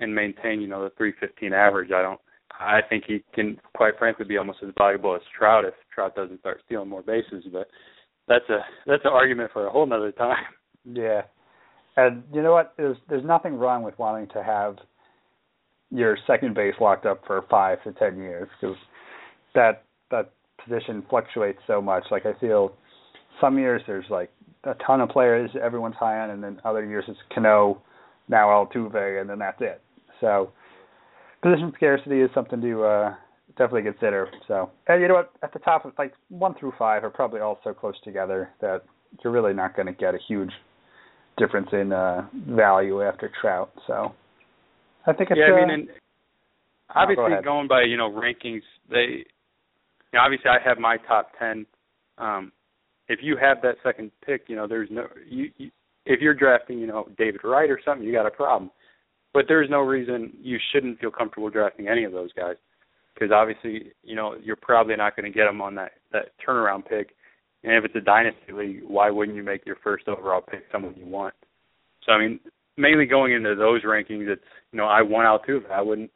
and 0.00 0.14
maintain 0.14 0.60
you 0.60 0.66
know 0.66 0.82
the 0.82 0.90
315 0.96 1.52
average, 1.52 1.90
I 1.92 2.02
don't. 2.02 2.20
I 2.58 2.80
think 2.88 3.04
he 3.06 3.24
can, 3.32 3.58
quite 3.74 3.98
frankly, 3.98 4.26
be 4.26 4.36
almost 4.36 4.58
as 4.62 4.70
valuable 4.76 5.14
as 5.14 5.22
Trout 5.36 5.64
if 5.64 5.74
Trout 5.94 6.14
doesn't 6.14 6.40
start 6.40 6.60
stealing 6.66 6.88
more 6.88 7.02
bases. 7.02 7.44
But 7.50 7.68
that's 8.28 8.48
a 8.48 8.58
that's 8.86 9.04
an 9.04 9.12
argument 9.12 9.50
for 9.52 9.66
a 9.66 9.70
whole 9.70 9.86
nother 9.86 10.12
time. 10.12 10.44
Yeah, 10.82 11.20
and 11.98 12.22
you 12.32 12.40
know 12.42 12.52
what? 12.52 12.72
There's 12.78 12.96
there's 13.06 13.22
nothing 13.22 13.56
wrong 13.56 13.82
with 13.82 13.98
wanting 13.98 14.28
to 14.28 14.42
have 14.42 14.76
your 15.90 16.16
second 16.26 16.54
base 16.54 16.72
locked 16.80 17.04
up 17.04 17.22
for 17.26 17.44
five 17.50 17.84
to 17.84 17.92
ten 17.92 18.16
years 18.16 18.48
because 18.58 18.78
that 19.54 19.84
that 20.10 20.32
position 20.64 21.04
fluctuates 21.10 21.58
so 21.66 21.82
much. 21.82 22.04
Like 22.10 22.24
I 22.24 22.32
feel 22.40 22.72
some 23.42 23.58
years 23.58 23.82
there's 23.86 24.06
like 24.08 24.30
a 24.64 24.74
ton 24.86 25.00
of 25.00 25.08
players 25.08 25.50
everyone's 25.62 25.96
high 25.96 26.20
on, 26.20 26.30
and 26.30 26.42
then 26.42 26.60
other 26.64 26.84
years 26.84 27.04
it's 27.08 27.18
Cano, 27.34 27.82
now 28.28 28.48
Altuve, 28.48 29.20
and 29.20 29.28
then 29.28 29.38
that's 29.38 29.60
it. 29.60 29.80
So 30.20 30.52
position 31.42 31.72
scarcity 31.76 32.20
is 32.20 32.30
something 32.34 32.60
to 32.60 32.84
uh, 32.84 33.14
definitely 33.56 33.90
consider. 33.90 34.28
So 34.48 34.70
and 34.88 35.00
you 35.00 35.08
know 35.08 35.14
what? 35.14 35.32
At 35.42 35.52
the 35.52 35.58
top 35.60 35.84
of 35.84 35.92
like 35.98 36.12
one 36.28 36.54
through 36.58 36.72
five 36.78 37.04
are 37.04 37.10
probably 37.10 37.40
all 37.40 37.58
so 37.64 37.72
close 37.72 37.96
together 38.04 38.50
that 38.60 38.82
you're 39.22 39.32
really 39.32 39.54
not 39.54 39.74
going 39.74 39.86
to 39.86 39.92
get 39.92 40.14
a 40.14 40.18
huge 40.28 40.52
difference 41.38 41.68
in 41.72 41.92
uh, 41.92 42.26
value 42.48 43.02
after 43.02 43.30
Trout. 43.40 43.70
So 43.86 44.14
I 45.06 45.12
think 45.12 45.30
it's 45.30 45.38
yeah. 45.38 45.54
I 45.54 45.60
mean, 45.60 45.70
uh, 45.70 45.74
and 45.74 45.88
obviously 46.94 47.30
go 47.36 47.42
going 47.42 47.68
by 47.68 47.82
you 47.82 47.96
know 47.96 48.10
rankings, 48.10 48.62
they 48.90 49.24
you 50.12 50.14
know, 50.14 50.20
obviously 50.20 50.50
I 50.50 50.58
have 50.66 50.78
my 50.78 50.96
top 51.08 51.30
ten. 51.38 51.66
Um, 52.18 52.52
if 53.10 53.18
you 53.22 53.36
have 53.36 53.60
that 53.62 53.74
second 53.82 54.12
pick, 54.24 54.44
you 54.46 54.56
know 54.56 54.66
there's 54.66 54.88
no 54.90 55.06
you, 55.28 55.50
you 55.58 55.70
if 56.06 56.20
you're 56.20 56.34
drafting, 56.34 56.78
you 56.78 56.86
know, 56.86 57.08
David 57.18 57.42
Wright 57.44 57.70
or 57.70 57.78
something, 57.84 58.06
you 58.06 58.12
got 58.12 58.26
a 58.26 58.30
problem. 58.30 58.70
But 59.34 59.44
there's 59.48 59.68
no 59.68 59.80
reason 59.80 60.32
you 60.40 60.58
shouldn't 60.72 60.98
feel 60.98 61.10
comfortable 61.10 61.50
drafting 61.50 61.88
any 61.88 62.04
of 62.04 62.12
those 62.12 62.32
guys, 62.32 62.56
because 63.14 63.30
obviously, 63.32 63.92
you 64.02 64.16
know, 64.16 64.34
you're 64.42 64.56
probably 64.56 64.96
not 64.96 65.14
going 65.14 65.30
to 65.30 65.36
get 65.36 65.44
them 65.44 65.60
on 65.60 65.74
that 65.74 65.92
that 66.12 66.32
turnaround 66.46 66.88
pick. 66.88 67.14
And 67.62 67.74
if 67.74 67.84
it's 67.84 67.96
a 67.96 68.00
dynasty 68.00 68.52
league, 68.52 68.80
why 68.86 69.10
wouldn't 69.10 69.36
you 69.36 69.42
make 69.42 69.66
your 69.66 69.76
first 69.84 70.08
overall 70.08 70.40
pick 70.40 70.62
someone 70.72 70.94
you 70.96 71.06
want? 71.06 71.34
So 72.06 72.12
I 72.12 72.18
mean, 72.18 72.40
mainly 72.76 73.06
going 73.06 73.32
into 73.32 73.54
those 73.54 73.84
rankings, 73.84 74.28
it's 74.28 74.42
you 74.72 74.78
know 74.78 74.86
I 74.86 75.02
want 75.02 75.26
Altuve. 75.26 75.70
I 75.70 75.82
wouldn't 75.82 76.10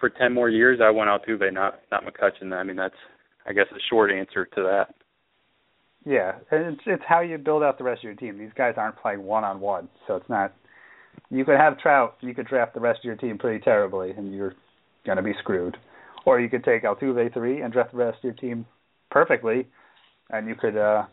for 0.00 0.08
ten 0.08 0.32
more 0.32 0.50
years. 0.50 0.80
I 0.82 0.90
want 0.90 1.08
Altuve, 1.08 1.52
not 1.52 1.80
not 1.92 2.04
McCutchen. 2.04 2.52
I 2.52 2.62
mean 2.62 2.76
that's 2.76 2.94
I 3.46 3.52
guess 3.52 3.66
a 3.70 3.80
short 3.90 4.10
answer 4.10 4.46
to 4.46 4.62
that. 4.62 4.94
Yeah, 6.04 6.32
and 6.50 6.74
it's 6.74 6.82
it's 6.86 7.02
how 7.08 7.20
you 7.20 7.38
build 7.38 7.62
out 7.62 7.78
the 7.78 7.84
rest 7.84 8.00
of 8.00 8.04
your 8.04 8.14
team. 8.14 8.38
These 8.38 8.52
guys 8.56 8.74
aren't 8.76 8.96
playing 8.96 9.22
one 9.22 9.44
on 9.44 9.60
one, 9.60 9.88
so 10.06 10.16
it's 10.16 10.28
not. 10.28 10.52
You 11.30 11.44
could 11.44 11.56
have 11.56 11.78
Trout, 11.78 12.16
you 12.20 12.34
could 12.34 12.46
draft 12.46 12.74
the 12.74 12.80
rest 12.80 12.98
of 12.98 13.04
your 13.04 13.16
team 13.16 13.38
pretty 13.38 13.64
terribly, 13.64 14.10
and 14.10 14.34
you're 14.34 14.54
going 15.06 15.16
to 15.16 15.22
be 15.22 15.32
screwed. 15.38 15.76
Or 16.26 16.40
you 16.40 16.48
could 16.48 16.64
take 16.64 16.82
Altuve 16.82 17.32
three 17.32 17.62
and 17.62 17.72
draft 17.72 17.92
the 17.92 17.98
rest 17.98 18.18
of 18.18 18.24
your 18.24 18.34
team 18.34 18.66
perfectly, 19.10 19.66
and 20.30 20.48
you 20.48 20.54
could 20.54 20.76
uh 20.76 21.04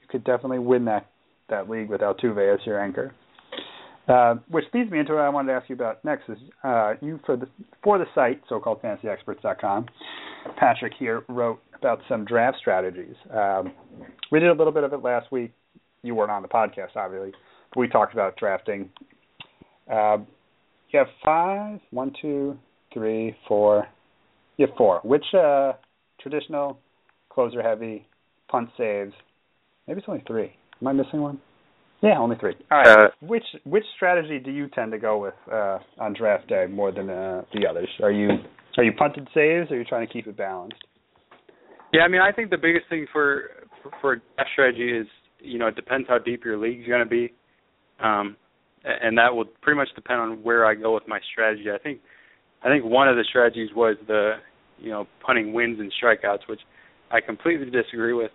you 0.00 0.06
could 0.08 0.24
definitely 0.24 0.58
win 0.58 0.84
that 0.86 1.06
that 1.48 1.68
league 1.68 1.90
with 1.90 2.00
Altuve 2.00 2.54
as 2.54 2.64
your 2.64 2.82
anchor. 2.82 3.12
Uh, 4.08 4.36
which 4.48 4.64
leads 4.74 4.90
me 4.90 4.98
into 4.98 5.12
what 5.12 5.22
I 5.22 5.28
wanted 5.28 5.52
to 5.52 5.58
ask 5.58 5.68
you 5.68 5.74
about 5.74 6.04
next 6.04 6.28
is 6.28 6.38
uh, 6.64 6.94
you 7.00 7.20
for 7.26 7.36
the 7.36 7.46
for 7.84 7.98
the 7.98 8.06
site 8.14 8.40
so-called 8.48 8.82
fantasyexperts.com. 8.82 9.86
Patrick 10.56 10.94
here 10.98 11.22
wrote 11.28 11.60
about 11.80 12.00
some 12.08 12.24
draft 12.24 12.58
strategies. 12.58 13.14
Um, 13.34 13.72
we 14.30 14.38
did 14.38 14.48
a 14.48 14.54
little 14.54 14.72
bit 14.72 14.84
of 14.84 14.92
it 14.92 15.02
last 15.02 15.32
week. 15.32 15.52
You 16.02 16.14
weren't 16.14 16.30
on 16.30 16.42
the 16.42 16.48
podcast, 16.48 16.96
obviously. 16.96 17.32
But 17.72 17.80
we 17.80 17.88
talked 17.88 18.12
about 18.12 18.36
drafting. 18.36 18.90
Uh, 19.90 20.18
you 20.90 20.98
have 20.98 21.08
five, 21.24 21.80
one, 21.90 22.12
two, 22.20 22.56
three, 22.92 23.36
four. 23.48 23.86
You 24.56 24.66
have 24.66 24.76
four. 24.76 25.00
Which 25.04 25.24
uh, 25.34 25.72
traditional, 26.20 26.78
closer 27.30 27.62
heavy, 27.62 28.06
punt 28.50 28.70
saves? 28.76 29.12
Maybe 29.86 29.98
it's 29.98 30.08
only 30.08 30.24
three. 30.26 30.52
Am 30.80 30.88
I 30.88 30.92
missing 30.92 31.20
one? 31.20 31.40
Yeah, 32.02 32.18
only 32.18 32.36
three. 32.40 32.54
All 32.70 32.78
right. 32.78 32.88
Uh, 32.88 33.08
which 33.20 33.44
which 33.64 33.84
strategy 33.96 34.38
do 34.38 34.50
you 34.50 34.68
tend 34.68 34.92
to 34.92 34.98
go 34.98 35.18
with 35.18 35.34
uh, 35.52 35.78
on 35.98 36.14
draft 36.14 36.48
day 36.48 36.66
more 36.70 36.92
than 36.92 37.10
uh, 37.10 37.42
the 37.52 37.66
others? 37.66 37.88
Are 38.02 38.10
you 38.12 38.28
are 38.78 38.84
you 38.84 38.92
punted 38.92 39.28
saves, 39.34 39.70
or 39.70 39.74
are 39.74 39.78
you 39.78 39.84
trying 39.84 40.06
to 40.06 40.12
keep 40.12 40.26
it 40.26 40.36
balanced? 40.36 40.82
Yeah, 41.92 42.02
I 42.02 42.08
mean, 42.08 42.20
I 42.20 42.32
think 42.32 42.50
the 42.50 42.58
biggest 42.58 42.88
thing 42.88 43.06
for 43.12 43.50
for 44.00 44.16
draft 44.36 44.50
strategy 44.52 44.96
is 44.96 45.06
you 45.40 45.58
know 45.58 45.68
it 45.68 45.76
depends 45.76 46.08
how 46.08 46.18
deep 46.18 46.44
your 46.44 46.56
league's 46.58 46.86
going 46.86 47.02
to 47.02 47.08
be, 47.08 47.32
um, 48.00 48.36
and 48.84 49.16
that 49.18 49.34
will 49.34 49.46
pretty 49.62 49.76
much 49.76 49.88
depend 49.94 50.20
on 50.20 50.42
where 50.42 50.66
I 50.66 50.74
go 50.74 50.94
with 50.94 51.08
my 51.08 51.18
strategy. 51.32 51.70
I 51.72 51.78
think 51.78 52.00
I 52.62 52.68
think 52.68 52.84
one 52.84 53.08
of 53.08 53.16
the 53.16 53.24
strategies 53.28 53.70
was 53.74 53.96
the 54.06 54.34
you 54.78 54.90
know 54.90 55.06
punting 55.24 55.52
wins 55.52 55.80
and 55.80 55.92
strikeouts, 56.02 56.48
which 56.48 56.60
I 57.10 57.20
completely 57.20 57.70
disagree 57.70 58.12
with 58.12 58.30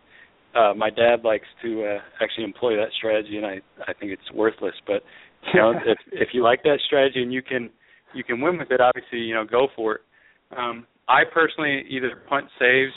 uh, 0.56 0.74
my 0.76 0.90
dad 0.90 1.24
likes 1.24 1.48
to 1.62 1.84
uh, 1.86 2.00
actually 2.22 2.46
employ 2.46 2.76
that 2.76 2.90
strategy, 2.98 3.38
and 3.38 3.46
I 3.46 3.62
I 3.88 3.94
think 3.94 4.12
it's 4.12 4.32
worthless. 4.34 4.76
But 4.86 5.04
you 5.54 5.60
know, 5.60 5.72
if 5.86 5.98
if 6.12 6.30
you 6.34 6.44
like 6.44 6.64
that 6.64 6.80
strategy 6.86 7.22
and 7.22 7.34
you 7.34 7.42
can 7.42 7.70
you 8.14 8.24
can 8.24 8.42
win 8.42 8.58
with 8.58 8.72
it, 8.72 8.82
obviously 8.82 9.20
you 9.20 9.34
know 9.34 9.46
go 9.46 9.68
for 9.76 9.96
it. 9.96 10.02
Um, 10.58 10.86
I 11.08 11.24
personally 11.32 11.84
either 11.90 12.22
punt 12.28 12.46
saves. 12.60 12.94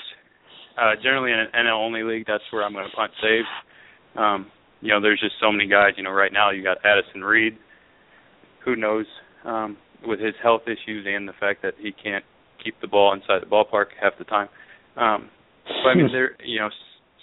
Uh, 0.78 0.94
generally 1.02 1.32
in 1.32 1.38
an 1.38 1.48
NL 1.54 1.84
only 1.84 2.02
league, 2.02 2.24
that's 2.26 2.44
where 2.50 2.62
I'm 2.62 2.72
going 2.72 2.88
to 2.88 2.94
punt 2.94 3.10
saves. 3.20 3.48
Um, 4.16 4.46
you 4.80 4.90
know, 4.90 5.00
there's 5.00 5.18
just 5.18 5.34
so 5.40 5.50
many 5.50 5.68
guys. 5.68 5.94
You 5.96 6.04
know, 6.04 6.10
right 6.10 6.32
now 6.32 6.50
you 6.50 6.62
got 6.62 6.78
Addison 6.84 7.24
Reed. 7.24 7.58
Who 8.64 8.76
knows 8.76 9.06
um, 9.44 9.76
with 10.06 10.20
his 10.20 10.34
health 10.42 10.62
issues 10.66 11.06
and 11.08 11.26
the 11.26 11.32
fact 11.40 11.62
that 11.62 11.74
he 11.80 11.90
can't 11.92 12.24
keep 12.62 12.80
the 12.80 12.86
ball 12.86 13.12
inside 13.12 13.42
the 13.42 13.46
ballpark 13.46 13.86
half 14.00 14.12
the 14.18 14.24
time. 14.24 14.48
Um, 14.96 15.30
but 15.64 15.90
I 15.90 15.94
mean, 15.94 16.08
there, 16.12 16.36
you 16.44 16.60
know, 16.60 16.68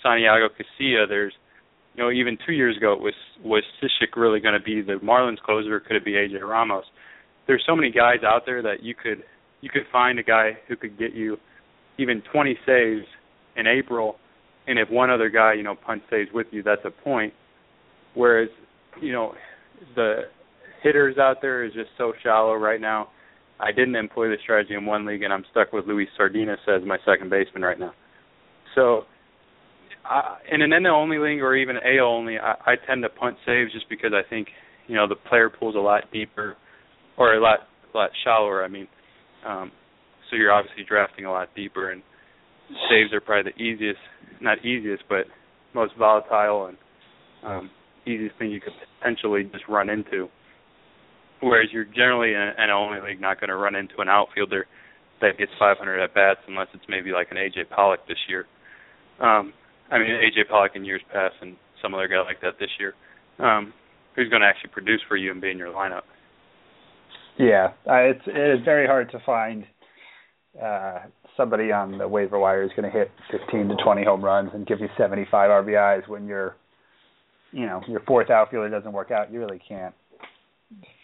Santiago 0.03 0.47
Casilla, 0.49 1.07
there's 1.07 1.33
you 1.95 2.03
know, 2.03 2.11
even 2.11 2.37
two 2.45 2.53
years 2.53 2.75
ago, 2.75 2.95
was 2.97 3.13
was 3.43 3.63
Cishek 3.81 4.17
really 4.17 4.39
going 4.39 4.53
to 4.53 4.63
be 4.63 4.81
the 4.81 4.99
Marlins 5.03 5.39
closer? 5.39 5.79
Could 5.79 5.95
it 5.95 6.05
be 6.05 6.13
AJ 6.13 6.41
Ramos? 6.41 6.83
There's 7.47 7.63
so 7.65 7.75
many 7.75 7.91
guys 7.91 8.19
out 8.25 8.43
there 8.45 8.61
that 8.61 8.83
you 8.83 8.95
could 8.95 9.23
you 9.61 9.69
could 9.69 9.83
find 9.91 10.19
a 10.19 10.23
guy 10.23 10.57
who 10.67 10.75
could 10.75 10.99
get 10.99 11.13
you 11.13 11.37
even 11.97 12.21
20 12.31 12.57
saves 12.65 13.05
in 13.55 13.67
April, 13.67 14.17
and 14.67 14.79
if 14.79 14.89
one 14.89 15.09
other 15.09 15.29
guy, 15.29 15.53
you 15.53 15.63
know, 15.63 15.75
punch 15.75 16.03
saves 16.09 16.29
with 16.33 16.47
you, 16.51 16.63
that's 16.63 16.81
a 16.85 16.91
point. 16.91 17.33
Whereas, 18.13 18.49
you 19.01 19.11
know, 19.11 19.33
the 19.95 20.21
hitters 20.81 21.17
out 21.17 21.37
there 21.41 21.63
is 21.63 21.73
just 21.73 21.89
so 21.97 22.13
shallow 22.23 22.55
right 22.55 22.81
now. 22.81 23.09
I 23.59 23.71
didn't 23.71 23.95
employ 23.95 24.27
the 24.27 24.35
strategy 24.43 24.73
in 24.73 24.85
one 24.85 25.05
league, 25.05 25.23
and 25.23 25.31
I'm 25.31 25.45
stuck 25.51 25.71
with 25.71 25.85
Luis 25.85 26.09
Sardinas 26.19 26.57
as 26.67 26.85
my 26.85 26.97
second 27.05 27.29
baseman 27.29 27.63
right 27.63 27.79
now. 27.79 27.93
So 28.75 29.03
I, 30.03 30.37
in 30.51 30.61
an 30.61 30.71
NL 30.71 30.91
only 30.91 31.17
league 31.17 31.41
or 31.41 31.55
even 31.55 31.77
AL 31.77 32.05
only, 32.05 32.37
I, 32.37 32.55
I 32.65 32.75
tend 32.87 33.03
to 33.03 33.09
punt 33.09 33.37
saves 33.45 33.71
just 33.71 33.89
because 33.89 34.11
I 34.13 34.27
think 34.29 34.47
you 34.87 34.95
know 34.95 35.07
the 35.07 35.15
player 35.15 35.49
pool's 35.49 35.75
a 35.75 35.79
lot 35.79 36.03
deeper 36.11 36.57
or 37.17 37.33
a 37.33 37.41
lot 37.41 37.59
lot 37.93 38.09
shallower. 38.23 38.63
I 38.63 38.67
mean, 38.67 38.87
um, 39.47 39.71
so 40.29 40.35
you're 40.35 40.51
obviously 40.51 40.83
drafting 40.87 41.25
a 41.25 41.31
lot 41.31 41.49
deeper, 41.55 41.91
and 41.91 42.03
saves 42.89 43.13
are 43.13 43.21
probably 43.21 43.51
the 43.51 43.61
easiest, 43.61 43.99
not 44.41 44.63
easiest, 44.65 45.03
but 45.09 45.25
most 45.73 45.93
volatile 45.97 46.67
and 46.67 46.77
um, 47.43 47.69
easiest 48.05 48.37
thing 48.37 48.51
you 48.51 48.61
could 48.61 48.73
potentially 48.99 49.43
just 49.51 49.65
run 49.67 49.89
into. 49.89 50.27
Whereas 51.41 51.69
you're 51.71 51.85
generally 51.85 52.29
in 52.29 52.53
an 52.57 52.69
only 52.69 52.99
league 53.01 53.21
not 53.21 53.39
going 53.39 53.49
to 53.49 53.55
run 53.55 53.75
into 53.75 53.99
an 53.99 54.09
outfielder 54.09 54.65
that 55.21 55.37
gets 55.37 55.51
500 55.59 56.01
at 56.01 56.13
bats 56.13 56.39
unless 56.47 56.67
it's 56.73 56.85
maybe 56.89 57.11
like 57.11 57.27
an 57.31 57.37
AJ 57.37 57.69
Pollock 57.69 57.99
this 58.07 58.17
year. 58.27 58.45
Um, 59.19 59.53
I 59.91 59.99
mean 59.99 60.09
AJ 60.09 60.49
Pollock 60.49 60.71
in 60.75 60.83
years 60.83 61.01
past, 61.13 61.35
and 61.41 61.55
some 61.81 61.93
other 61.93 62.07
guy 62.07 62.21
like 62.21 62.41
that 62.41 62.53
this 62.59 62.69
year, 62.79 62.93
um, 63.39 63.73
who's 64.15 64.29
going 64.29 64.41
to 64.41 64.47
actually 64.47 64.71
produce 64.71 65.01
for 65.07 65.15
you 65.15 65.31
and 65.31 65.41
be 65.41 65.51
in 65.51 65.57
your 65.57 65.71
lineup. 65.71 66.01
Yeah, 67.37 67.73
uh, 67.87 68.09
it's 68.09 68.21
it 68.27 68.59
is 68.59 68.65
very 68.65 68.87
hard 68.87 69.11
to 69.11 69.19
find 69.25 69.65
uh, 70.61 70.99
somebody 71.37 71.71
on 71.71 71.97
the 71.97 72.07
waiver 72.07 72.39
wire 72.39 72.63
who's 72.63 72.75
going 72.75 72.91
to 72.91 72.97
hit 72.97 73.11
15 73.31 73.69
to 73.69 73.75
20 73.83 74.03
home 74.03 74.23
runs 74.23 74.51
and 74.53 74.65
give 74.65 74.79
you 74.79 74.87
75 74.97 75.49
RBIs 75.65 76.07
when 76.07 76.27
your, 76.27 76.55
you 77.51 77.65
know, 77.65 77.81
your 77.87 78.01
fourth 78.01 78.29
outfielder 78.29 78.69
doesn't 78.69 78.93
work 78.93 79.11
out. 79.11 79.31
You 79.31 79.39
really 79.39 79.61
can't 79.67 79.93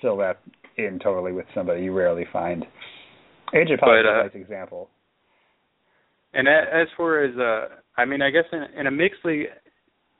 fill 0.01 0.17
that 0.17 0.39
in 0.77 0.99
totally 0.99 1.31
with 1.33 1.45
somebody. 1.53 1.83
You 1.83 1.93
rarely 1.93 2.25
find. 2.31 2.65
AJ 3.53 3.79
Pollock 3.79 3.99
is 3.99 4.05
a 4.07 4.19
uh, 4.19 4.23
nice 4.23 4.35
example. 4.35 4.89
And 6.33 6.47
as 6.47 6.87
far 6.95 7.23
as 7.23 7.37
uh, 7.37 7.75
I 7.97 8.05
mean, 8.05 8.21
I 8.21 8.29
guess 8.29 8.45
in, 8.51 8.63
in 8.79 8.87
a 8.87 8.91
mixed 8.91 9.25
league, 9.25 9.47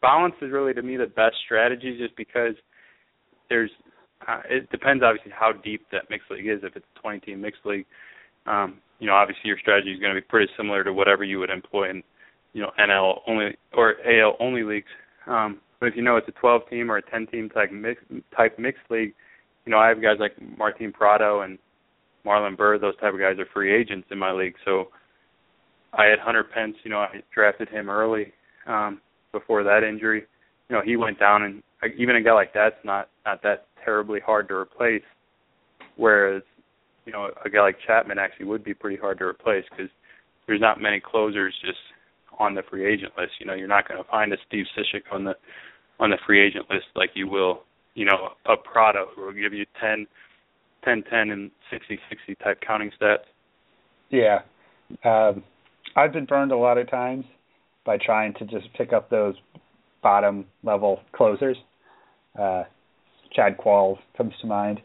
balance 0.02 0.36
is 0.42 0.52
really 0.52 0.74
to 0.74 0.82
me 0.82 0.98
the 0.98 1.06
best 1.06 1.36
strategy, 1.46 1.98
just 1.98 2.16
because 2.18 2.56
there's. 3.50 3.72
Uh, 4.28 4.42
it 4.50 4.70
depends 4.70 5.04
obviously 5.04 5.32
how 5.32 5.52
deep 5.52 5.82
that 5.92 6.04
mixed 6.12 6.30
league 6.30 6.48
is. 6.48 6.60
If 6.62 6.76
it's 6.76 6.86
a 6.96 7.00
20 7.00 7.22
team 7.22 7.42
mixed 7.42 7.66
league, 7.66 7.88
um, 8.46 8.80
you 9.00 9.08
know, 9.08 9.14
obviously 9.14 9.44
your 9.46 9.58
strategy 9.60 9.92
is 9.92 10.00
going 10.00 10.14
to 10.14 10.22
be 10.22 10.26
pretty 10.26 10.52
similar 10.58 10.84
to 10.84 10.94
whatever 10.94 11.24
you 11.24 11.40
would 11.40 11.50
employ 11.50 11.90
in, 11.90 12.04
you 12.54 12.62
know, 12.62 12.72
NL 12.80 13.22
only 13.28 13.58
or 13.74 13.96
AL 14.06 14.38
only 14.40 14.64
leagues. 14.64 14.92
Um, 15.28 15.60
but 15.80 15.88
if 15.88 15.96
you 15.96 16.04
know 16.04 16.18
it's 16.18 16.28
a 16.28 16.34
12 16.34 16.62
team 16.70 16.92
or 16.92 16.98
a 16.98 17.02
10 17.02 17.28
team 17.28 17.50
type 17.50 17.72
mix, 17.72 18.02
type 18.36 18.60
mixed 18.60 18.84
league, 18.90 19.14
you 19.66 19.72
know, 19.72 19.80
I 19.80 19.90
have 19.90 20.02
guys 20.02 20.18
like 20.20 20.34
Martin 20.58 20.92
Prado 20.92 21.42
and 21.42 21.58
Marlon 22.26 22.58
Byrd. 22.58 22.82
Those 22.82 22.96
type 22.98 23.14
of 23.14 23.20
guys 23.20 23.40
are 23.40 23.48
free 23.54 23.74
agents 23.74 24.08
in 24.12 24.18
my 24.18 24.32
league, 24.32 24.56
so 24.66 24.86
I 25.94 26.06
had 26.06 26.20
Hunter 26.20 26.44
Pence. 26.44 26.76
You 26.84 26.92
know, 26.92 27.00
I 27.00 27.22
drafted 27.34 27.70
him 27.70 27.90
early 27.90 28.34
um, 28.68 29.02
before 29.32 29.64
that 29.64 29.84
injury. 29.84 30.24
You 30.70 30.76
know, 30.76 30.82
he 30.84 30.96
went 30.96 31.20
down, 31.20 31.44
and 31.44 31.64
even 31.98 32.16
a 32.16 32.22
guy 32.22 32.34
like 32.34 32.54
that's 32.54 32.76
not 32.84 33.10
not 33.26 33.42
that 33.44 33.68
terribly 33.84 34.20
hard 34.20 34.48
to 34.50 34.56
replace. 34.56 35.04
Whereas, 35.98 36.44
you 37.12 37.18
know, 37.18 37.30
a 37.44 37.50
guy 37.50 37.62
like 37.62 37.78
Chapman 37.86 38.18
actually 38.18 38.46
would 38.46 38.64
be 38.64 38.74
pretty 38.74 38.96
hard 38.96 39.18
to 39.20 39.26
replace 39.26 39.66
because 39.70 39.92
there's 40.48 40.62
not 40.62 40.82
many 40.82 41.02
closers 41.02 41.54
just 41.64 41.78
on 42.40 42.56
the 42.56 42.62
free 42.70 42.86
agent 42.86 43.12
list. 43.18 43.34
You 43.40 43.46
know, 43.46 43.54
you're 43.54 43.68
not 43.68 43.88
going 43.88 44.02
to 44.02 44.10
find 44.10 44.32
a 44.32 44.38
Steve 44.48 44.66
Cishek 44.78 45.04
on 45.12 45.26
the 45.26 45.34
on 46.00 46.10
the 46.10 46.18
free 46.26 46.42
agent 46.42 46.66
list 46.70 46.86
like 46.96 47.12
you 47.14 47.28
will, 47.28 47.64
you 47.96 48.06
know, 48.06 48.30
a 48.46 48.56
Prado 48.56 49.08
who 49.14 49.26
will 49.26 49.34
give 49.34 49.54
you 49.54 49.66
10, 49.80 50.08
10, 50.84 51.04
10, 51.04 51.30
and 51.30 51.52
60, 51.70 52.00
60 52.10 52.36
type 52.36 52.60
counting 52.66 52.92
stats. 53.00 53.18
Yeah. 54.10 54.40
Um, 55.04 55.44
I've 55.96 56.14
been 56.14 56.26
burned 56.26 56.52
a 56.52 56.58
lot 56.58 56.78
of 56.78 56.90
times 56.90 57.26
by 57.86 57.98
trying 58.04 58.34
to 58.36 58.46
just 58.46 58.74
pick 58.76 58.94
up 58.94 59.10
those 59.10 59.36
bottom 60.02 60.46
level 60.64 61.02
closers. 61.12 61.58
Uh, 62.40 62.64
Chad 63.36 63.58
Qualls 63.58 64.00
comes 64.18 64.34
to 64.42 64.48
mind. 64.48 64.82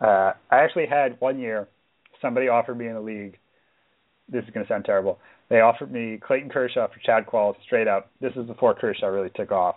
Uh, 0.00 0.32
I 0.50 0.58
actually 0.62 0.86
had 0.86 1.16
one 1.20 1.38
year 1.38 1.68
somebody 2.20 2.48
offered 2.48 2.78
me 2.78 2.86
in 2.86 2.94
the 2.94 3.00
league. 3.00 3.38
This 4.28 4.44
is 4.44 4.50
going 4.50 4.66
to 4.66 4.72
sound 4.72 4.84
terrible. 4.84 5.18
They 5.48 5.60
offered 5.60 5.92
me 5.92 6.18
Clayton 6.26 6.50
Kershaw 6.50 6.88
for 6.88 6.98
Chad 7.04 7.26
Qualls 7.26 7.54
straight 7.64 7.86
up. 7.88 8.10
This 8.20 8.32
is 8.36 8.46
before 8.46 8.74
Kershaw 8.74 9.06
really 9.06 9.30
took 9.36 9.52
off. 9.52 9.76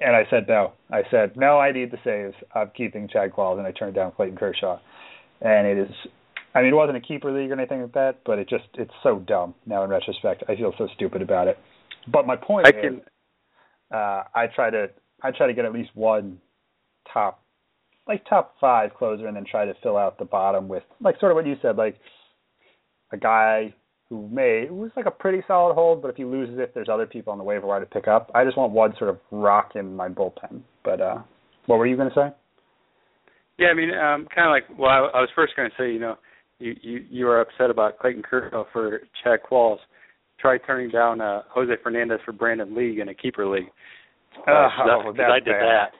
and 0.00 0.16
I 0.16 0.24
said 0.30 0.48
no. 0.48 0.72
I 0.90 1.02
said 1.10 1.36
no. 1.36 1.58
I 1.58 1.72
need 1.72 1.90
the 1.90 1.98
saves. 2.04 2.34
I'm 2.54 2.70
keeping 2.76 3.08
Chad 3.08 3.32
Qualls, 3.32 3.58
and 3.58 3.66
I 3.66 3.72
turned 3.72 3.94
down 3.94 4.12
Clayton 4.12 4.36
Kershaw. 4.38 4.78
And 5.42 5.66
it 5.66 5.78
is, 5.78 5.94
I 6.54 6.62
mean, 6.62 6.72
it 6.72 6.76
wasn't 6.76 6.96
a 6.96 7.00
keeper 7.00 7.30
league 7.30 7.50
or 7.50 7.54
anything 7.54 7.82
like 7.82 7.92
that, 7.92 8.18
but 8.24 8.38
it 8.38 8.48
just 8.48 8.64
it's 8.74 8.92
so 9.02 9.18
dumb 9.18 9.54
now 9.66 9.84
in 9.84 9.90
retrospect. 9.90 10.42
I 10.48 10.56
feel 10.56 10.72
so 10.78 10.88
stupid 10.94 11.22
about 11.22 11.48
it. 11.48 11.58
But 12.10 12.26
my 12.26 12.36
point 12.36 12.66
I 12.66 12.70
is, 12.70 12.74
can, 12.80 13.00
uh, 13.92 14.22
I 14.34 14.46
try 14.54 14.70
to 14.70 14.90
I 15.22 15.30
try 15.32 15.46
to 15.46 15.54
get 15.54 15.64
at 15.66 15.72
least 15.72 15.90
one 15.94 16.38
top 17.12 17.42
like 18.08 18.24
top 18.28 18.54
five 18.60 18.94
closer 18.94 19.26
and 19.26 19.36
then 19.36 19.44
try 19.50 19.64
to 19.64 19.74
fill 19.82 19.96
out 19.96 20.18
the 20.18 20.24
bottom 20.24 20.68
with 20.68 20.82
like 21.00 21.18
sort 21.20 21.32
of 21.32 21.36
what 21.36 21.46
you 21.46 21.56
said, 21.62 21.76
like 21.76 21.96
a 23.12 23.16
guy 23.16 23.72
who 24.08 24.28
may 24.28 24.62
it 24.64 24.74
was 24.74 24.90
like 24.96 25.06
a 25.06 25.10
pretty 25.10 25.42
solid 25.46 25.74
hold, 25.74 26.02
but 26.02 26.08
if 26.08 26.16
he 26.16 26.24
loses 26.24 26.58
it, 26.58 26.72
there's 26.74 26.88
other 26.88 27.06
people 27.06 27.32
on 27.32 27.38
the 27.38 27.44
waiver 27.44 27.66
wire 27.66 27.80
to 27.80 27.86
pick 27.86 28.08
up. 28.08 28.30
I 28.34 28.44
just 28.44 28.56
want 28.56 28.72
one 28.72 28.94
sort 28.98 29.10
of 29.10 29.18
rock 29.30 29.72
in 29.76 29.94
my 29.94 30.08
bullpen. 30.08 30.62
But 30.84 31.00
uh 31.00 31.18
what 31.66 31.78
were 31.78 31.86
you 31.86 31.96
going 31.96 32.08
to 32.08 32.14
say? 32.14 32.34
Yeah, 33.58 33.68
I 33.68 33.74
mean, 33.74 33.90
um, 33.90 34.26
kind 34.34 34.48
of 34.48 34.50
like. 34.50 34.78
Well, 34.78 34.90
I, 34.90 35.18
I 35.18 35.20
was 35.20 35.28
first 35.36 35.54
going 35.54 35.68
to 35.70 35.76
say, 35.78 35.92
you 35.92 36.00
know, 36.00 36.16
you 36.58 36.74
you 36.82 37.04
you 37.10 37.24
were 37.26 37.40
upset 37.40 37.70
about 37.70 37.98
Clayton 37.98 38.22
Kershaw 38.22 38.64
for 38.72 39.02
Chad 39.22 39.40
Qualls. 39.48 39.76
Try 40.40 40.56
turning 40.58 40.90
down 40.90 41.20
uh, 41.20 41.42
Jose 41.50 41.70
Fernandez 41.82 42.18
for 42.24 42.32
Brandon 42.32 42.74
League 42.74 42.98
in 42.98 43.10
a 43.10 43.14
keeper 43.14 43.46
league. 43.46 43.68
Uh, 44.48 44.50
Oh, 44.50 45.02
that's, 45.06 45.18
that's 45.18 45.30
I 45.30 45.38
did 45.38 45.52
bad. 45.52 45.60
that. 45.60 45.90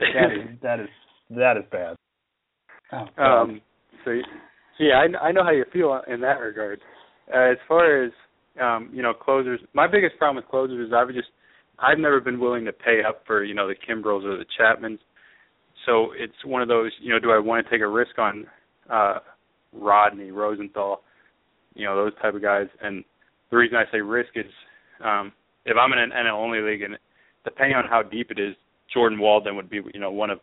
That 0.00 0.32
is 0.32 0.58
that 0.62 0.80
is 0.80 0.88
that 1.30 1.56
is 1.56 1.64
bad. 1.70 1.96
Oh, 2.92 3.22
Um, 3.22 3.60
so, 4.04 4.10
so 4.78 4.84
yeah, 4.84 5.02
I, 5.02 5.28
I 5.28 5.32
know 5.32 5.44
how 5.44 5.50
you 5.50 5.64
feel 5.72 6.00
in 6.08 6.20
that 6.20 6.40
regard. 6.40 6.80
Uh, 7.32 7.52
as 7.52 7.58
far 7.68 8.04
as 8.04 8.12
um, 8.60 8.90
you 8.92 9.02
know, 9.02 9.12
closers. 9.12 9.60
My 9.74 9.86
biggest 9.86 10.18
problem 10.18 10.36
with 10.36 10.50
closers 10.50 10.86
is 10.86 10.92
I've 10.92 11.08
just 11.08 11.28
I've 11.78 11.98
never 11.98 12.20
been 12.20 12.40
willing 12.40 12.64
to 12.64 12.72
pay 12.72 13.02
up 13.06 13.22
for 13.26 13.44
you 13.44 13.54
know 13.54 13.68
the 13.68 13.74
Kimbrels 13.74 14.24
or 14.24 14.36
the 14.36 14.44
Chapmans. 14.58 14.98
So 15.86 16.08
it's 16.16 16.44
one 16.44 16.62
of 16.62 16.68
those. 16.68 16.90
You 17.00 17.12
know, 17.12 17.18
do 17.18 17.30
I 17.30 17.38
want 17.38 17.64
to 17.64 17.70
take 17.70 17.80
a 17.80 17.88
risk 17.88 18.18
on 18.18 18.46
uh, 18.90 19.18
Rodney 19.72 20.30
Rosenthal? 20.30 21.02
You 21.74 21.86
know, 21.86 21.96
those 21.96 22.12
type 22.20 22.34
of 22.34 22.42
guys. 22.42 22.66
And 22.82 23.04
the 23.50 23.56
reason 23.56 23.76
I 23.76 23.90
say 23.92 24.00
risk 24.00 24.30
is 24.34 24.50
um, 25.04 25.32
if 25.64 25.76
I'm 25.76 25.92
in 25.92 25.98
an 25.98 26.10
NL 26.10 26.34
only 26.34 26.60
league 26.60 26.82
and 26.82 26.98
depending 27.44 27.76
on 27.76 27.84
how 27.88 28.02
deep 28.02 28.30
it 28.30 28.38
is, 28.38 28.54
Jordan 28.92 29.18
Walden 29.18 29.56
would 29.56 29.70
be 29.70 29.80
you 29.94 30.00
know 30.00 30.10
one 30.10 30.30
of 30.30 30.40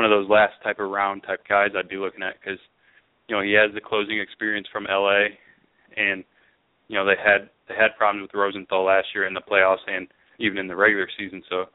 one 0.00 0.10
of 0.10 0.16
those 0.16 0.30
last 0.30 0.54
type 0.64 0.80
of 0.80 0.88
round 0.88 1.22
type 1.24 1.40
guys 1.46 1.68
I'd 1.76 1.90
be 1.90 1.98
looking 1.98 2.22
at 2.22 2.40
because 2.40 2.58
you 3.28 3.36
know 3.36 3.42
he 3.42 3.52
has 3.52 3.68
the 3.74 3.82
closing 3.82 4.18
experience 4.18 4.66
from 4.72 4.86
LA, 4.88 5.36
and 5.94 6.24
you 6.88 6.96
know 6.96 7.04
they 7.04 7.20
had 7.22 7.50
they 7.68 7.74
had 7.74 7.98
problems 7.98 8.22
with 8.22 8.32
Rosenthal 8.32 8.82
last 8.82 9.08
year 9.14 9.26
in 9.26 9.34
the 9.34 9.42
playoffs 9.42 9.84
and 9.86 10.08
even 10.38 10.56
in 10.56 10.68
the 10.68 10.74
regular 10.74 11.06
season. 11.18 11.42
So 11.50 11.66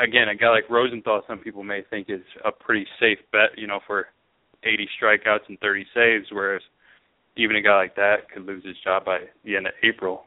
again, 0.00 0.30
a 0.30 0.34
guy 0.34 0.48
like 0.48 0.70
Rosenthal, 0.70 1.20
some 1.28 1.38
people 1.40 1.62
may 1.62 1.82
think 1.90 2.08
is 2.08 2.24
a 2.46 2.50
pretty 2.50 2.86
safe 2.98 3.18
bet, 3.30 3.58
you 3.58 3.66
know, 3.66 3.80
for 3.86 4.06
80 4.64 4.88
strikeouts 4.96 5.48
and 5.48 5.60
30 5.60 5.84
saves, 5.94 6.26
whereas 6.32 6.62
even 7.36 7.56
a 7.56 7.60
guy 7.60 7.76
like 7.76 7.96
that 7.96 8.30
could 8.32 8.46
lose 8.46 8.64
his 8.64 8.76
job 8.82 9.04
by 9.04 9.18
the 9.44 9.54
end 9.54 9.66
of 9.66 9.74
April. 9.82 10.22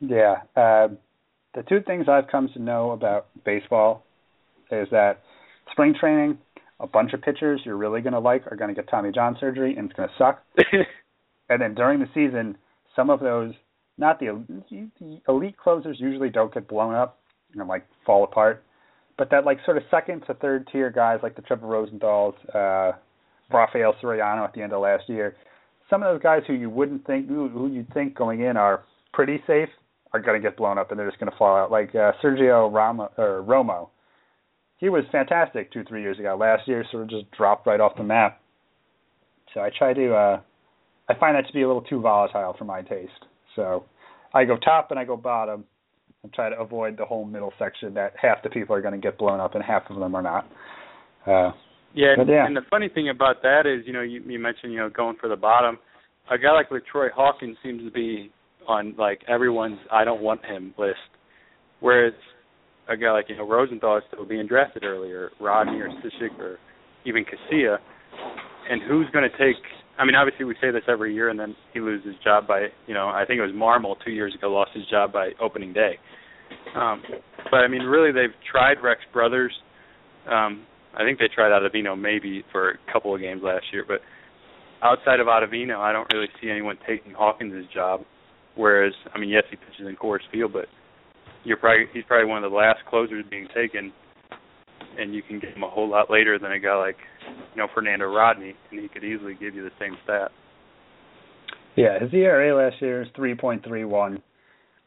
Yeah. 0.00 0.42
Uh, 0.54 0.88
the 1.54 1.62
two 1.66 1.80
things 1.80 2.10
I've 2.10 2.28
come 2.28 2.50
to 2.52 2.58
know 2.60 2.90
about 2.90 3.28
baseball 3.42 4.04
is 4.70 4.88
that 4.90 5.22
spring 5.72 5.94
training, 5.98 6.38
a 6.80 6.86
bunch 6.86 7.12
of 7.12 7.22
pitchers 7.22 7.60
you're 7.64 7.76
really 7.76 8.00
going 8.00 8.12
to 8.12 8.18
like 8.18 8.46
are 8.50 8.56
going 8.56 8.68
to 8.68 8.74
get 8.74 8.88
Tommy 8.90 9.10
John 9.12 9.36
surgery 9.40 9.76
and 9.76 9.90
it's 9.90 9.96
going 9.96 10.08
to 10.08 10.14
suck. 10.16 10.42
and 11.48 11.60
then 11.60 11.74
during 11.74 12.00
the 12.00 12.08
season, 12.14 12.56
some 12.94 13.10
of 13.10 13.20
those, 13.20 13.52
not 13.96 14.20
the, 14.20 14.42
the 14.70 15.20
elite 15.28 15.56
closers 15.56 15.98
usually 16.00 16.30
don't 16.30 16.52
get 16.52 16.68
blown 16.68 16.94
up 16.94 17.18
and 17.54 17.68
like 17.68 17.86
fall 18.06 18.24
apart. 18.24 18.62
But 19.16 19.30
that 19.30 19.44
like 19.44 19.58
sort 19.64 19.76
of 19.76 19.82
second 19.90 20.22
to 20.26 20.34
third 20.34 20.68
tier 20.70 20.90
guys 20.90 21.18
like 21.22 21.34
the 21.34 21.42
Trevor 21.42 21.66
Rosenthal's, 21.66 22.36
uh, 22.54 22.92
Rafael 23.52 23.94
Soriano 24.02 24.44
at 24.44 24.52
the 24.52 24.62
end 24.62 24.72
of 24.72 24.82
last 24.82 25.08
year, 25.08 25.34
some 25.90 26.02
of 26.02 26.14
those 26.14 26.22
guys 26.22 26.42
who 26.46 26.52
you 26.52 26.70
wouldn't 26.70 27.06
think 27.06 27.28
who, 27.28 27.48
who 27.48 27.68
you'd 27.68 27.92
think 27.94 28.14
going 28.14 28.42
in 28.42 28.56
are 28.56 28.84
pretty 29.12 29.42
safe 29.46 29.68
are 30.12 30.20
going 30.20 30.40
to 30.40 30.46
get 30.46 30.56
blown 30.56 30.78
up 30.78 30.90
and 30.90 30.98
they're 30.98 31.08
just 31.08 31.18
going 31.18 31.30
to 31.30 31.36
fall 31.36 31.56
out. 31.56 31.70
Like 31.70 31.94
uh, 31.94 32.12
Sergio 32.22 32.72
Rama, 32.72 33.10
or 33.18 33.42
Romo, 33.42 33.88
he 34.78 34.88
was 34.88 35.04
fantastic 35.12 35.72
two 35.72 35.84
three 35.84 36.02
years 36.02 36.18
ago. 36.18 36.36
Last 36.38 36.66
year, 36.66 36.84
sort 36.90 37.04
of 37.04 37.10
just 37.10 37.30
dropped 37.32 37.66
right 37.66 37.80
off 37.80 37.96
the 37.96 38.04
map. 38.04 38.40
So 39.54 39.60
I 39.60 39.70
try 39.76 39.94
to, 39.94 40.14
uh, 40.14 40.40
I 41.08 41.14
find 41.18 41.36
that 41.36 41.46
to 41.46 41.52
be 41.52 41.62
a 41.62 41.66
little 41.66 41.82
too 41.82 42.00
volatile 42.00 42.54
for 42.58 42.64
my 42.64 42.82
taste. 42.82 43.24
So 43.56 43.84
I 44.34 44.44
go 44.44 44.56
top 44.56 44.90
and 44.90 44.98
I 44.98 45.04
go 45.04 45.16
bottom 45.16 45.64
and 46.22 46.32
try 46.32 46.50
to 46.50 46.58
avoid 46.58 46.98
the 46.98 47.04
whole 47.04 47.24
middle 47.24 47.52
section 47.58 47.94
that 47.94 48.12
half 48.20 48.42
the 48.42 48.50
people 48.50 48.74
are 48.74 48.82
going 48.82 48.92
to 48.92 49.00
get 49.00 49.18
blown 49.18 49.40
up 49.40 49.54
and 49.54 49.64
half 49.64 49.84
of 49.90 49.98
them 49.98 50.14
are 50.14 50.22
not. 50.22 50.44
Uh, 51.26 51.52
Yeah, 51.94 52.14
and, 52.18 52.28
yeah. 52.28 52.46
and 52.46 52.56
the 52.56 52.62
funny 52.70 52.88
thing 52.88 53.08
about 53.08 53.42
that 53.42 53.62
is, 53.66 53.86
you 53.86 53.92
know, 53.92 54.02
you, 54.02 54.22
you 54.26 54.38
mentioned, 54.38 54.72
you 54.72 54.78
know, 54.78 54.90
going 54.90 55.16
for 55.20 55.28
the 55.28 55.36
bottom. 55.36 55.78
A 56.30 56.36
guy 56.36 56.52
like 56.52 56.68
LaTroy 56.68 57.10
Hawkins 57.14 57.56
seems 57.62 57.82
to 57.82 57.90
be 57.90 58.30
on 58.66 58.94
like 58.98 59.22
everyone's 59.26 59.78
"I 59.90 60.04
don't 60.04 60.20
want 60.20 60.44
him" 60.44 60.74
list, 60.76 60.98
whereas 61.80 62.12
a 62.88 62.96
guy 62.96 63.12
like 63.12 63.26
you 63.28 63.36
know 63.36 63.48
Rosenthal 63.48 63.98
is 63.98 64.04
still 64.12 64.24
being 64.24 64.46
drafted 64.46 64.84
earlier, 64.84 65.30
Rodney 65.40 65.80
or 65.80 65.88
Cishek 65.88 66.38
or 66.38 66.58
even 67.04 67.24
Casilla. 67.24 67.78
And 68.70 68.82
who's 68.82 69.06
going 69.12 69.28
to 69.28 69.38
take? 69.38 69.56
I 69.98 70.04
mean, 70.04 70.14
obviously 70.14 70.44
we 70.44 70.54
say 70.60 70.70
this 70.70 70.82
every 70.88 71.14
year, 71.14 71.28
and 71.28 71.38
then 71.38 71.56
he 71.72 71.80
loses 71.80 72.06
his 72.06 72.16
job 72.22 72.46
by, 72.46 72.66
you 72.86 72.94
know, 72.94 73.08
I 73.08 73.24
think 73.26 73.38
it 73.38 73.42
was 73.42 73.52
Marmol 73.52 73.96
two 74.04 74.12
years 74.12 74.34
ago 74.34 74.48
lost 74.48 74.70
his 74.74 74.86
job 74.86 75.12
by 75.12 75.30
opening 75.40 75.72
day. 75.72 75.98
Um, 76.76 77.02
but 77.50 77.58
I 77.58 77.68
mean, 77.68 77.82
really, 77.82 78.12
they've 78.12 78.34
tried 78.50 78.82
Rex 78.82 79.00
Brothers. 79.12 79.52
Um, 80.30 80.64
I 80.94 81.04
think 81.04 81.18
they 81.18 81.28
tried 81.34 81.50
Ottavino 81.50 81.98
maybe 81.98 82.44
for 82.52 82.70
a 82.70 82.92
couple 82.92 83.14
of 83.14 83.20
games 83.20 83.42
last 83.42 83.64
year, 83.72 83.84
but 83.86 84.00
outside 84.82 85.20
of 85.20 85.26
Ottavino, 85.26 85.78
I 85.78 85.92
don't 85.92 86.08
really 86.12 86.28
see 86.40 86.50
anyone 86.50 86.76
taking 86.86 87.12
Hawkins' 87.12 87.66
job. 87.72 88.02
Whereas, 88.54 88.92
I 89.14 89.18
mean, 89.18 89.30
yes, 89.30 89.44
he 89.50 89.56
pitches 89.56 89.86
in 89.86 89.96
Coors 89.96 90.18
Field, 90.32 90.52
but 90.52 90.66
you're 91.44 91.56
probably 91.56 91.86
he's 91.92 92.04
probably 92.04 92.28
one 92.28 92.42
of 92.42 92.50
the 92.50 92.56
last 92.56 92.80
closers 92.88 93.24
being 93.30 93.48
taken, 93.54 93.92
and 94.98 95.14
you 95.14 95.22
can 95.22 95.38
get 95.38 95.54
him 95.54 95.62
a 95.62 95.70
whole 95.70 95.88
lot 95.88 96.10
later 96.10 96.38
than 96.38 96.52
a 96.52 96.58
guy 96.58 96.76
like, 96.76 96.96
you 97.54 97.62
know, 97.62 97.68
Fernando 97.74 98.06
Rodney, 98.06 98.54
and 98.70 98.80
he 98.80 98.88
could 98.88 99.04
easily 99.04 99.34
give 99.34 99.54
you 99.54 99.62
the 99.62 99.70
same 99.78 99.96
stat. 100.04 100.30
Yeah, 101.76 101.98
his 102.00 102.12
ERA 102.12 102.56
last 102.56 102.82
year 102.82 103.02
is 103.02 103.08
3.31, 103.16 104.20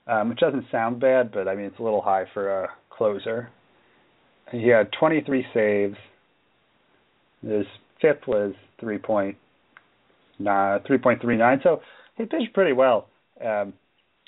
um, 0.08 0.30
which 0.30 0.39
doesn't 0.39 0.66
sound 0.72 0.99
bad, 0.99 1.32
but 1.32 1.47
I 1.47 1.56
mean 1.56 1.66
it's 1.66 1.80
a 1.80 1.84
little 1.84 2.02
high 2.02 2.26
for 2.34 2.64
a 2.64 2.70
closer. 2.89 3.49
He 4.52 4.68
had 4.68 4.89
23 4.99 5.45
saves. 5.54 5.95
His 7.41 7.66
fifth 8.02 8.28
was 8.28 8.54
3.9, 8.84 9.36
3.39, 10.41 11.64
so 11.64 11.82
he 12.18 12.26
pitched 12.26 12.54
pretty 12.54 12.74
well. 12.74 13.08
Um, 13.43 13.74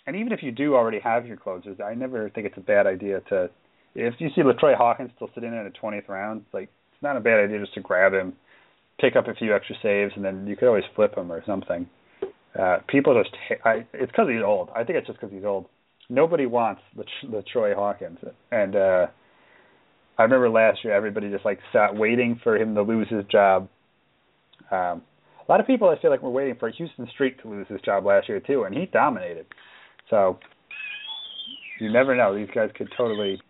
and 0.06 0.16
even 0.16 0.34
if 0.34 0.44
you 0.44 0.52
do 0.52 0.76
already 0.76 1.00
have 1.00 1.26
your 1.26 1.38
closers, 1.38 1.78
I 1.84 1.94
never 1.94 2.30
think 2.30 2.48
it's 2.48 2.58
a 2.58 2.62
bad 2.62 2.88
idea 2.88 3.22
to, 3.30 3.50
if 3.96 4.16
you 4.20 4.30
see 4.36 4.42
LaTroy 4.42 4.76
Hawkins 4.76 5.12
still 5.16 5.30
sitting 5.34 5.50
in 5.50 5.66
a 5.66 5.86
20th 5.86 6.10
round, 6.10 6.46
like 6.54 6.64
it's 6.64 7.04
not 7.04 7.18
a 7.18 7.22
bad 7.22 7.40
idea 7.40 7.60
just 7.60 7.74
to 7.76 7.82
grab 7.82 8.14
him, 8.14 8.34
pick 9.00 9.16
up 9.16 9.28
a 9.28 9.34
few 9.34 9.56
extra 9.56 9.76
saves, 9.82 10.14
and 10.16 10.26
then 10.26 10.46
you 10.48 10.56
could 10.56 10.68
always 10.68 10.84
flip 10.96 11.18
him 11.18 11.32
or 11.32 11.44
something. 11.46 11.88
Uh, 12.60 12.78
people 12.88 13.22
just, 13.22 13.36
I, 13.66 13.86
it's 13.94 14.12
because 14.12 14.28
he's 14.30 14.44
old. 14.46 14.70
I 14.76 14.84
think 14.84 14.98
it's 14.98 15.08
just 15.08 15.20
because 15.20 15.34
he's 15.34 15.46
old. 15.46 15.66
Nobody 16.10 16.46
wants 16.46 16.82
the, 16.96 17.06
the 17.32 17.44
Troy 17.52 17.74
Hawkins, 17.74 18.20
and 18.52 18.76
uh, 18.76 19.08
I 20.18 20.24
remember 20.24 20.50
last 20.50 20.80
year 20.84 20.94
everybody 20.94 21.32
just 21.32 21.46
like 21.46 21.60
sat 21.72 21.96
waiting 21.96 22.40
for 22.44 22.58
him 22.58 22.76
to 22.76 22.84
lose 22.84 23.08
his 23.10 23.24
job. 23.32 23.70
Um, 24.70 25.02
a 25.48 25.52
lot 25.52 25.60
of 25.60 25.68
people 25.68 25.90
I 25.90 26.00
feel 26.02 26.12
like 26.12 26.22
were 26.22 26.30
waiting 26.30 26.56
for 26.60 26.70
Huston 26.70 27.08
Street 27.14 27.42
to 27.42 27.50
lose 27.50 27.68
his 27.68 27.82
job 27.82 28.06
last 28.06 28.30
year 28.30 28.40
too, 28.40 28.64
and 28.64 28.76
he 28.76 28.86
dominated. 28.86 29.46
So 30.10 30.40
you 31.80 31.92
never 31.92 32.16
know; 32.16 32.36
these 32.36 32.50
guys 32.54 32.70
could 32.76 32.90
totally, 32.98 33.42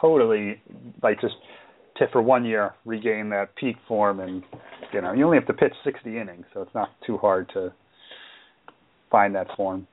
totally 0.00 0.60
like 1.02 1.20
just 1.20 1.34
to 1.96 2.06
for 2.12 2.22
one 2.22 2.44
year 2.44 2.74
regain 2.84 3.28
that 3.30 3.54
peak 3.56 3.76
form, 3.86 4.20
and 4.20 4.42
you 4.92 5.00
know 5.00 5.12
you 5.12 5.24
only 5.24 5.36
have 5.36 5.46
to 5.46 5.52
pitch 5.52 5.74
60 5.84 6.18
innings, 6.18 6.44
so 6.52 6.62
it's 6.62 6.74
not 6.74 6.90
too 7.06 7.18
hard 7.18 7.48
to 7.54 7.72
find 9.10 9.34
that 9.34 9.46
form. 9.56 9.86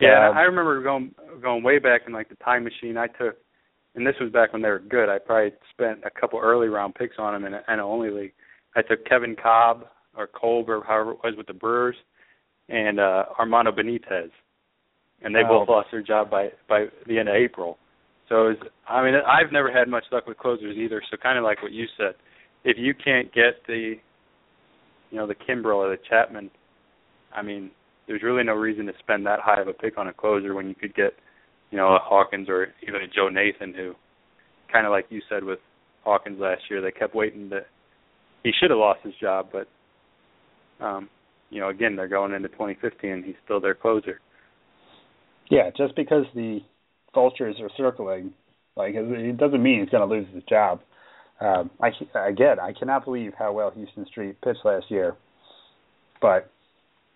Yeah, 0.00 0.30
Um, 0.30 0.36
I 0.36 0.42
remember 0.42 0.82
going 0.82 1.14
going 1.42 1.62
way 1.62 1.78
back 1.78 2.02
in 2.06 2.12
like 2.12 2.28
the 2.28 2.36
time 2.36 2.64
machine. 2.64 2.96
I 2.96 3.06
took, 3.06 3.36
and 3.94 4.06
this 4.06 4.14
was 4.20 4.32
back 4.32 4.52
when 4.52 4.62
they 4.62 4.70
were 4.70 4.78
good. 4.78 5.10
I 5.10 5.18
probably 5.18 5.52
spent 5.70 6.00
a 6.04 6.10
couple 6.10 6.40
early 6.40 6.68
round 6.68 6.94
picks 6.94 7.16
on 7.18 7.34
them 7.34 7.44
in 7.52 7.60
an 7.66 7.80
only 7.80 8.10
league. 8.10 8.32
I 8.74 8.82
took 8.82 9.04
Kevin 9.04 9.36
Cobb 9.36 9.84
or 10.16 10.26
Kolb 10.26 10.70
or 10.70 10.82
however 10.84 11.12
it 11.12 11.18
was 11.22 11.34
with 11.36 11.46
the 11.46 11.52
Brewers, 11.52 11.96
and 12.70 13.00
uh 13.00 13.24
Armando 13.38 13.72
Benitez, 13.72 14.30
and 15.22 15.34
they 15.34 15.42
Oh. 15.44 15.60
both 15.60 15.68
lost 15.68 15.88
their 15.90 16.02
job 16.02 16.30
by 16.30 16.50
by 16.68 16.86
the 17.06 17.18
end 17.18 17.28
of 17.28 17.34
April. 17.34 17.78
So 18.28 18.46
it 18.46 18.48
was, 18.60 18.68
I 18.88 19.02
mean, 19.04 19.14
I've 19.26 19.50
never 19.52 19.72
had 19.72 19.88
much 19.88 20.04
luck 20.12 20.26
with 20.28 20.38
closers 20.38 20.76
either. 20.76 21.02
So 21.10 21.16
kind 21.16 21.36
of 21.36 21.42
like 21.42 21.62
what 21.64 21.72
you 21.72 21.86
said, 21.96 22.14
if 22.62 22.78
you 22.78 22.94
can't 22.94 23.32
get 23.34 23.66
the, 23.66 23.98
you 25.10 25.18
know, 25.18 25.26
the 25.26 25.34
Kimbrel 25.34 25.78
or 25.78 25.90
the 25.90 26.00
Chapman, 26.08 26.48
I 27.34 27.42
mean, 27.42 27.72
there's 28.06 28.22
really 28.22 28.44
no 28.44 28.54
reason 28.54 28.86
to 28.86 28.92
spend 29.00 29.26
that 29.26 29.40
high 29.40 29.60
of 29.60 29.66
a 29.66 29.72
pick 29.72 29.98
on 29.98 30.06
a 30.06 30.12
closer 30.12 30.54
when 30.54 30.68
you 30.68 30.76
could 30.76 30.94
get 30.94 31.14
you 31.70 31.78
know, 31.78 31.88
a 31.94 31.98
Hawkins 32.00 32.48
or 32.48 32.68
even 32.86 33.02
a 33.02 33.06
Joe 33.06 33.28
Nathan 33.28 33.72
who 33.74 33.94
kind 34.72 34.86
of 34.86 34.90
like 34.90 35.06
you 35.08 35.20
said 35.28 35.44
with 35.44 35.58
Hawkins 36.04 36.40
last 36.40 36.62
year, 36.68 36.80
they 36.80 36.90
kept 36.90 37.14
waiting 37.14 37.50
to 37.50 37.60
he 38.42 38.52
should 38.58 38.70
have 38.70 38.78
lost 38.78 39.00
his 39.02 39.14
job, 39.20 39.48
but 39.52 39.68
um, 40.84 41.08
you 41.50 41.60
know, 41.60 41.68
again, 41.68 41.96
they're 41.96 42.08
going 42.08 42.32
into 42.32 42.48
2015 42.48 43.10
and 43.10 43.24
he's 43.24 43.34
still 43.44 43.60
their 43.60 43.74
closer. 43.74 44.20
Yeah, 45.50 45.70
just 45.76 45.96
because 45.96 46.24
the 46.34 46.60
vultures 47.12 47.56
are 47.60 47.70
circling, 47.76 48.32
like 48.76 48.94
it 48.94 49.36
doesn't 49.36 49.62
mean 49.62 49.80
he's 49.80 49.90
going 49.90 50.08
to 50.08 50.14
lose 50.14 50.26
his 50.32 50.44
job. 50.44 50.80
Um, 51.40 51.70
I 51.80 51.88
again, 52.28 52.60
I 52.60 52.72
cannot 52.72 53.04
believe 53.04 53.32
how 53.36 53.52
well 53.52 53.72
Huston 53.76 54.06
Street 54.06 54.40
pitched 54.42 54.64
last 54.64 54.86
year, 54.90 55.16
but 56.20 56.50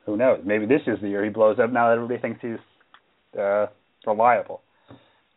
who 0.07 0.17
knows? 0.17 0.41
Maybe 0.45 0.67
this 0.67 0.81
is 0.87 0.99
the 1.01 1.09
year 1.09 1.23
he 1.23 1.31
blows 1.31 1.59
up. 1.63 1.71
Now 1.71 1.89
that 1.89 1.97
everybody 1.97 2.21
thinks 2.21 2.41
he's 2.41 3.39
uh, 3.41 3.67
reliable. 4.07 4.63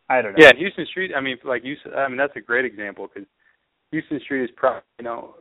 I 0.10 0.22
don't 0.22 0.34
know. 0.34 0.40
Yeah, 0.40 0.54
Huston 0.58 0.86
Street. 0.88 1.12
I 1.16 1.22
mean, 1.22 1.38
like 1.44 1.64
you 1.66 1.76
said, 1.84 1.94
I 1.94 2.08
mean 2.08 2.18
that's 2.18 2.36
a 2.36 2.42
great 2.42 2.66
example 2.66 3.10
because 3.14 3.28
Huston 3.94 4.20
Street 4.22 4.46
is 4.46 4.50
probably, 4.56 4.82
you 5.00 5.06
know, 5.06 5.36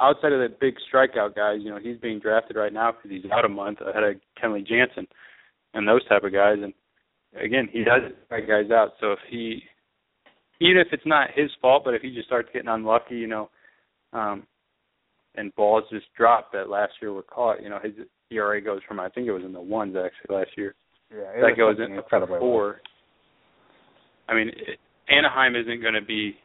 outside 0.00 0.32
of 0.32 0.40
the 0.40 0.54
big 0.60 0.74
strikeout 0.92 1.34
guys, 1.34 1.58
you 1.60 1.70
know, 1.70 1.78
he's 1.82 1.98
being 1.98 2.18
drafted 2.18 2.56
right 2.56 2.72
now 2.72 2.92
because 2.92 3.10
he's 3.10 3.30
out 3.30 3.44
a 3.44 3.48
month 3.48 3.80
ahead 3.80 4.02
of 4.02 4.16
Kenley 4.42 4.66
Jansen 4.66 5.06
and 5.74 5.86
those 5.86 6.06
type 6.08 6.24
of 6.24 6.32
guys. 6.32 6.56
And 6.62 6.72
again, 7.40 7.68
he 7.70 7.84
does 7.84 8.12
strike 8.26 8.48
guys 8.48 8.70
out. 8.70 8.92
So 9.00 9.12
if 9.12 9.18
he, 9.30 9.62
even 10.60 10.78
if 10.78 10.88
it's 10.92 11.06
not 11.06 11.30
his 11.34 11.50
fault, 11.60 11.82
but 11.84 11.94
if 11.94 12.02
he 12.02 12.14
just 12.14 12.26
starts 12.26 12.48
getting 12.52 12.68
unlucky, 12.68 13.16
you 13.16 13.26
know, 13.26 13.50
um, 14.12 14.46
and 15.36 15.54
balls 15.56 15.84
just 15.90 16.06
drop 16.16 16.52
that 16.52 16.68
last 16.68 16.92
year 17.02 17.12
were 17.12 17.22
caught, 17.22 17.62
you 17.62 17.68
know, 17.68 17.78
his 17.82 17.92
ERA 18.30 18.60
goes 18.60 18.80
from 18.86 19.00
I 19.00 19.08
think 19.08 19.26
it 19.26 19.32
was 19.32 19.44
in 19.44 19.52
the 19.52 19.60
ones 19.60 19.96
actually 19.96 20.36
last 20.36 20.50
year. 20.56 20.74
Yeah, 21.10 21.42
that 21.42 21.56
goes 21.56 21.76
in 21.78 22.00
four. 22.38 22.80
I 24.28 24.34
mean, 24.34 24.48
it, 24.48 24.78
Anaheim 25.08 25.54
isn't 25.54 25.82
going 25.82 25.94
to 25.94 26.04
be 26.04 26.36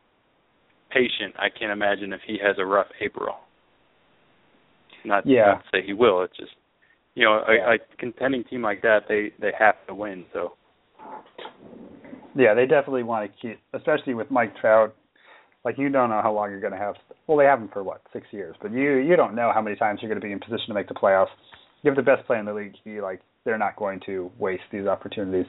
patient, 0.89 1.35
I 1.37 1.47
can't 1.49 1.71
imagine 1.71 2.13
if 2.13 2.21
he 2.25 2.37
has 2.43 2.57
a 2.59 2.65
rough 2.65 2.87
April. 3.01 3.35
Not, 5.05 5.25
yeah. 5.25 5.45
not 5.45 5.63
to 5.63 5.69
say 5.71 5.85
he 5.85 5.93
will. 5.93 6.23
It's 6.23 6.35
just 6.37 6.51
you 7.15 7.25
know 7.25 7.41
a, 7.47 7.75
a 7.75 7.77
contending 7.97 8.43
team 8.43 8.61
like 8.61 8.81
that 8.81 9.01
they 9.07 9.31
they 9.39 9.51
have 9.57 9.75
to 9.87 9.95
win. 9.95 10.25
So 10.33 10.53
yeah, 12.35 12.53
they 12.53 12.65
definitely 12.65 13.03
want 13.03 13.31
to 13.31 13.37
keep, 13.41 13.59
especially 13.73 14.13
with 14.13 14.29
Mike 14.29 14.55
Trout. 14.59 14.95
Like 15.65 15.77
you 15.77 15.89
don't 15.89 16.09
know 16.09 16.21
how 16.21 16.33
long 16.33 16.51
you're 16.51 16.61
going 16.61 16.73
to 16.73 16.79
have. 16.79 16.95
Well, 17.27 17.37
they 17.37 17.45
have 17.45 17.59
him 17.59 17.69
for 17.71 17.83
what 17.83 18.01
six 18.13 18.27
years, 18.31 18.55
but 18.61 18.71
you 18.71 18.97
you 18.97 19.15
don't 19.15 19.35
know 19.35 19.51
how 19.53 19.61
many 19.61 19.75
times 19.75 19.99
you're 20.01 20.09
going 20.09 20.21
to 20.21 20.25
be 20.25 20.31
in 20.31 20.39
position 20.39 20.67
to 20.67 20.73
make 20.73 20.87
the 20.87 20.93
playoffs. 20.93 21.27
You 21.81 21.91
have 21.91 21.97
the 21.97 22.03
best 22.03 22.25
player 22.27 22.39
in 22.39 22.45
the 22.45 22.53
league. 22.53 22.75
You 22.83 23.01
like 23.01 23.21
they're 23.45 23.57
not 23.57 23.75
going 23.75 24.01
to 24.05 24.31
waste 24.37 24.63
these 24.71 24.85
opportunities. 24.85 25.45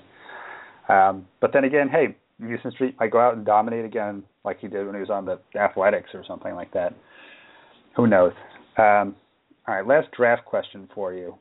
Um, 0.89 1.27
but 1.41 1.53
then 1.53 1.65
again, 1.65 1.89
hey, 1.89 2.17
Huston 2.41 2.73
Street 2.73 2.97
might 2.99 3.13
go 3.13 3.21
out 3.21 3.37
and 3.37 3.45
dominate 3.45 3.85
again, 3.85 4.25
like 4.45 4.59
he 4.61 4.69
did 4.69 4.87
when 4.87 4.95
he 4.95 5.01
was 5.01 5.11
on 5.11 5.25
the 5.25 5.39
Athletics 5.59 6.11
or 6.15 6.25
something 6.27 6.55
like 6.55 6.73
that. 6.73 6.95
Who 7.97 8.07
knows? 8.07 8.33
Um, 8.79 9.17
all 9.67 9.75
right, 9.75 9.87
last 9.87 10.09
draft 10.17 10.45
question 10.45 10.89
for 10.95 11.13
you. 11.13 11.35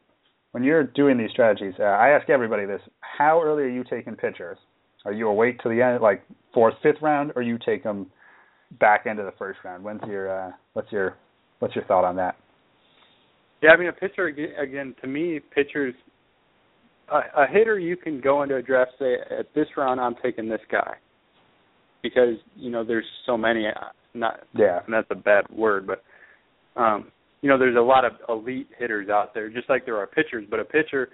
When 0.51 0.63
you're 0.63 0.83
doing 0.83 1.17
these 1.17 1.29
strategies, 1.31 1.73
uh, 1.79 1.83
I 1.83 2.09
ask 2.09 2.29
everybody 2.29 2.65
this: 2.65 2.81
How 2.99 3.41
early 3.41 3.63
are 3.63 3.69
you 3.69 3.83
taking 3.89 4.15
pitchers? 4.15 4.57
Are 5.05 5.13
you 5.13 5.27
a 5.27 5.33
wait 5.33 5.59
to 5.61 5.69
the 5.69 5.81
end, 5.81 6.01
like 6.01 6.23
fourth, 6.53 6.73
fifth 6.83 7.01
round, 7.01 7.31
or 7.35 7.41
you 7.41 7.57
take 7.63 7.83
them 7.83 8.07
back 8.79 9.05
into 9.05 9.23
the 9.23 9.33
first 9.37 9.59
round? 9.63 9.83
When's 9.83 10.01
your 10.07 10.47
uh, 10.47 10.51
what's 10.73 10.91
your 10.91 11.15
what's 11.59 11.75
your 11.75 11.85
thought 11.85 12.03
on 12.03 12.15
that? 12.17 12.35
Yeah, 13.61 13.71
I 13.71 13.77
mean, 13.77 13.89
a 13.89 13.93
pitcher 13.93 14.27
again 14.27 14.95
to 15.01 15.07
me, 15.07 15.39
pitchers 15.53 15.93
a, 17.11 17.43
a 17.43 17.47
hitter 17.47 17.79
you 17.79 17.95
can 17.95 18.19
go 18.21 18.43
into 18.43 18.55
a 18.55 18.61
draft 18.61 18.91
say 18.99 19.15
at 19.37 19.53
this 19.53 19.67
round 19.77 19.99
I'm 19.99 20.15
taking 20.21 20.49
this 20.49 20.61
guy 20.71 20.95
because 22.01 22.35
you 22.55 22.69
know 22.69 22.83
there's 22.83 23.05
so 23.25 23.37
many 23.37 23.67
uh, 23.67 23.89
not 24.13 24.41
yeah 24.55 24.79
and 24.85 24.93
that's 24.93 25.07
a 25.11 25.15
bad 25.15 25.45
word 25.49 25.87
but 25.87 26.03
um 26.79 27.11
you 27.41 27.49
know 27.49 27.57
there's 27.57 27.77
a 27.77 27.81
lot 27.81 28.05
of 28.05 28.13
elite 28.27 28.67
hitters 28.77 29.09
out 29.09 29.33
there 29.33 29.49
just 29.49 29.69
like 29.69 29.85
there 29.85 29.97
are 29.97 30.07
pitchers 30.07 30.45
but 30.49 30.59
a 30.59 30.65
pitcher 30.65 31.09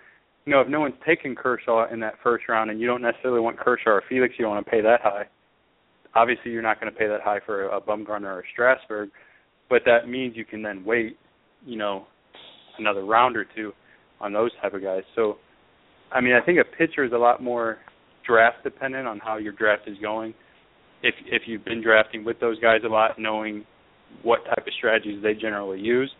you 0.45 0.53
know 0.53 0.61
if 0.61 0.67
no 0.67 0.79
one's 0.79 0.95
taking 1.05 1.36
Kershaw 1.36 1.91
in 1.91 1.99
that 2.01 2.15
first 2.23 2.45
round 2.47 2.69
and 2.69 2.79
you 2.79 2.88
don't 2.88 3.01
necessarily 3.01 3.39
want 3.39 3.57
Kershaw 3.57 3.91
or 3.91 4.03
Felix 4.07 4.36
you 4.38 4.45
don't 4.45 4.55
want 4.55 4.65
to 4.65 4.71
pay 4.71 4.81
that 4.81 5.01
high 5.01 5.25
obviously 6.15 6.51
you're 6.51 6.61
not 6.61 6.79
going 6.79 6.91
to 6.91 6.97
pay 6.97 7.07
that 7.07 7.21
high 7.21 7.39
for 7.45 7.69
a 7.69 7.81
Bumgarner 7.81 8.25
or 8.25 8.39
a 8.39 8.43
Strasburg 8.53 9.09
but 9.69 9.81
that 9.86 10.07
means 10.07 10.36
you 10.36 10.45
can 10.45 10.61
then 10.61 10.83
wait 10.86 11.17
you 11.65 11.77
know 11.77 12.05
another 12.77 13.05
round 13.05 13.38
or 13.38 13.45
two 13.55 13.71
on 14.21 14.33
those 14.33 14.51
type 14.61 14.73
of 14.73 14.81
guys 14.81 15.03
so 15.15 15.38
I 16.11 16.21
mean, 16.21 16.33
I 16.33 16.41
think 16.41 16.59
a 16.59 16.77
pitcher 16.77 17.03
is 17.03 17.11
a 17.11 17.17
lot 17.17 17.41
more 17.41 17.79
draft 18.25 18.63
dependent 18.63 19.07
on 19.07 19.19
how 19.19 19.38
your 19.38 19.53
draft 19.53 19.83
is 19.88 19.97
going. 20.01 20.33
If 21.03 21.15
if 21.25 21.43
you've 21.45 21.65
been 21.65 21.81
drafting 21.81 22.23
with 22.23 22.39
those 22.39 22.59
guys 22.59 22.81
a 22.85 22.87
lot, 22.87 23.19
knowing 23.19 23.65
what 24.23 24.45
type 24.45 24.65
of 24.65 24.73
strategies 24.77 25.21
they 25.21 25.33
generally 25.33 25.79
use, 25.79 26.11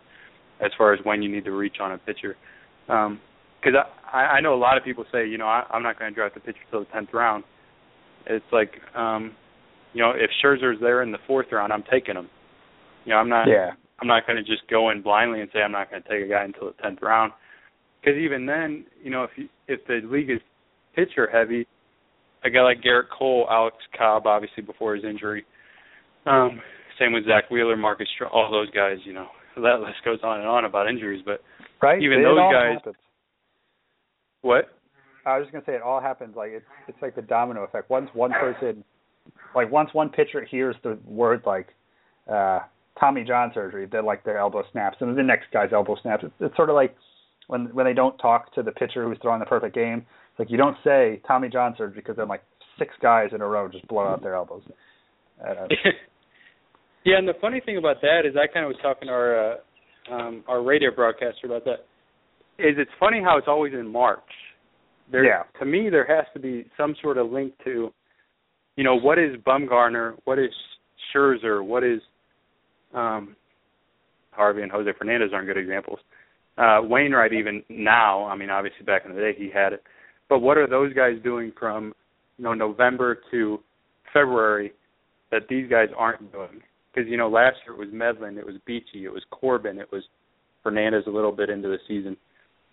as 0.60 0.70
far 0.76 0.92
as 0.92 1.00
when 1.04 1.22
you 1.22 1.30
need 1.30 1.44
to 1.44 1.52
reach 1.52 1.76
on 1.80 1.92
a 1.92 1.98
pitcher. 1.98 2.36
Because 2.86 3.06
um, 3.06 3.84
I 4.12 4.18
I 4.18 4.40
know 4.40 4.54
a 4.54 4.56
lot 4.56 4.76
of 4.76 4.84
people 4.84 5.04
say, 5.12 5.26
you 5.26 5.38
know, 5.38 5.46
I, 5.46 5.64
I'm 5.70 5.82
not 5.82 5.98
going 5.98 6.10
to 6.10 6.14
draft 6.14 6.36
a 6.36 6.40
pitcher 6.40 6.58
till 6.70 6.80
the 6.80 6.86
tenth 6.86 7.10
round. 7.12 7.44
It's 8.26 8.44
like, 8.52 8.72
um, 8.94 9.32
you 9.92 10.02
know, 10.02 10.10
if 10.10 10.30
Scherzer's 10.42 10.80
there 10.80 11.02
in 11.02 11.12
the 11.12 11.18
fourth 11.26 11.46
round, 11.52 11.72
I'm 11.72 11.84
taking 11.90 12.16
him. 12.16 12.28
You 13.04 13.12
know, 13.12 13.18
I'm 13.18 13.28
not. 13.28 13.48
Yeah. 13.48 13.72
I'm 13.98 14.08
not 14.08 14.26
going 14.26 14.36
to 14.36 14.42
just 14.42 14.68
go 14.68 14.90
in 14.90 15.00
blindly 15.00 15.40
and 15.40 15.48
say 15.54 15.60
I'm 15.60 15.72
not 15.72 15.90
going 15.90 16.02
to 16.02 16.08
take 16.08 16.22
a 16.22 16.28
guy 16.28 16.44
until 16.44 16.66
the 16.66 16.82
tenth 16.82 17.00
round 17.00 17.32
because 18.06 18.20
even 18.20 18.46
then, 18.46 18.84
you 19.02 19.10
know, 19.10 19.24
if 19.24 19.30
you, 19.36 19.48
if 19.66 19.84
the 19.86 20.00
league 20.08 20.30
is 20.30 20.38
pitcher 20.94 21.28
heavy, 21.30 21.66
a 22.46 22.50
guy 22.50 22.62
like 22.62 22.80
Gerrit 22.80 23.08
Cole, 23.16 23.46
Alex 23.50 23.76
Cobb, 23.96 24.26
obviously 24.26 24.62
before 24.62 24.94
his 24.94 25.04
injury, 25.04 25.44
um, 26.26 26.60
same 26.98 27.12
with 27.12 27.26
Zack 27.26 27.50
Wheeler, 27.50 27.76
Marcus, 27.76 28.08
all 28.32 28.50
those 28.50 28.70
guys. 28.70 28.98
You 29.04 29.12
know, 29.12 29.26
that 29.56 29.80
list 29.80 29.96
goes 30.04 30.18
on 30.22 30.40
and 30.40 30.48
on 30.48 30.64
about 30.64 30.88
injuries, 30.88 31.22
but 31.24 31.40
right, 31.82 32.02
even 32.02 32.20
it 32.20 32.24
those 32.24 32.52
guys. 32.52 32.74
Happens. 32.74 32.96
What? 34.42 34.72
I 35.24 35.38
was 35.38 35.46
just 35.46 35.52
gonna 35.52 35.64
say 35.66 35.74
it 35.74 35.82
all 35.82 36.00
happens 36.00 36.36
like 36.36 36.50
it's 36.52 36.66
it's 36.88 36.98
like 37.02 37.16
the 37.16 37.22
domino 37.22 37.64
effect. 37.64 37.90
Once 37.90 38.08
one 38.12 38.30
person, 38.30 38.84
like 39.54 39.70
once 39.70 39.90
one 39.92 40.08
pitcher 40.08 40.44
hears 40.44 40.76
the 40.82 40.98
word 41.04 41.42
like 41.44 41.68
uh 42.32 42.60
Tommy 42.98 43.24
John 43.24 43.50
surgery, 43.52 43.88
then 43.90 44.06
like 44.06 44.24
their 44.24 44.38
elbow 44.38 44.62
snaps, 44.72 44.98
and 45.00 45.16
the 45.16 45.22
next 45.22 45.46
guy's 45.52 45.72
elbow 45.72 45.96
snaps. 46.00 46.24
It's, 46.24 46.34
it's 46.40 46.56
sort 46.56 46.70
of 46.70 46.76
like 46.76 46.96
when 47.48 47.66
when 47.74 47.86
they 47.86 47.92
don't 47.92 48.16
talk 48.18 48.54
to 48.54 48.62
the 48.62 48.72
pitcher 48.72 49.04
who's 49.04 49.18
throwing 49.20 49.40
the 49.40 49.46
perfect 49.46 49.74
game. 49.74 50.06
It's 50.36 50.40
like 50.40 50.50
you 50.50 50.58
don't 50.58 50.76
say 50.84 51.22
Tommy 51.26 51.48
John 51.48 51.74
surgery 51.78 51.96
because 51.96 52.16
then 52.16 52.28
like 52.28 52.42
six 52.78 52.94
guys 53.00 53.30
in 53.34 53.40
a 53.40 53.46
row 53.46 53.68
just 53.68 53.88
blow 53.88 54.06
out 54.06 54.22
their 54.22 54.34
elbows. 54.34 54.60
Uh, 55.40 55.66
yeah, 57.04 57.16
and 57.16 57.26
the 57.26 57.32
funny 57.40 57.62
thing 57.64 57.78
about 57.78 58.02
that 58.02 58.26
is 58.26 58.34
I 58.36 58.52
kind 58.52 58.66
of 58.66 58.68
was 58.68 58.76
talking 58.82 59.08
to 59.08 59.14
our 59.14 59.52
uh, 59.52 59.56
um, 60.12 60.44
our 60.46 60.62
radio 60.62 60.90
broadcaster 60.94 61.46
about 61.46 61.64
that. 61.64 61.86
Is 62.58 62.74
it's 62.76 62.90
funny 63.00 63.22
how 63.22 63.38
it's 63.38 63.48
always 63.48 63.72
in 63.72 63.90
March. 63.90 64.20
There, 65.10 65.24
yeah. 65.24 65.44
To 65.58 65.64
me, 65.64 65.88
there 65.90 66.06
has 66.06 66.26
to 66.34 66.40
be 66.40 66.66
some 66.76 66.94
sort 67.00 67.16
of 67.16 67.30
link 67.30 67.54
to, 67.64 67.92
you 68.76 68.84
know, 68.84 68.96
what 68.96 69.18
is 69.18 69.36
Bumgarner, 69.46 70.16
what 70.24 70.38
is 70.38 70.50
Scherzer, 71.14 71.64
what 71.64 71.84
is 71.84 72.00
um, 72.92 73.36
Harvey 74.32 74.62
and 74.62 74.72
Jose 74.72 74.90
Fernandez 74.98 75.30
aren't 75.32 75.46
good 75.46 75.58
examples 75.58 76.00
uh, 76.58 76.80
Wainwright 76.82 77.32
even 77.32 77.62
now. 77.68 78.24
I 78.24 78.36
mean, 78.36 78.50
obviously 78.50 78.84
back 78.84 79.02
in 79.04 79.14
the 79.14 79.20
day 79.20 79.32
he 79.36 79.50
had 79.52 79.72
it, 79.72 79.82
but 80.28 80.40
what 80.40 80.58
are 80.58 80.66
those 80.66 80.92
guys 80.92 81.14
doing 81.22 81.52
from 81.58 81.92
you 82.38 82.44
know 82.44 82.54
November 82.54 83.18
to 83.30 83.60
February 84.12 84.72
that 85.30 85.42
these 85.48 85.68
guys 85.68 85.88
aren't 85.96 86.32
doing? 86.32 86.60
Because 86.92 87.08
you 87.10 87.16
know 87.16 87.28
last 87.28 87.56
year 87.66 87.74
it 87.74 87.78
was 87.78 87.88
Medlen, 87.92 88.38
it 88.38 88.46
was 88.46 88.56
Beachy, 88.66 89.04
it 89.04 89.12
was 89.12 89.22
Corbin, 89.30 89.78
it 89.78 89.90
was 89.92 90.02
Fernandez 90.62 91.04
a 91.06 91.10
little 91.10 91.32
bit 91.32 91.50
into 91.50 91.68
the 91.68 91.78
season, 91.86 92.16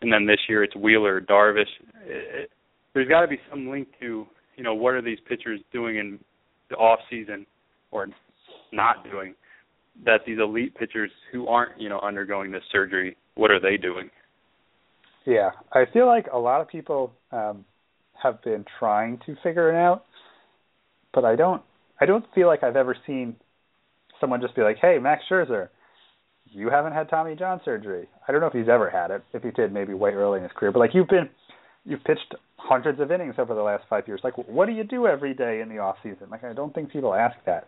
and 0.01 0.11
then 0.11 0.25
this 0.25 0.39
year 0.47 0.63
it's 0.63 0.75
Wheeler, 0.75 1.21
Darvish. 1.21 1.63
It, 2.05 2.43
it, 2.43 2.49
there's 2.93 3.09
got 3.09 3.21
to 3.21 3.27
be 3.27 3.39
some 3.49 3.69
link 3.69 3.87
to 3.99 4.25
you 4.55 4.63
know 4.63 4.75
what 4.75 4.93
are 4.93 5.01
these 5.01 5.19
pitchers 5.27 5.59
doing 5.71 5.97
in 5.97 6.19
the 6.69 6.75
off 6.75 6.99
season 7.09 7.45
or 7.91 8.07
not 8.71 9.03
doing 9.09 9.35
that 10.05 10.21
these 10.25 10.39
elite 10.39 10.73
pitchers 10.75 11.11
who 11.31 11.47
aren't 11.47 11.79
you 11.79 11.89
know 11.89 11.99
undergoing 11.99 12.51
this 12.51 12.63
surgery 12.71 13.15
what 13.35 13.51
are 13.51 13.59
they 13.59 13.77
doing? 13.77 14.09
Yeah, 15.25 15.51
I 15.71 15.85
feel 15.91 16.05
like 16.05 16.27
a 16.33 16.37
lot 16.37 16.61
of 16.61 16.67
people 16.67 17.13
um, 17.31 17.65
have 18.21 18.41
been 18.43 18.65
trying 18.79 19.19
to 19.25 19.35
figure 19.43 19.69
it 19.69 19.75
out, 19.75 20.03
but 21.13 21.25
I 21.25 21.35
don't. 21.35 21.61
I 22.01 22.05
don't 22.05 22.25
feel 22.35 22.47
like 22.47 22.63
I've 22.63 22.75
ever 22.75 22.97
seen 23.07 23.35
someone 24.19 24.41
just 24.41 24.55
be 24.55 24.61
like, 24.61 24.77
"Hey, 24.81 24.97
Max 25.01 25.23
Scherzer, 25.29 25.69
you 26.45 26.69
haven't 26.69 26.93
had 26.93 27.09
Tommy 27.09 27.35
John 27.35 27.61
surgery." 27.63 28.07
I 28.27 28.31
don't 28.31 28.41
know 28.41 28.47
if 28.47 28.53
he's 28.53 28.69
ever 28.69 28.89
had 28.89 29.11
it. 29.11 29.23
If 29.33 29.43
he 29.43 29.51
did, 29.51 29.71
maybe 29.71 29.93
way 29.93 30.11
early 30.11 30.37
in 30.37 30.43
his 30.43 30.51
career. 30.55 30.71
But 30.71 30.79
like 30.79 30.91
you've 30.93 31.07
been, 31.07 31.29
you've 31.85 32.03
pitched 32.03 32.35
hundreds 32.57 32.99
of 32.99 33.11
innings 33.11 33.35
over 33.37 33.55
the 33.55 33.61
last 33.61 33.83
five 33.89 34.07
years. 34.07 34.21
Like, 34.23 34.37
what 34.37 34.65
do 34.65 34.73
you 34.73 34.83
do 34.83 35.07
every 35.07 35.33
day 35.33 35.61
in 35.61 35.69
the 35.69 35.79
off 35.79 35.97
season? 36.03 36.29
Like, 36.29 36.43
I 36.43 36.53
don't 36.53 36.73
think 36.73 36.91
people 36.91 37.13
ask 37.13 37.35
that. 37.45 37.67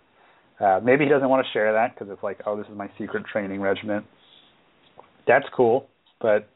Uh, 0.59 0.79
maybe 0.83 1.03
he 1.03 1.09
doesn't 1.09 1.27
want 1.27 1.45
to 1.45 1.51
share 1.51 1.73
that 1.73 1.93
because 1.93 2.11
it's 2.11 2.23
like, 2.23 2.39
oh, 2.45 2.57
this 2.57 2.65
is 2.67 2.77
my 2.77 2.89
secret 2.97 3.25
training 3.31 3.61
regimen 3.61 4.03
that's 5.27 5.45
cool. 5.55 5.87
But 6.21 6.47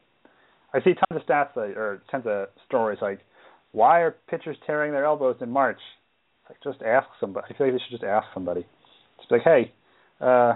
I 0.72 0.78
see 0.78 0.94
tons 0.94 1.20
of 1.20 1.26
stats 1.26 1.56
like, 1.56 1.76
or 1.76 2.02
tons 2.10 2.24
of 2.26 2.48
stories 2.66 2.98
like 3.02 3.20
why 3.72 4.00
are 4.00 4.16
pitchers 4.28 4.56
tearing 4.66 4.92
their 4.92 5.04
elbows 5.04 5.36
in 5.40 5.50
March? 5.50 5.78
It's 6.42 6.50
like 6.64 6.74
just 6.74 6.84
ask 6.84 7.06
somebody. 7.20 7.46
I 7.48 7.56
feel 7.56 7.68
like 7.68 7.74
they 7.74 7.82
should 7.88 7.98
just 7.98 8.04
ask 8.04 8.26
somebody. 8.34 8.66
Just 9.18 9.28
be 9.28 9.36
like, 9.36 9.44
hey, 9.44 9.72
uh, 10.20 10.54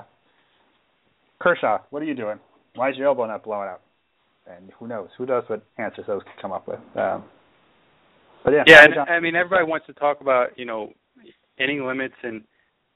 Kershaw, 1.40 1.78
what 1.90 2.02
are 2.02 2.06
you 2.06 2.14
doing? 2.14 2.38
Why 2.74 2.90
is 2.90 2.96
your 2.96 3.06
elbow 3.06 3.26
not 3.26 3.44
blowing 3.44 3.68
out? 3.68 3.82
And 4.46 4.70
who 4.78 4.88
knows? 4.88 5.08
Who 5.16 5.26
knows 5.26 5.44
what 5.46 5.64
answers 5.78 6.06
those 6.06 6.22
could 6.22 6.42
come 6.42 6.52
up 6.52 6.66
with? 6.66 6.80
Um, 6.96 7.24
but 8.44 8.52
yeah, 8.52 8.64
yeah. 8.66 8.84
And, 8.84 8.94
I 9.08 9.20
mean, 9.20 9.36
everybody 9.36 9.64
wants 9.64 9.86
to 9.86 9.94
talk 9.94 10.20
about 10.20 10.58
you 10.58 10.66
know 10.66 10.92
inning 11.58 11.86
limits 11.86 12.14
and 12.22 12.42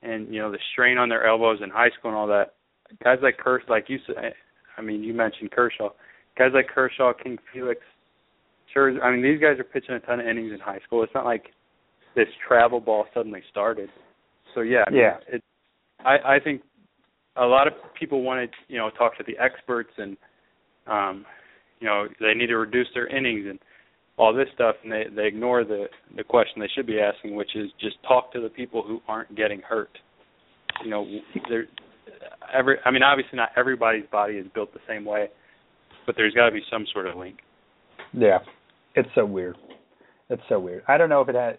and 0.02 0.32
you 0.34 0.40
know 0.40 0.50
the 0.50 0.58
strain 0.72 0.98
on 0.98 1.08
their 1.08 1.26
elbows 1.26 1.60
in 1.62 1.70
high 1.70 1.88
school 1.98 2.10
and 2.10 2.18
all 2.18 2.26
that. 2.26 2.54
Guys 3.02 3.18
like 3.22 3.38
Kershaw, 3.38 3.70
like 3.70 3.86
you 3.88 3.98
said, 4.06 4.34
I 4.76 4.82
mean, 4.82 5.02
you 5.02 5.14
mentioned 5.14 5.52
Kershaw. 5.52 5.90
Guys 6.38 6.50
like 6.54 6.68
Kershaw, 6.68 7.12
King 7.12 7.38
Felix, 7.52 7.80
sure. 8.72 9.02
I 9.02 9.10
mean, 9.10 9.22
these 9.22 9.40
guys 9.40 9.58
are 9.58 9.64
pitching 9.64 9.94
a 9.94 10.00
ton 10.00 10.20
of 10.20 10.26
innings 10.26 10.52
in 10.52 10.60
high 10.60 10.78
school. 10.86 11.02
It's 11.02 11.14
not 11.14 11.24
like 11.24 11.46
this 12.14 12.28
travel 12.46 12.80
ball 12.80 13.06
suddenly 13.12 13.42
started. 13.50 13.88
So 14.54 14.60
yeah, 14.60 14.84
I 14.86 14.90
mean, 14.90 15.00
yeah. 15.00 15.16
It, 15.28 15.42
I 16.04 16.36
I 16.36 16.38
think 16.42 16.62
a 17.38 17.46
lot 17.46 17.66
of 17.66 17.74
people 17.98 18.22
want 18.22 18.50
to 18.50 18.72
you 18.72 18.78
know 18.78 18.90
talk 18.90 19.16
to 19.18 19.24
the 19.26 19.36
experts 19.38 19.90
and 19.96 20.16
um 20.86 21.24
you 21.80 21.86
know 21.86 22.06
they 22.20 22.34
need 22.34 22.48
to 22.48 22.56
reduce 22.56 22.88
their 22.94 23.06
innings 23.06 23.46
and 23.48 23.58
all 24.16 24.34
this 24.34 24.48
stuff 24.54 24.76
and 24.82 24.92
they 24.92 25.04
they 25.14 25.26
ignore 25.26 25.64
the 25.64 25.86
the 26.16 26.24
question 26.24 26.60
they 26.60 26.68
should 26.74 26.86
be 26.86 26.98
asking 27.00 27.36
which 27.36 27.54
is 27.54 27.70
just 27.80 27.96
talk 28.06 28.32
to 28.32 28.40
the 28.40 28.48
people 28.48 28.82
who 28.82 29.00
aren't 29.06 29.34
getting 29.36 29.60
hurt 29.60 29.90
you 30.84 30.90
know 30.90 31.06
there 31.48 31.66
every 32.52 32.76
i 32.84 32.90
mean 32.90 33.02
obviously 33.02 33.36
not 33.36 33.50
everybody's 33.56 34.06
body 34.10 34.34
is 34.34 34.46
built 34.54 34.72
the 34.72 34.80
same 34.88 35.04
way 35.04 35.28
but 36.08 36.16
there's 36.16 36.32
got 36.32 36.46
to 36.46 36.52
be 36.52 36.62
some 36.70 36.86
sort 36.90 37.06
of 37.06 37.18
link. 37.18 37.40
Yeah. 38.14 38.38
It's 38.94 39.10
so 39.14 39.26
weird. 39.26 39.58
It's 40.30 40.40
so 40.48 40.58
weird. 40.58 40.82
I 40.88 40.96
don't 40.96 41.10
know 41.10 41.20
if 41.20 41.28
it 41.28 41.34
had 41.34 41.58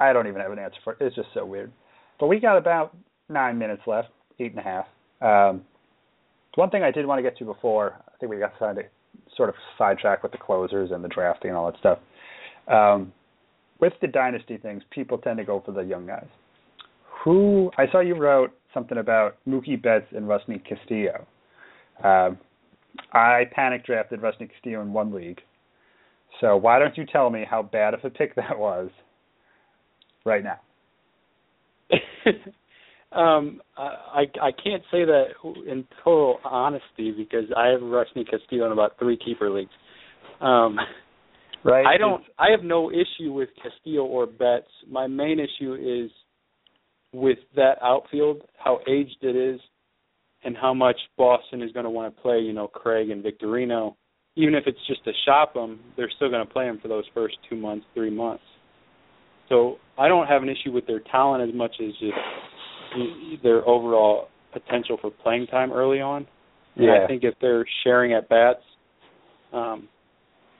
i 0.00 0.12
don't 0.12 0.26
even 0.26 0.40
have 0.40 0.50
an 0.50 0.58
answer 0.58 0.78
for 0.82 0.94
it. 0.94 0.98
It's 1.00 1.14
just 1.14 1.28
so 1.34 1.46
weird. 1.46 1.70
But 2.18 2.26
we 2.26 2.40
got 2.40 2.56
about 2.56 2.96
nine 3.28 3.58
minutes 3.58 3.82
left 3.86 4.08
eight 4.40 4.50
and 4.50 4.58
a 4.58 4.62
half. 4.62 4.86
Um 5.22 5.62
one 6.56 6.68
thing 6.70 6.82
i 6.82 6.90
did 6.90 7.06
want 7.06 7.18
to 7.18 7.22
get 7.22 7.38
to 7.38 7.44
before 7.44 7.94
i 8.08 8.16
think 8.18 8.32
we 8.32 8.38
got 8.38 8.58
to 8.58 8.82
sort 9.36 9.48
of 9.48 9.54
sidetrack 9.78 10.24
with 10.24 10.32
the 10.32 10.38
closers 10.38 10.90
and 10.90 11.04
the 11.04 11.08
drafting 11.08 11.50
and 11.50 11.56
all 11.56 11.70
that 11.70 11.78
stuff. 11.78 11.98
Um, 12.66 13.12
with 13.80 13.92
the 14.02 14.08
dynasty 14.08 14.56
things, 14.56 14.82
people 14.90 15.16
tend 15.18 15.38
to 15.38 15.44
go 15.44 15.62
for 15.64 15.70
the 15.70 15.82
young 15.82 16.06
guys. 16.06 16.26
Who 17.24 17.70
I 17.78 17.86
saw 17.92 18.00
you 18.00 18.16
wrote 18.16 18.50
something 18.74 18.98
about 18.98 19.36
Mookie 19.48 19.80
Betts 19.80 20.06
and 20.10 20.26
Rusney 20.26 20.60
Castillo. 20.66 21.26
Um, 22.02 22.38
I 23.12 23.44
panic 23.52 23.84
drafted 23.84 24.20
Rusney 24.20 24.50
Castillo 24.50 24.82
in 24.82 24.92
one 24.92 25.12
league. 25.12 25.40
So 26.40 26.56
why 26.56 26.78
don't 26.78 26.96
you 26.96 27.04
tell 27.06 27.30
me 27.30 27.44
how 27.48 27.62
bad 27.62 27.94
of 27.94 28.00
a 28.04 28.10
pick 28.10 28.34
that 28.36 28.58
was 28.58 28.90
right 30.24 30.44
now? 30.44 30.60
Um, 33.12 33.60
I 33.76 34.22
I 34.40 34.52
can't 34.52 34.84
say 34.92 35.04
that 35.04 35.24
in 35.66 35.84
total 36.04 36.38
honesty 36.44 37.10
because 37.10 37.46
I 37.56 37.66
have 37.68 37.80
Rusney 37.80 38.28
Castillo 38.28 38.66
in 38.66 38.72
about 38.72 38.98
three 39.00 39.16
keeper 39.16 39.50
leagues. 39.50 39.72
Um, 40.40 40.78
right. 41.64 41.84
I 41.84 41.96
don't. 41.98 42.22
I 42.38 42.50
have 42.50 42.62
no 42.62 42.90
issue 42.92 43.32
with 43.32 43.48
Castillo 43.60 44.04
or 44.04 44.26
Betts. 44.26 44.70
My 44.88 45.08
main 45.08 45.40
issue 45.40 45.74
is 45.74 46.12
with 47.12 47.38
that 47.56 47.78
outfield, 47.82 48.42
how 48.56 48.78
aged 48.88 49.16
it 49.22 49.34
is, 49.34 49.60
and 50.44 50.56
how 50.56 50.72
much 50.74 50.96
Boston 51.16 51.62
is 51.62 51.72
going 51.72 51.84
to 51.84 51.90
want 51.90 52.14
to 52.14 52.22
play. 52.22 52.38
You 52.40 52.52
know, 52.52 52.68
Craig 52.68 53.10
and 53.10 53.24
Victorino. 53.24 53.96
Even 54.36 54.54
if 54.54 54.64
it's 54.66 54.78
just 54.86 55.04
to 55.04 55.12
shop 55.26 55.54
them, 55.54 55.80
they're 55.96 56.10
still 56.16 56.30
going 56.30 56.46
to 56.46 56.52
play 56.52 56.64
them 56.64 56.78
for 56.80 56.88
those 56.88 57.04
first 57.12 57.36
two 57.48 57.56
months, 57.56 57.84
three 57.94 58.10
months. 58.10 58.44
So 59.48 59.76
I 59.98 60.06
don't 60.08 60.28
have 60.28 60.42
an 60.42 60.48
issue 60.48 60.72
with 60.72 60.86
their 60.86 61.00
talent 61.00 61.46
as 61.46 61.54
much 61.54 61.74
as 61.80 61.90
just 61.98 63.42
their 63.42 63.66
overall 63.68 64.28
potential 64.52 64.98
for 65.00 65.10
playing 65.10 65.48
time 65.48 65.72
early 65.72 66.00
on. 66.00 66.26
And 66.76 66.86
yeah. 66.86 67.04
I 67.04 67.06
think 67.06 67.24
if 67.24 67.34
they're 67.40 67.66
sharing 67.84 68.12
at 68.12 68.28
bats, 68.28 68.62
um, 69.52 69.88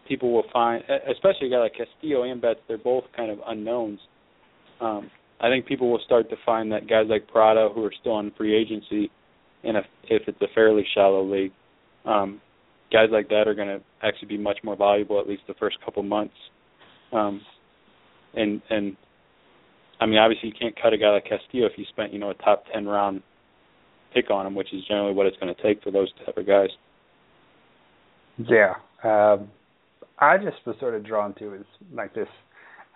people 0.08 0.32
will 0.32 0.44
find, 0.52 0.82
especially 1.08 1.46
a 1.46 1.50
guy 1.50 1.58
like 1.58 1.74
Castillo 1.74 2.24
and 2.24 2.42
Betts, 2.42 2.60
they're 2.66 2.78
both 2.78 3.04
kind 3.16 3.30
of 3.30 3.38
unknowns. 3.46 4.00
Um, 4.80 5.10
I 5.40 5.48
think 5.48 5.66
people 5.66 5.90
will 5.90 6.00
start 6.04 6.28
to 6.30 6.36
find 6.44 6.72
that 6.72 6.88
guys 6.88 7.06
like 7.08 7.28
Prado, 7.28 7.72
who 7.72 7.84
are 7.84 7.92
still 8.00 8.12
on 8.12 8.32
free 8.36 8.54
agency, 8.54 9.10
and 9.64 9.76
if 9.76 9.84
if 10.04 10.22
it's 10.26 10.40
a 10.40 10.46
fairly 10.54 10.84
shallow 10.94 11.22
league, 11.22 11.52
um, 12.04 12.40
guys 12.92 13.08
like 13.12 13.28
that 13.28 13.46
are 13.46 13.54
going 13.54 13.68
to 13.68 13.80
actually 14.02 14.28
be 14.28 14.38
much 14.38 14.58
more 14.64 14.76
valuable 14.76 15.20
at 15.20 15.28
least 15.28 15.42
the 15.46 15.54
first 15.54 15.76
couple 15.84 16.02
months. 16.02 16.34
Um, 17.12 17.40
and 18.34 18.62
and 18.70 18.96
I 20.00 20.06
mean, 20.06 20.18
obviously 20.18 20.48
you 20.48 20.54
can't 20.58 20.74
cut 20.80 20.92
a 20.92 20.98
guy 20.98 21.10
like 21.10 21.24
Castillo 21.24 21.66
if 21.66 21.72
you 21.76 21.84
spent, 21.90 22.12
you 22.12 22.18
know, 22.18 22.30
a 22.30 22.34
top 22.34 22.64
ten 22.72 22.86
round 22.86 23.22
pick 24.14 24.30
on 24.30 24.46
him, 24.46 24.54
which 24.54 24.72
is 24.72 24.82
generally 24.88 25.12
what 25.12 25.26
it's 25.26 25.36
going 25.36 25.54
to 25.54 25.62
take 25.62 25.82
for 25.82 25.90
those 25.90 26.08
type 26.24 26.36
of 26.36 26.46
guys. 26.46 26.70
Yeah, 28.38 28.74
um, 29.04 29.48
I 30.18 30.38
just 30.38 30.56
was 30.66 30.76
sort 30.80 30.94
of 30.94 31.04
drawn 31.04 31.34
to 31.34 31.54
is 31.54 31.66
like 31.92 32.14
this, 32.14 32.28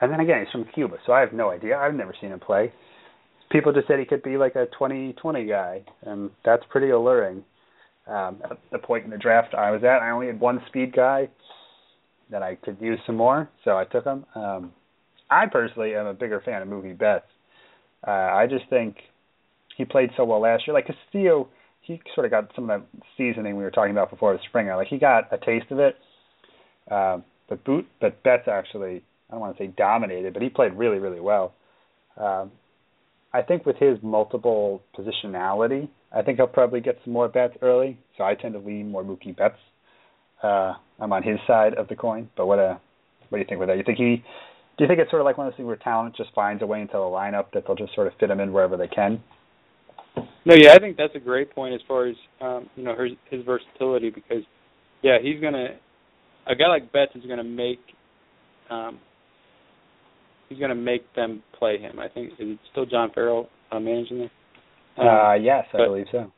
and 0.01 0.11
then 0.11 0.21
again 0.21 0.45
he's 0.45 0.51
from 0.51 0.65
Cuba, 0.75 0.97
so 1.07 1.13
I 1.13 1.21
have 1.21 1.33
no 1.33 1.51
idea. 1.51 1.77
I've 1.77 1.95
never 1.95 2.15
seen 2.21 2.31
him 2.31 2.41
play. 2.41 2.73
People 3.51 3.73
just 3.73 3.87
said 3.87 3.99
he 3.99 4.05
could 4.05 4.23
be 4.23 4.37
like 4.37 4.57
a 4.57 4.67
2020 4.67 5.47
guy, 5.47 5.83
and 6.03 6.31
that's 6.45 6.63
pretty 6.71 6.91
alluring. 6.91 7.45
Um, 8.07 8.43
at 8.45 8.59
the 8.71 8.79
point 8.79 9.05
in 9.05 9.11
the 9.11 9.17
draft 9.17 9.55
I 9.55 9.71
was 9.71 9.83
at, 9.83 10.03
I 10.03 10.11
only 10.11 10.27
had 10.27 10.39
one 10.39 10.61
speed 10.67 10.95
guy 10.95 11.29
that 12.31 12.43
I 12.43 12.57
could 12.57 12.77
use 12.81 12.99
some 13.07 13.17
more, 13.17 13.49
so 13.65 13.79
I 13.79 13.85
took 13.85 14.05
him. 14.05 14.27
Um, 14.35 14.73
I 15.31 15.47
personally 15.47 15.95
am 15.95 16.07
a 16.07 16.15
bigger 16.15 16.43
fan 16.45 16.63
of 16.63 16.69
Mookie 16.69 16.99
Betts. 16.99 17.27
Uh, 18.07 18.11
I 18.11 18.47
just 18.49 18.69
think 18.69 18.97
he 19.77 19.85
played 19.85 20.11
so 20.17 20.25
well 20.25 20.41
last 20.41 20.67
year. 20.67 20.75
Like 20.75 20.87
Castillo, 20.87 21.49
he 21.81 22.01
sort 22.15 22.27
of 22.27 22.31
got 22.31 22.51
some 22.55 22.69
of 22.69 22.81
that 22.81 23.03
seasoning 23.17 23.57
we 23.57 23.65
were 23.65 23.71
talking 23.71 23.93
about 23.93 24.11
before 24.11 24.33
the 24.33 24.39
springer. 24.49 24.77
Like 24.77 24.89
he 24.89 24.99
got 24.99 25.33
a 25.33 25.39
taste 25.39 25.71
of 25.71 25.79
it. 25.79 25.97
Um, 26.91 27.25
but 27.49 27.65
boot, 27.65 27.87
but 28.01 28.23
Betts 28.23 28.49
actually, 28.49 29.03
I 29.29 29.33
don't 29.33 29.41
want 29.41 29.57
to 29.57 29.63
say 29.63 29.69
dominated, 29.69 30.33
but 30.33 30.43
he 30.43 30.49
played 30.49 30.73
really, 30.75 30.99
really 30.99 31.21
well. 31.21 31.55
Um, 32.17 32.53
I 33.35 33.43
think 33.43 33.67
with 33.67 33.77
his 33.77 33.99
multiple 34.01 34.81
positionality, 34.97 35.89
I 36.15 36.23
think 36.23 36.39
he'll 36.39 36.47
probably 36.47 36.81
get 36.81 36.99
some 37.05 37.13
more 37.13 37.29
bats 37.29 37.55
early. 37.63 37.99
So 38.17 38.23
I 38.23 38.37
tend 38.37 38.55
to 38.55 38.61
lean 38.61 38.93
more 38.93 39.03
Mookie 39.03 39.37
Betts. 39.37 39.59
Uh, 40.41 40.75
I'm 41.01 41.13
on 41.13 41.25
his 41.25 41.39
side 41.45 41.75
of 41.75 41.89
the 41.89 41.97
coin. 41.97 42.31
But 42.37 42.47
what 42.47 42.61
uh, 42.61 42.77
what 43.29 43.39
do 43.39 43.41
you 43.41 43.47
think 43.49 43.59
with 43.59 43.69
that? 43.69 43.77
You 43.77 43.83
think 43.85 43.99
he 43.99 44.23
do 44.79 44.85
you 44.85 44.89
think 44.89 45.01
it's 45.01 45.11
sort 45.11 45.21
of 45.21 45.25
like 45.25 45.37
one 45.37 45.49
of 45.49 45.53
those 45.53 45.57
things 45.57 45.67
where 45.67 45.77
talent 45.77 46.17
just 46.17 46.31
finds 46.33 46.63
a 46.63 46.67
way 46.67 46.81
into 46.81 46.93
the 46.93 46.99
lineup 46.99 47.47
that 47.55 47.65
they'll 47.67 47.77
just 47.77 47.95
sort 47.95 48.07
of 48.07 48.13
fit 48.21 48.31
him 48.31 48.39
in 48.39 48.53
wherever 48.53 48.77
they 48.77 48.89
can? 48.89 49.21
No, 50.45 50.55
yeah, 50.55 50.73
I 50.73 50.79
think 50.79 50.97
that's 50.97 51.15
a 51.17 51.21
great 51.21 51.53
point 51.53 51.75
as 51.75 51.81
far 51.89 52.07
as 52.07 52.15
um, 52.41 52.71
you 52.77 52.85
know 52.85 52.95
his, 53.03 53.13
his 53.31 53.45
versatility 53.45 54.11
because 54.11 54.45
yeah, 55.03 55.19
he's 55.21 55.41
gonna 55.41 55.71
a 56.47 56.55
guy 56.55 56.69
like 56.69 56.93
Betts 56.93 57.17
is 57.17 57.25
gonna 57.27 57.43
make 57.43 57.81
um, 58.71 59.01
he's 60.49 60.59
gonna 60.59 60.75
make 60.75 61.13
them 61.15 61.43
play 61.59 61.79
him. 61.79 61.99
I 61.99 62.09
think 62.09 62.33
is 62.33 62.39
it 62.41 62.59
still 62.73 62.87
John 62.87 63.11
Farrell 63.15 63.49
uh, 63.73 63.81
managing 63.81 64.19
them? 64.19 64.31
Um, 64.99 65.07
uh, 65.07 65.35
yes, 65.35 65.65
I 65.73 65.79
but, 65.79 65.87
believe 65.87 66.07
so. 66.13 66.33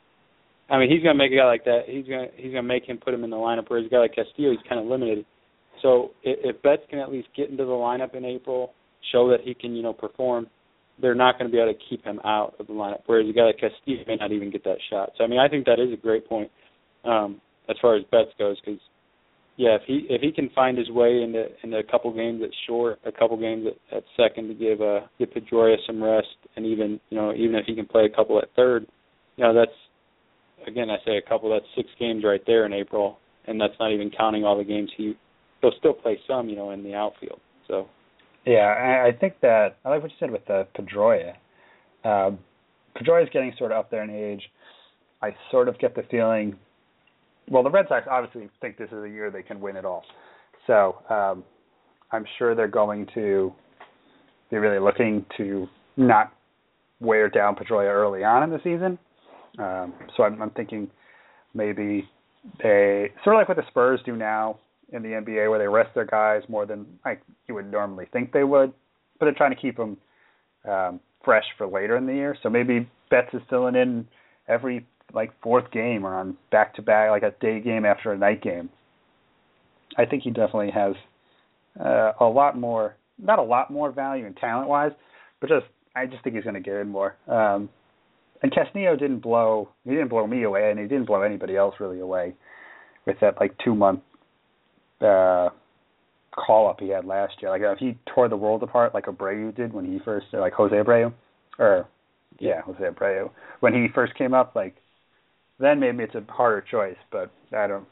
I 0.68 0.78
mean, 0.78 0.90
he's 0.90 1.02
gonna 1.02 1.18
make 1.18 1.32
a 1.32 1.36
guy 1.36 1.46
like 1.46 1.64
that. 1.64 1.82
He's 1.86 2.06
gonna 2.06 2.28
he's 2.36 2.52
gonna 2.52 2.62
make 2.62 2.84
him 2.84 2.98
put 2.98 3.14
him 3.14 3.24
in 3.24 3.30
the 3.30 3.36
lineup. 3.36 3.64
Whereas 3.68 3.86
a 3.86 3.88
guy 3.88 3.98
like 3.98 4.14
Castillo, 4.14 4.50
he's 4.50 4.68
kind 4.68 4.80
of 4.80 4.86
limited. 4.86 5.24
So 5.82 6.10
if, 6.22 6.56
if 6.56 6.62
Betts 6.62 6.82
can 6.88 6.98
at 6.98 7.10
least 7.10 7.28
get 7.36 7.50
into 7.50 7.64
the 7.64 7.70
lineup 7.70 8.14
in 8.14 8.24
April, 8.24 8.72
show 9.12 9.28
that 9.30 9.40
he 9.44 9.54
can, 9.54 9.76
you 9.76 9.82
know, 9.82 9.92
perform, 9.92 10.46
they're 11.00 11.14
not 11.14 11.38
going 11.38 11.50
to 11.50 11.54
be 11.54 11.60
able 11.60 11.72
to 11.72 11.78
keep 11.90 12.02
him 12.04 12.18
out 12.24 12.54
of 12.58 12.66
the 12.66 12.72
lineup. 12.72 13.02
Whereas 13.06 13.28
a 13.28 13.32
guy 13.32 13.42
like 13.42 13.58
Castillo 13.58 14.02
may 14.06 14.16
not 14.16 14.32
even 14.32 14.50
get 14.50 14.64
that 14.64 14.78
shot. 14.90 15.10
So 15.16 15.24
I 15.24 15.26
mean, 15.26 15.38
I 15.38 15.48
think 15.48 15.66
that 15.66 15.78
is 15.78 15.92
a 15.92 15.96
great 16.00 16.28
point 16.28 16.50
um, 17.04 17.40
as 17.68 17.76
far 17.80 17.96
as 17.96 18.04
Betts 18.10 18.30
goes 18.38 18.56
because 18.64 18.80
yeah, 19.56 19.76
if 19.76 19.82
he 19.86 20.06
if 20.10 20.20
he 20.20 20.32
can 20.32 20.50
find 20.54 20.76
his 20.76 20.90
way 20.90 21.22
into 21.22 21.46
into 21.62 21.78
a 21.78 21.82
couple 21.82 22.12
games 22.14 22.42
at 22.42 22.50
short, 22.66 22.98
a 23.04 23.12
couple 23.12 23.36
games 23.38 23.66
at, 23.66 23.96
at 23.98 24.04
second 24.16 24.48
to 24.48 24.54
give 24.54 24.80
uh 24.80 25.00
give 25.18 25.30
Pedroia 25.30 25.76
some 25.86 26.02
rest, 26.02 26.28
and 26.56 26.66
even 26.66 27.00
you 27.10 27.16
know 27.16 27.32
even 27.34 27.54
if 27.56 27.66
he 27.66 27.74
can 27.74 27.86
play 27.86 28.04
a 28.04 28.14
couple 28.14 28.38
at 28.38 28.48
third, 28.54 28.86
you 29.36 29.44
know 29.44 29.54
that's 29.54 30.68
again 30.68 30.90
I 30.90 30.96
say 31.04 31.16
a 31.16 31.22
couple 31.28 31.50
that's 31.50 31.66
six 31.74 31.88
games 31.98 32.22
right 32.24 32.42
there 32.46 32.66
in 32.66 32.72
April, 32.72 33.18
and 33.46 33.60
that's 33.60 33.74
not 33.80 33.92
even 33.92 34.10
counting 34.10 34.44
all 34.44 34.58
the 34.58 34.64
games 34.64 34.90
he 34.96 35.14
he'll 35.60 35.72
still 35.78 35.94
play 35.94 36.18
some, 36.26 36.48
you 36.48 36.56
know, 36.56 36.70
in 36.70 36.82
the 36.82 36.94
outfield. 36.94 37.40
So. 37.68 37.88
Yeah, 38.44 38.58
I, 38.58 39.08
I 39.08 39.12
think 39.12 39.40
that 39.42 39.78
I 39.84 39.90
like 39.90 40.02
what 40.02 40.10
you 40.10 40.16
said 40.20 40.30
with 40.30 40.46
the 40.46 40.68
Pedroia. 40.78 41.32
Um, 42.04 42.38
Pedroia 42.96 43.24
is 43.24 43.28
getting 43.32 43.52
sort 43.58 43.72
of 43.72 43.78
up 43.78 43.90
there 43.90 44.04
in 44.04 44.10
age. 44.10 44.42
I 45.20 45.30
sort 45.50 45.68
of 45.68 45.78
get 45.78 45.96
the 45.96 46.04
feeling. 46.10 46.56
Well, 47.50 47.62
the 47.62 47.70
Red 47.70 47.86
Sox 47.88 48.06
obviously 48.10 48.48
think 48.60 48.76
this 48.76 48.88
is 48.88 49.04
a 49.04 49.08
year 49.08 49.30
they 49.30 49.42
can 49.42 49.60
win 49.60 49.76
it 49.76 49.84
all. 49.84 50.04
So 50.66 50.96
um, 51.08 51.44
I'm 52.10 52.24
sure 52.38 52.54
they're 52.54 52.68
going 52.68 53.06
to 53.14 53.52
be 54.50 54.56
really 54.56 54.80
looking 54.80 55.24
to 55.36 55.66
not 55.96 56.32
wear 57.00 57.28
down 57.28 57.54
Pedroia 57.54 57.92
early 57.92 58.24
on 58.24 58.42
in 58.42 58.50
the 58.50 58.58
season. 58.58 58.98
Um, 59.58 59.94
so 60.16 60.22
I'm, 60.24 60.40
I'm 60.42 60.50
thinking 60.50 60.88
maybe 61.54 62.08
they 62.62 63.10
sort 63.24 63.36
of 63.36 63.40
like 63.40 63.48
what 63.48 63.56
the 63.56 63.66
Spurs 63.68 64.00
do 64.04 64.16
now 64.16 64.58
in 64.92 65.02
the 65.02 65.08
NBA 65.08 65.50
where 65.50 65.58
they 65.58 65.66
rest 65.66 65.94
their 65.94 66.04
guys 66.04 66.42
more 66.48 66.66
than 66.66 66.86
like 67.04 67.22
you 67.48 67.54
would 67.54 67.70
normally 67.70 68.06
think 68.12 68.32
they 68.32 68.44
would, 68.44 68.72
but 69.18 69.26
they're 69.26 69.34
trying 69.34 69.54
to 69.54 69.60
keep 69.60 69.76
them 69.76 69.96
um, 70.68 71.00
fresh 71.24 71.44
for 71.58 71.66
later 71.66 71.96
in 71.96 72.06
the 72.06 72.14
year. 72.14 72.36
So 72.42 72.48
maybe 72.48 72.88
Betts 73.10 73.28
is 73.32 73.42
filling 73.50 73.74
in 73.74 74.06
every 74.48 74.86
like 75.16 75.32
fourth 75.42 75.70
game 75.72 76.06
or 76.06 76.14
on 76.14 76.36
back 76.52 76.74
to 76.74 76.82
back 76.82 77.10
like 77.10 77.24
a 77.24 77.34
day 77.40 77.60
game 77.60 77.84
after 77.84 78.12
a 78.12 78.18
night 78.18 78.42
game. 78.42 78.68
I 79.98 80.04
think 80.04 80.22
he 80.22 80.30
definitely 80.30 80.70
has 80.70 80.94
uh, 81.80 82.12
a 82.20 82.26
lot 82.26 82.56
more, 82.56 82.96
not 83.18 83.38
a 83.38 83.42
lot 83.42 83.70
more 83.70 83.90
value 83.90 84.26
and 84.26 84.36
talent 84.36 84.68
wise, 84.68 84.92
but 85.40 85.48
just 85.48 85.66
I 85.96 86.06
just 86.06 86.22
think 86.22 86.36
he's 86.36 86.44
going 86.44 86.54
to 86.54 86.60
get 86.60 86.74
in 86.74 86.88
more. 86.88 87.16
Um, 87.26 87.70
and 88.42 88.52
Castillo 88.54 88.94
didn't 88.96 89.20
blow, 89.20 89.70
he 89.84 89.90
didn't 89.90 90.08
blow 90.08 90.26
me 90.26 90.42
away, 90.42 90.70
and 90.70 90.78
he 90.78 90.86
didn't 90.86 91.06
blow 91.06 91.22
anybody 91.22 91.56
else 91.56 91.74
really 91.80 92.00
away 92.00 92.34
with 93.06 93.16
that 93.20 93.40
like 93.40 93.56
two 93.64 93.74
month 93.74 94.00
uh, 95.00 95.48
call 96.36 96.68
up 96.68 96.78
he 96.78 96.88
had 96.88 97.06
last 97.06 97.34
year. 97.40 97.50
Like 97.50 97.62
if 97.64 97.78
he 97.78 97.96
tore 98.14 98.28
the 98.28 98.36
world 98.36 98.62
apart 98.62 98.94
like 98.94 99.06
Abreu 99.06 99.56
did 99.56 99.72
when 99.72 99.90
he 99.90 99.98
first, 100.04 100.26
like 100.32 100.52
Jose 100.52 100.74
Abreu, 100.74 101.12
or 101.58 101.88
yeah, 102.38 102.60
Jose 102.62 102.78
Abreu 102.80 103.30
when 103.60 103.72
he 103.72 103.86
first 103.94 104.14
came 104.16 104.34
up. 104.34 104.54
Like 104.54 104.76
then 105.58 105.80
maybe 105.80 106.02
it's 106.02 106.14
a 106.14 106.24
harder 106.28 106.64
choice, 106.70 106.96
but 107.10 107.30
I 107.56 107.66
don't. 107.66 107.86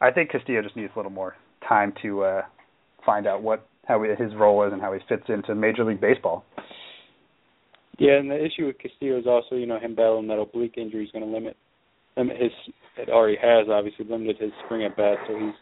I 0.00 0.10
think 0.10 0.30
Castillo 0.30 0.62
just 0.62 0.76
needs 0.76 0.92
a 0.94 0.98
little 0.98 1.12
more 1.12 1.34
time 1.66 1.92
to 2.02 2.22
uh 2.22 2.42
find 3.06 3.26
out 3.26 3.42
what 3.42 3.66
how 3.86 4.02
his 4.02 4.34
role 4.34 4.66
is 4.66 4.72
and 4.72 4.80
how 4.80 4.92
he 4.92 5.00
fits 5.08 5.24
into 5.28 5.54
Major 5.54 5.84
League 5.84 6.00
Baseball. 6.00 6.44
Yeah, 7.98 8.14
and 8.14 8.30
the 8.30 8.36
issue 8.36 8.66
with 8.66 8.78
Castillo 8.78 9.18
is 9.18 9.26
also, 9.26 9.54
you 9.54 9.66
know, 9.66 9.78
him 9.78 9.94
battling 9.94 10.26
that 10.28 10.38
oblique 10.38 10.76
injury 10.76 11.04
is 11.04 11.12
going 11.12 11.24
to 11.24 11.30
limit 11.30 11.56
limit 12.16 12.36
his. 12.40 12.50
It 12.96 13.08
already 13.08 13.36
has 13.42 13.66
obviously 13.70 14.04
limited 14.08 14.36
his 14.38 14.52
spring 14.64 14.84
at 14.84 14.96
bat, 14.96 15.16
so 15.26 15.34
he's 15.38 15.54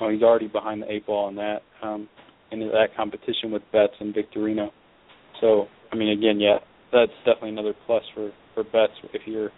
well, 0.00 0.10
he's 0.10 0.22
already 0.22 0.48
behind 0.48 0.82
the 0.82 0.90
eight 0.90 1.06
ball 1.06 1.26
on 1.26 1.36
that. 1.36 1.62
Um, 1.82 2.08
into 2.52 2.66
that 2.66 2.94
competition 2.96 3.50
with 3.50 3.62
Betts 3.72 3.94
and 3.98 4.14
Victorino. 4.14 4.70
So, 5.40 5.66
I 5.90 5.96
mean, 5.96 6.10
again, 6.10 6.38
yeah, 6.38 6.58
that's 6.92 7.12
definitely 7.24 7.50
another 7.50 7.74
plus 7.86 8.02
for 8.14 8.30
for 8.54 8.62
Betts 8.62 8.92
if 9.14 9.22
you're, 9.26 9.50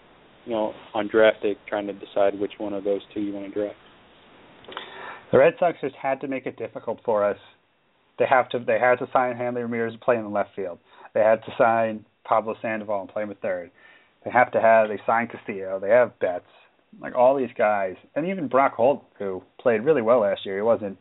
you 0.46 0.52
know, 0.52 0.72
on 0.92 1.08
draft 1.08 1.42
day 1.42 1.56
trying 1.68 1.86
to 1.86 1.92
decide 1.92 2.38
which 2.38 2.52
one 2.58 2.72
of 2.72 2.84
those 2.84 3.00
two 3.12 3.20
you 3.20 3.32
want 3.32 3.46
to 3.46 3.52
draft. 3.52 3.76
The 5.32 5.38
Red 5.38 5.54
Sox 5.58 5.78
just 5.80 5.96
had 5.96 6.20
to 6.20 6.28
make 6.28 6.46
it 6.46 6.56
difficult 6.56 7.00
for 7.04 7.24
us. 7.24 7.38
They 8.18 8.26
have 8.28 8.48
to. 8.50 8.60
They 8.60 8.78
had 8.78 8.98
to 9.00 9.08
sign 9.12 9.36
Hanley 9.36 9.62
Ramirez 9.62 9.94
and 9.94 10.00
play 10.00 10.16
in 10.16 10.22
the 10.22 10.28
left 10.28 10.50
field. 10.54 10.78
They 11.14 11.20
had 11.20 11.42
to 11.44 11.52
sign 11.58 12.04
Pablo 12.24 12.54
Sandoval 12.62 13.00
and 13.00 13.10
play 13.10 13.24
him 13.24 13.30
at 13.30 13.40
third. 13.40 13.70
They 14.24 14.30
have 14.30 14.52
to 14.52 14.60
have. 14.60 14.88
They 14.88 15.00
signed 15.06 15.30
Castillo. 15.30 15.80
They 15.80 15.90
have 15.90 16.18
Betts. 16.20 16.44
Like 17.00 17.16
all 17.16 17.36
these 17.36 17.50
guys, 17.58 17.96
and 18.14 18.28
even 18.28 18.46
Brock 18.46 18.74
Holt, 18.74 19.04
who 19.18 19.42
played 19.58 19.80
really 19.80 20.02
well 20.02 20.20
last 20.20 20.46
year. 20.46 20.54
He 20.56 20.62
wasn't. 20.62 20.96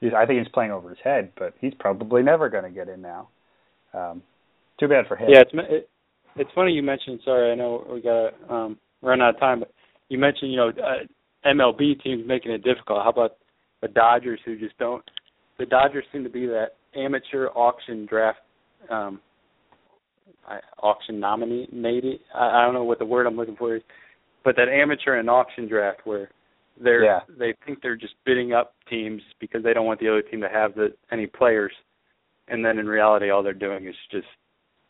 He's, 0.00 0.10
I 0.16 0.26
think 0.26 0.40
he's 0.40 0.52
playing 0.52 0.72
over 0.72 0.88
his 0.88 0.98
head, 1.04 1.30
but 1.38 1.54
he's 1.60 1.72
probably 1.78 2.22
never 2.22 2.48
going 2.48 2.64
to 2.64 2.70
get 2.70 2.88
in 2.88 3.00
now. 3.00 3.28
Um, 3.92 4.22
too 4.80 4.88
bad 4.88 5.06
for 5.06 5.16
him. 5.16 5.28
Yeah, 5.30 5.42
it's 5.42 5.52
it, 5.54 5.88
it's 6.36 6.50
funny 6.54 6.72
you 6.72 6.82
mentioned. 6.82 7.20
Sorry, 7.24 7.52
I 7.52 7.54
know 7.54 7.86
we 7.90 8.00
got 8.00 8.32
um, 8.50 8.78
run 9.02 9.22
out 9.22 9.34
of 9.34 9.40
time, 9.40 9.60
but 9.60 9.72
you 10.08 10.18
mentioned 10.18 10.50
you 10.50 10.56
know 10.56 10.68
uh, 10.68 11.48
MLB 11.48 12.02
teams 12.02 12.24
making 12.26 12.52
it 12.52 12.64
difficult. 12.64 13.02
How 13.02 13.10
about 13.10 13.36
the 13.82 13.88
Dodgers 13.88 14.40
who 14.44 14.58
just 14.58 14.76
don't? 14.78 15.04
The 15.58 15.66
Dodgers 15.66 16.04
seem 16.12 16.24
to 16.24 16.30
be 16.30 16.46
that 16.46 16.76
amateur 16.96 17.48
auction 17.48 18.06
draft 18.06 18.38
um, 18.90 19.20
auction 20.82 21.20
nominated. 21.20 22.20
I, 22.34 22.60
I 22.60 22.64
don't 22.64 22.74
know 22.74 22.84
what 22.84 22.98
the 22.98 23.04
word 23.04 23.26
I'm 23.26 23.36
looking 23.36 23.56
for 23.56 23.76
is, 23.76 23.82
but 24.44 24.56
that 24.56 24.68
amateur 24.68 25.18
and 25.18 25.30
auction 25.30 25.68
draft 25.68 26.00
where 26.04 26.30
they're 26.82 27.04
yeah. 27.04 27.20
they 27.38 27.54
think 27.64 27.80
they're 27.82 27.96
just 27.96 28.14
bidding 28.26 28.52
up 28.52 28.74
teams 28.90 29.22
because 29.40 29.62
they 29.62 29.72
don't 29.72 29.86
want 29.86 30.00
the 30.00 30.08
other 30.08 30.22
team 30.22 30.40
to 30.40 30.48
have 30.48 30.74
the 30.74 30.88
any 31.12 31.26
players, 31.26 31.72
and 32.48 32.64
then 32.64 32.78
in 32.78 32.86
reality 32.86 33.30
all 33.30 33.42
they're 33.42 33.52
doing 33.52 33.86
is 33.86 33.94
just 34.10 34.26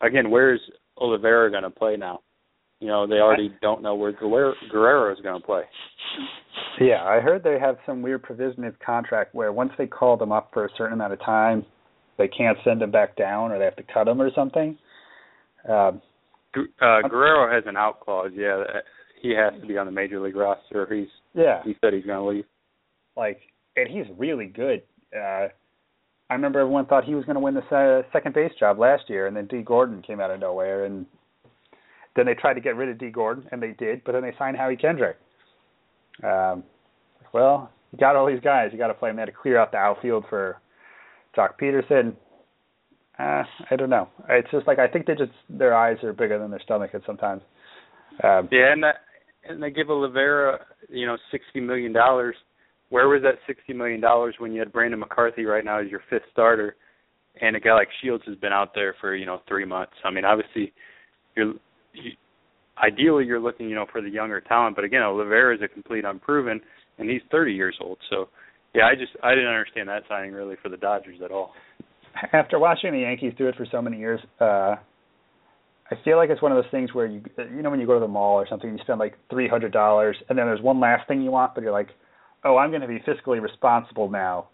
again 0.01 0.29
where 0.29 0.57
is 0.97 1.01
Olivera 1.01 1.51
going 1.51 1.63
to 1.63 1.69
play 1.69 1.97
now? 1.97 2.21
You 2.79 2.87
know 2.87 3.07
they 3.07 3.15
already 3.15 3.53
don't 3.61 3.81
know 3.81 3.95
where 3.95 4.11
Guerrero 4.11 5.11
is 5.13 5.21
going 5.21 5.39
to 5.39 5.45
play. 5.45 5.63
Yeah, 6.79 7.03
I 7.03 7.21
heard 7.21 7.43
they 7.43 7.57
have 7.59 7.77
some 7.85 8.01
weird 8.01 8.23
provision 8.23 8.59
in 8.59 8.65
his 8.65 8.75
contract 8.85 9.33
where 9.33 9.53
once 9.53 9.71
they 9.77 9.87
call 9.87 10.17
them 10.17 10.31
up 10.31 10.49
for 10.53 10.65
a 10.65 10.69
certain 10.77 10.93
amount 10.93 11.13
of 11.13 11.19
time, 11.21 11.65
they 12.17 12.27
can't 12.27 12.57
send 12.63 12.81
him 12.81 12.91
back 12.91 13.15
down 13.15 13.51
or 13.51 13.59
they 13.59 13.65
have 13.65 13.75
to 13.77 13.83
cut 13.93 14.07
him 14.07 14.21
or 14.21 14.29
something. 14.35 14.77
Um, 15.67 16.01
uh, 16.81 17.01
Guerrero 17.07 17.53
has 17.53 17.63
an 17.65 17.77
out 17.77 18.01
clause. 18.01 18.31
Yeah, 18.33 18.63
he 19.21 19.33
has 19.35 19.59
to 19.59 19.67
be 19.67 19.77
on 19.77 19.85
the 19.85 19.91
major 19.91 20.19
league 20.19 20.35
roster. 20.35 20.87
He's 20.93 21.07
yeah. 21.33 21.61
He 21.63 21.75
said 21.81 21.93
he's 21.93 22.05
going 22.05 22.19
to 22.19 22.25
leave. 22.25 22.45
Like, 23.17 23.39
and 23.75 23.89
he's 23.89 24.05
really 24.17 24.47
good. 24.47 24.83
Uh, 25.15 25.47
I 26.29 26.33
remember 26.33 26.59
everyone 26.59 26.87
thought 26.87 27.03
he 27.03 27.15
was 27.15 27.25
going 27.25 27.35
to 27.35 27.39
win 27.39 27.53
the 27.53 28.03
second 28.11 28.33
base 28.33 28.51
job 28.59 28.79
last 28.79 29.09
year, 29.09 29.27
and 29.27 29.35
then 29.35 29.45
D. 29.45 29.61
Gordon 29.61 30.01
came 30.01 30.19
out 30.19 30.31
of 30.31 30.39
nowhere, 30.39 30.85
and 30.85 31.05
then 32.15 32.25
they 32.25 32.33
tried 32.33 32.55
to 32.55 32.61
get 32.61 32.75
rid 32.75 32.89
of 32.89 32.97
D. 32.97 33.09
Gordon, 33.09 33.45
and 33.51 33.61
they 33.61 33.71
did, 33.77 34.03
but 34.03 34.13
then 34.13 34.23
they 34.23 34.33
signed 34.39 34.57
Howie 34.57 34.75
Kendrick. 34.75 35.17
Um, 36.23 36.63
well, 37.33 37.69
you 37.91 37.99
got 37.99 38.15
all 38.15 38.25
these 38.25 38.39
guys. 38.39 38.69
You 38.71 38.77
got 38.77 38.87
to 38.87 38.93
play 38.93 39.09
them. 39.09 39.17
They 39.17 39.21
had 39.21 39.25
to 39.27 39.31
clear 39.33 39.57
out 39.57 39.71
the 39.71 39.77
outfield 39.77 40.25
for 40.29 40.57
Joc 41.37 41.59
Pederson. 41.61 42.15
Uh, 43.19 43.43
I 43.69 43.75
don't 43.77 43.89
know. 43.89 44.09
It's 44.29 44.49
just 44.51 44.67
like 44.67 44.79
I 44.79 44.87
think 44.87 45.05
they 45.05 45.15
just 45.15 45.31
their 45.49 45.75
eyes 45.75 45.97
are 46.03 46.11
bigger 46.11 46.39
than 46.39 46.49
their 46.49 46.61
stomach 46.61 46.91
at 46.93 47.01
sometimes. 47.05 47.41
Um, 48.23 48.49
yeah, 48.51 48.73
and 48.73 48.83
that, 48.83 48.95
and 49.47 49.61
they 49.61 49.69
give 49.69 49.87
Olivera, 49.87 50.57
you 50.89 51.05
know, 51.05 51.17
sixty 51.31 51.59
million 51.59 51.93
dollars. 51.93 52.35
Where 52.95 53.09
was 53.09 53.23
that 53.23 53.35
sixty 53.45 53.73
million 53.73 53.99
dollars 53.99 54.35
when 54.37 54.53
you 54.53 54.59
had 54.59 54.71
Brandon 54.71 55.01
McCarthy 55.01 55.43
right 55.43 55.65
now 55.65 55.81
as 55.81 55.89
your 55.91 55.99
fifth 56.09 56.23
starter, 56.31 56.77
and 57.41 57.53
a 57.53 57.59
guy 57.59 57.73
like 57.73 57.89
Shields 58.01 58.23
has 58.25 58.37
been 58.37 58.53
out 58.53 58.71
there 58.73 58.95
for 59.01 59.13
you 59.17 59.25
know 59.25 59.41
three 59.49 59.65
months? 59.65 59.91
I 60.05 60.11
mean, 60.11 60.23
obviously, 60.23 60.71
you're 61.35 61.55
you, 61.91 62.11
ideally 62.81 63.25
you're 63.25 63.41
looking 63.41 63.67
you 63.67 63.75
know 63.75 63.85
for 63.91 64.01
the 64.01 64.09
younger 64.09 64.39
talent, 64.39 64.77
but 64.77 64.85
again, 64.85 65.01
Olivera 65.01 65.53
is 65.55 65.61
a 65.61 65.67
complete 65.67 66.05
unproven, 66.05 66.61
and 66.97 67.09
he's 67.09 67.19
thirty 67.31 67.51
years 67.51 67.77
old. 67.81 67.97
So, 68.09 68.29
yeah, 68.73 68.85
I 68.85 68.95
just 68.95 69.11
I 69.21 69.31
didn't 69.31 69.49
understand 69.49 69.89
that 69.89 70.03
signing 70.07 70.31
really 70.31 70.55
for 70.63 70.69
the 70.69 70.77
Dodgers 70.77 71.19
at 71.21 71.31
all 71.31 71.51
after 72.31 72.59
watching 72.59 72.93
the 72.93 72.99
Yankees 72.99 73.33
do 73.37 73.49
it 73.49 73.55
for 73.57 73.65
so 73.69 73.81
many 73.81 73.97
years, 73.97 74.21
uh 74.39 74.75
I 75.91 75.95
feel 76.03 76.17
like 76.17 76.31
it's 76.31 76.41
one 76.41 76.51
of 76.51 76.55
those 76.55 76.71
things 76.71 76.93
where 76.95 77.05
you 77.05 77.21
you 77.55 77.61
know 77.61 77.69
when 77.69 77.79
you 77.79 77.85
go 77.85 77.93
to 77.93 77.99
the 77.99 78.07
mall 78.07 78.35
or 78.35 78.47
something, 78.49 78.71
you 78.71 78.79
spend 78.81 78.99
like 78.99 79.15
three 79.29 79.47
hundred 79.47 79.71
dollars, 79.71 80.15
and 80.29 80.37
then 80.37 80.45
there's 80.45 80.61
one 80.61 80.79
last 80.79 81.07
thing 81.07 81.21
you 81.21 81.29
want, 81.29 81.53
but 81.53 81.61
you're 81.61 81.71
like, 81.71 81.89
oh, 82.45 82.57
I'm 82.57 82.69
going 82.69 82.81
to 82.81 82.87
be 82.87 82.99
fiscally 82.99 83.41
responsible 83.41 84.09
now. 84.09 84.47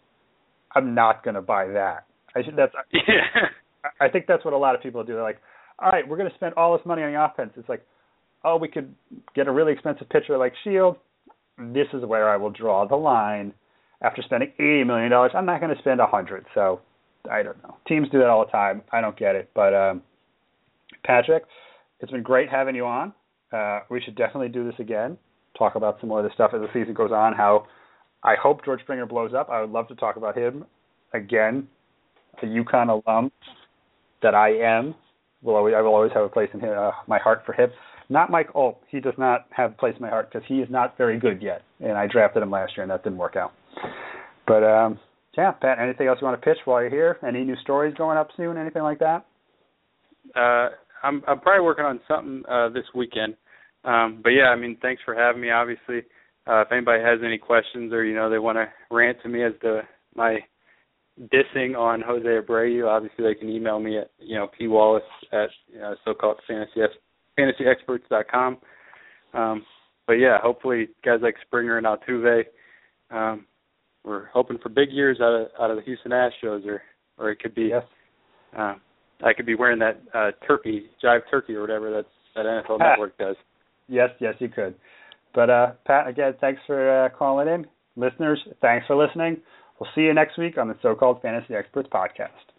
I'm 0.73 0.95
not 0.95 1.23
going 1.23 1.35
to 1.35 1.41
buy 1.41 1.67
that. 1.67 2.05
I 2.35 2.43
should 2.43 2.55
that's 2.55 2.73
yeah. 2.93 3.49
I 3.99 4.09
think 4.09 4.25
that's 4.27 4.45
what 4.45 4.53
a 4.53 4.57
lot 4.57 4.73
of 4.73 4.81
people 4.81 5.03
do. 5.03 5.13
They're 5.13 5.23
like, 5.23 5.41
all 5.79 5.91
right, 5.91 6.07
we're 6.07 6.17
going 6.17 6.29
to 6.29 6.35
spend 6.35 6.53
all 6.55 6.77
this 6.77 6.85
money 6.85 7.03
on 7.03 7.11
the 7.11 7.23
offense. 7.23 7.51
It's 7.57 7.67
like, 7.67 7.85
oh, 8.43 8.57
we 8.57 8.67
could 8.67 8.93
get 9.35 9.47
a 9.47 9.51
really 9.51 9.73
expensive 9.73 10.07
pitcher 10.09 10.37
like 10.37 10.53
Shield. 10.63 10.97
This 11.57 11.87
is 11.93 12.05
where 12.05 12.29
I 12.29 12.37
will 12.37 12.51
draw 12.51 12.87
the 12.87 12.95
line. 12.95 13.53
After 14.03 14.23
spending 14.23 14.51
eighty 14.57 14.83
million 14.83 15.11
dollars, 15.11 15.31
I'm 15.35 15.45
not 15.45 15.59
going 15.61 15.75
to 15.75 15.81
spend 15.81 15.99
a 15.99 16.07
hundred. 16.07 16.45
So 16.55 16.81
I 17.29 17.43
don't 17.43 17.61
know. 17.61 17.77
Teams 17.87 18.09
do 18.09 18.19
that 18.19 18.27
all 18.27 18.45
the 18.45 18.51
time. 18.51 18.81
I 18.91 19.01
don't 19.01 19.17
get 19.17 19.35
it. 19.35 19.51
But 19.53 19.75
um, 19.75 20.01
Patrick, 21.05 21.43
it's 21.99 22.11
been 22.11 22.23
great 22.23 22.49
having 22.49 22.75
you 22.75 22.85
on. 22.85 23.13
Uh, 23.53 23.81
we 23.91 24.01
should 24.01 24.15
definitely 24.15 24.49
do 24.49 24.65
this 24.65 24.73
again. 24.79 25.17
Talk 25.57 25.75
about 25.75 25.97
some 25.99 26.09
more 26.09 26.19
of 26.19 26.25
this 26.25 26.33
stuff 26.33 26.51
as 26.55 26.61
the 26.61 26.67
season 26.73 26.95
goes 26.95 27.11
on. 27.11 27.33
How 27.33 27.67
I 28.23 28.35
hope 28.41 28.63
George 28.63 28.81
Springer 28.81 29.05
blows 29.05 29.33
up. 29.33 29.49
I 29.49 29.61
would 29.61 29.71
love 29.71 29.87
to 29.87 29.95
talk 29.95 30.15
about 30.15 30.37
him 30.37 30.65
again. 31.13 31.67
A 32.41 32.45
UConn 32.45 33.01
alum 33.05 33.31
that 34.21 34.33
I 34.33 34.49
am. 34.49 34.95
Will 35.41 35.55
always, 35.55 35.73
I 35.75 35.81
will 35.81 35.93
always 35.93 36.11
have 36.13 36.23
a 36.23 36.29
place 36.29 36.49
in 36.53 36.63
uh, 36.63 36.91
my 37.07 37.17
heart 37.17 37.41
for 37.45 37.53
him. 37.53 37.69
Not 38.09 38.29
Mike 38.29 38.49
Olt. 38.53 38.79
He 38.89 38.99
does 38.99 39.13
not 39.17 39.47
have 39.51 39.71
a 39.71 39.73
place 39.75 39.95
in 39.95 40.01
my 40.01 40.09
heart 40.09 40.29
because 40.31 40.47
he 40.47 40.55
is 40.55 40.69
not 40.69 40.97
very 40.97 41.19
good 41.19 41.41
yet. 41.41 41.63
And 41.79 41.93
I 41.93 42.07
drafted 42.07 42.43
him 42.43 42.51
last 42.51 42.73
year, 42.75 42.83
and 42.83 42.91
that 42.91 43.03
didn't 43.03 43.17
work 43.17 43.35
out. 43.35 43.53
But 44.45 44.63
um, 44.63 44.99
yeah, 45.37 45.51
Pat, 45.51 45.79
anything 45.79 46.07
else 46.07 46.19
you 46.21 46.27
want 46.27 46.39
to 46.39 46.45
pitch 46.45 46.57
while 46.65 46.81
you're 46.81 46.89
here? 46.89 47.17
Any 47.27 47.43
new 47.43 47.55
stories 47.63 47.95
going 47.97 48.17
up 48.17 48.29
soon? 48.37 48.57
Anything 48.57 48.83
like 48.83 48.99
that? 48.99 49.25
Uh, 50.35 50.69
I'm 51.03 51.23
I'm 51.27 51.39
probably 51.39 51.63
working 51.63 51.85
on 51.85 51.99
something 52.07 52.43
uh, 52.49 52.69
this 52.69 52.83
weekend. 52.93 53.35
Um, 53.83 54.19
but 54.23 54.29
yeah, 54.29 54.49
I 54.49 54.55
mean, 54.55 54.77
thanks 54.81 55.01
for 55.03 55.15
having 55.15 55.41
me. 55.41 55.49
Obviously, 55.49 56.03
uh, 56.47 56.61
if 56.61 56.71
anybody 56.71 57.03
has 57.03 57.19
any 57.23 57.37
questions 57.37 57.93
or 57.93 58.03
you 58.03 58.15
know 58.15 58.29
they 58.29 58.39
want 58.39 58.57
to 58.57 58.67
rant 58.93 59.17
to 59.23 59.29
me 59.29 59.43
as 59.43 59.53
to 59.61 59.81
my 60.15 60.39
dissing 61.33 61.77
on 61.77 62.01
Jose 62.01 62.25
Abreu, 62.25 62.87
obviously 62.87 63.23
they 63.23 63.35
can 63.35 63.49
email 63.49 63.79
me 63.79 63.97
at 63.97 64.11
you 64.19 64.35
know 64.35 64.47
p 64.57 64.67
wallace 64.67 65.03
at 65.31 65.49
you 65.71 65.79
know, 65.79 65.95
so-called 66.05 66.37
fantasy 66.47 66.81
fantasyexperts.com. 67.39 68.57
Um, 69.33 69.65
but 70.07 70.13
yeah, 70.13 70.37
hopefully 70.41 70.89
guys 71.05 71.19
like 71.21 71.35
Springer 71.45 71.77
and 71.77 71.87
Altuve 71.87 72.43
um, 73.11 73.45
we're 74.03 74.27
hoping 74.27 74.57
for 74.57 74.69
big 74.69 74.91
years 74.91 75.19
out 75.21 75.33
of 75.33 75.47
out 75.59 75.69
of 75.69 75.77
the 75.77 75.83
Houston 75.83 76.11
Astros, 76.11 76.65
or 76.65 76.81
or 77.17 77.31
it 77.31 77.39
could 77.39 77.53
be. 77.53 77.63
Yes. 77.63 77.83
Uh, 78.57 78.75
I 79.23 79.33
could 79.33 79.45
be 79.45 79.55
wearing 79.55 79.79
that 79.79 80.01
uh, 80.13 80.31
turkey, 80.47 80.85
jive 81.03 81.21
turkey, 81.29 81.53
or 81.53 81.61
whatever 81.61 81.91
that 81.91 82.05
that 82.35 82.45
NFL 82.45 82.79
Network 82.79 83.17
does. 83.17 83.35
Yes, 83.87 84.09
yes, 84.19 84.35
you 84.39 84.49
could. 84.49 84.75
But 85.33 85.49
uh, 85.49 85.71
Pat, 85.85 86.07
again, 86.07 86.33
thanks 86.41 86.61
for 86.67 87.05
uh, 87.05 87.09
calling 87.09 87.47
in. 87.47 87.65
Listeners, 87.95 88.39
thanks 88.61 88.87
for 88.87 88.95
listening. 88.95 89.37
We'll 89.79 89.89
see 89.95 90.01
you 90.01 90.13
next 90.13 90.37
week 90.37 90.57
on 90.57 90.67
the 90.67 90.75
So 90.81 90.95
Called 90.95 91.21
Fantasy 91.21 91.55
Experts 91.55 91.89
podcast. 91.91 92.50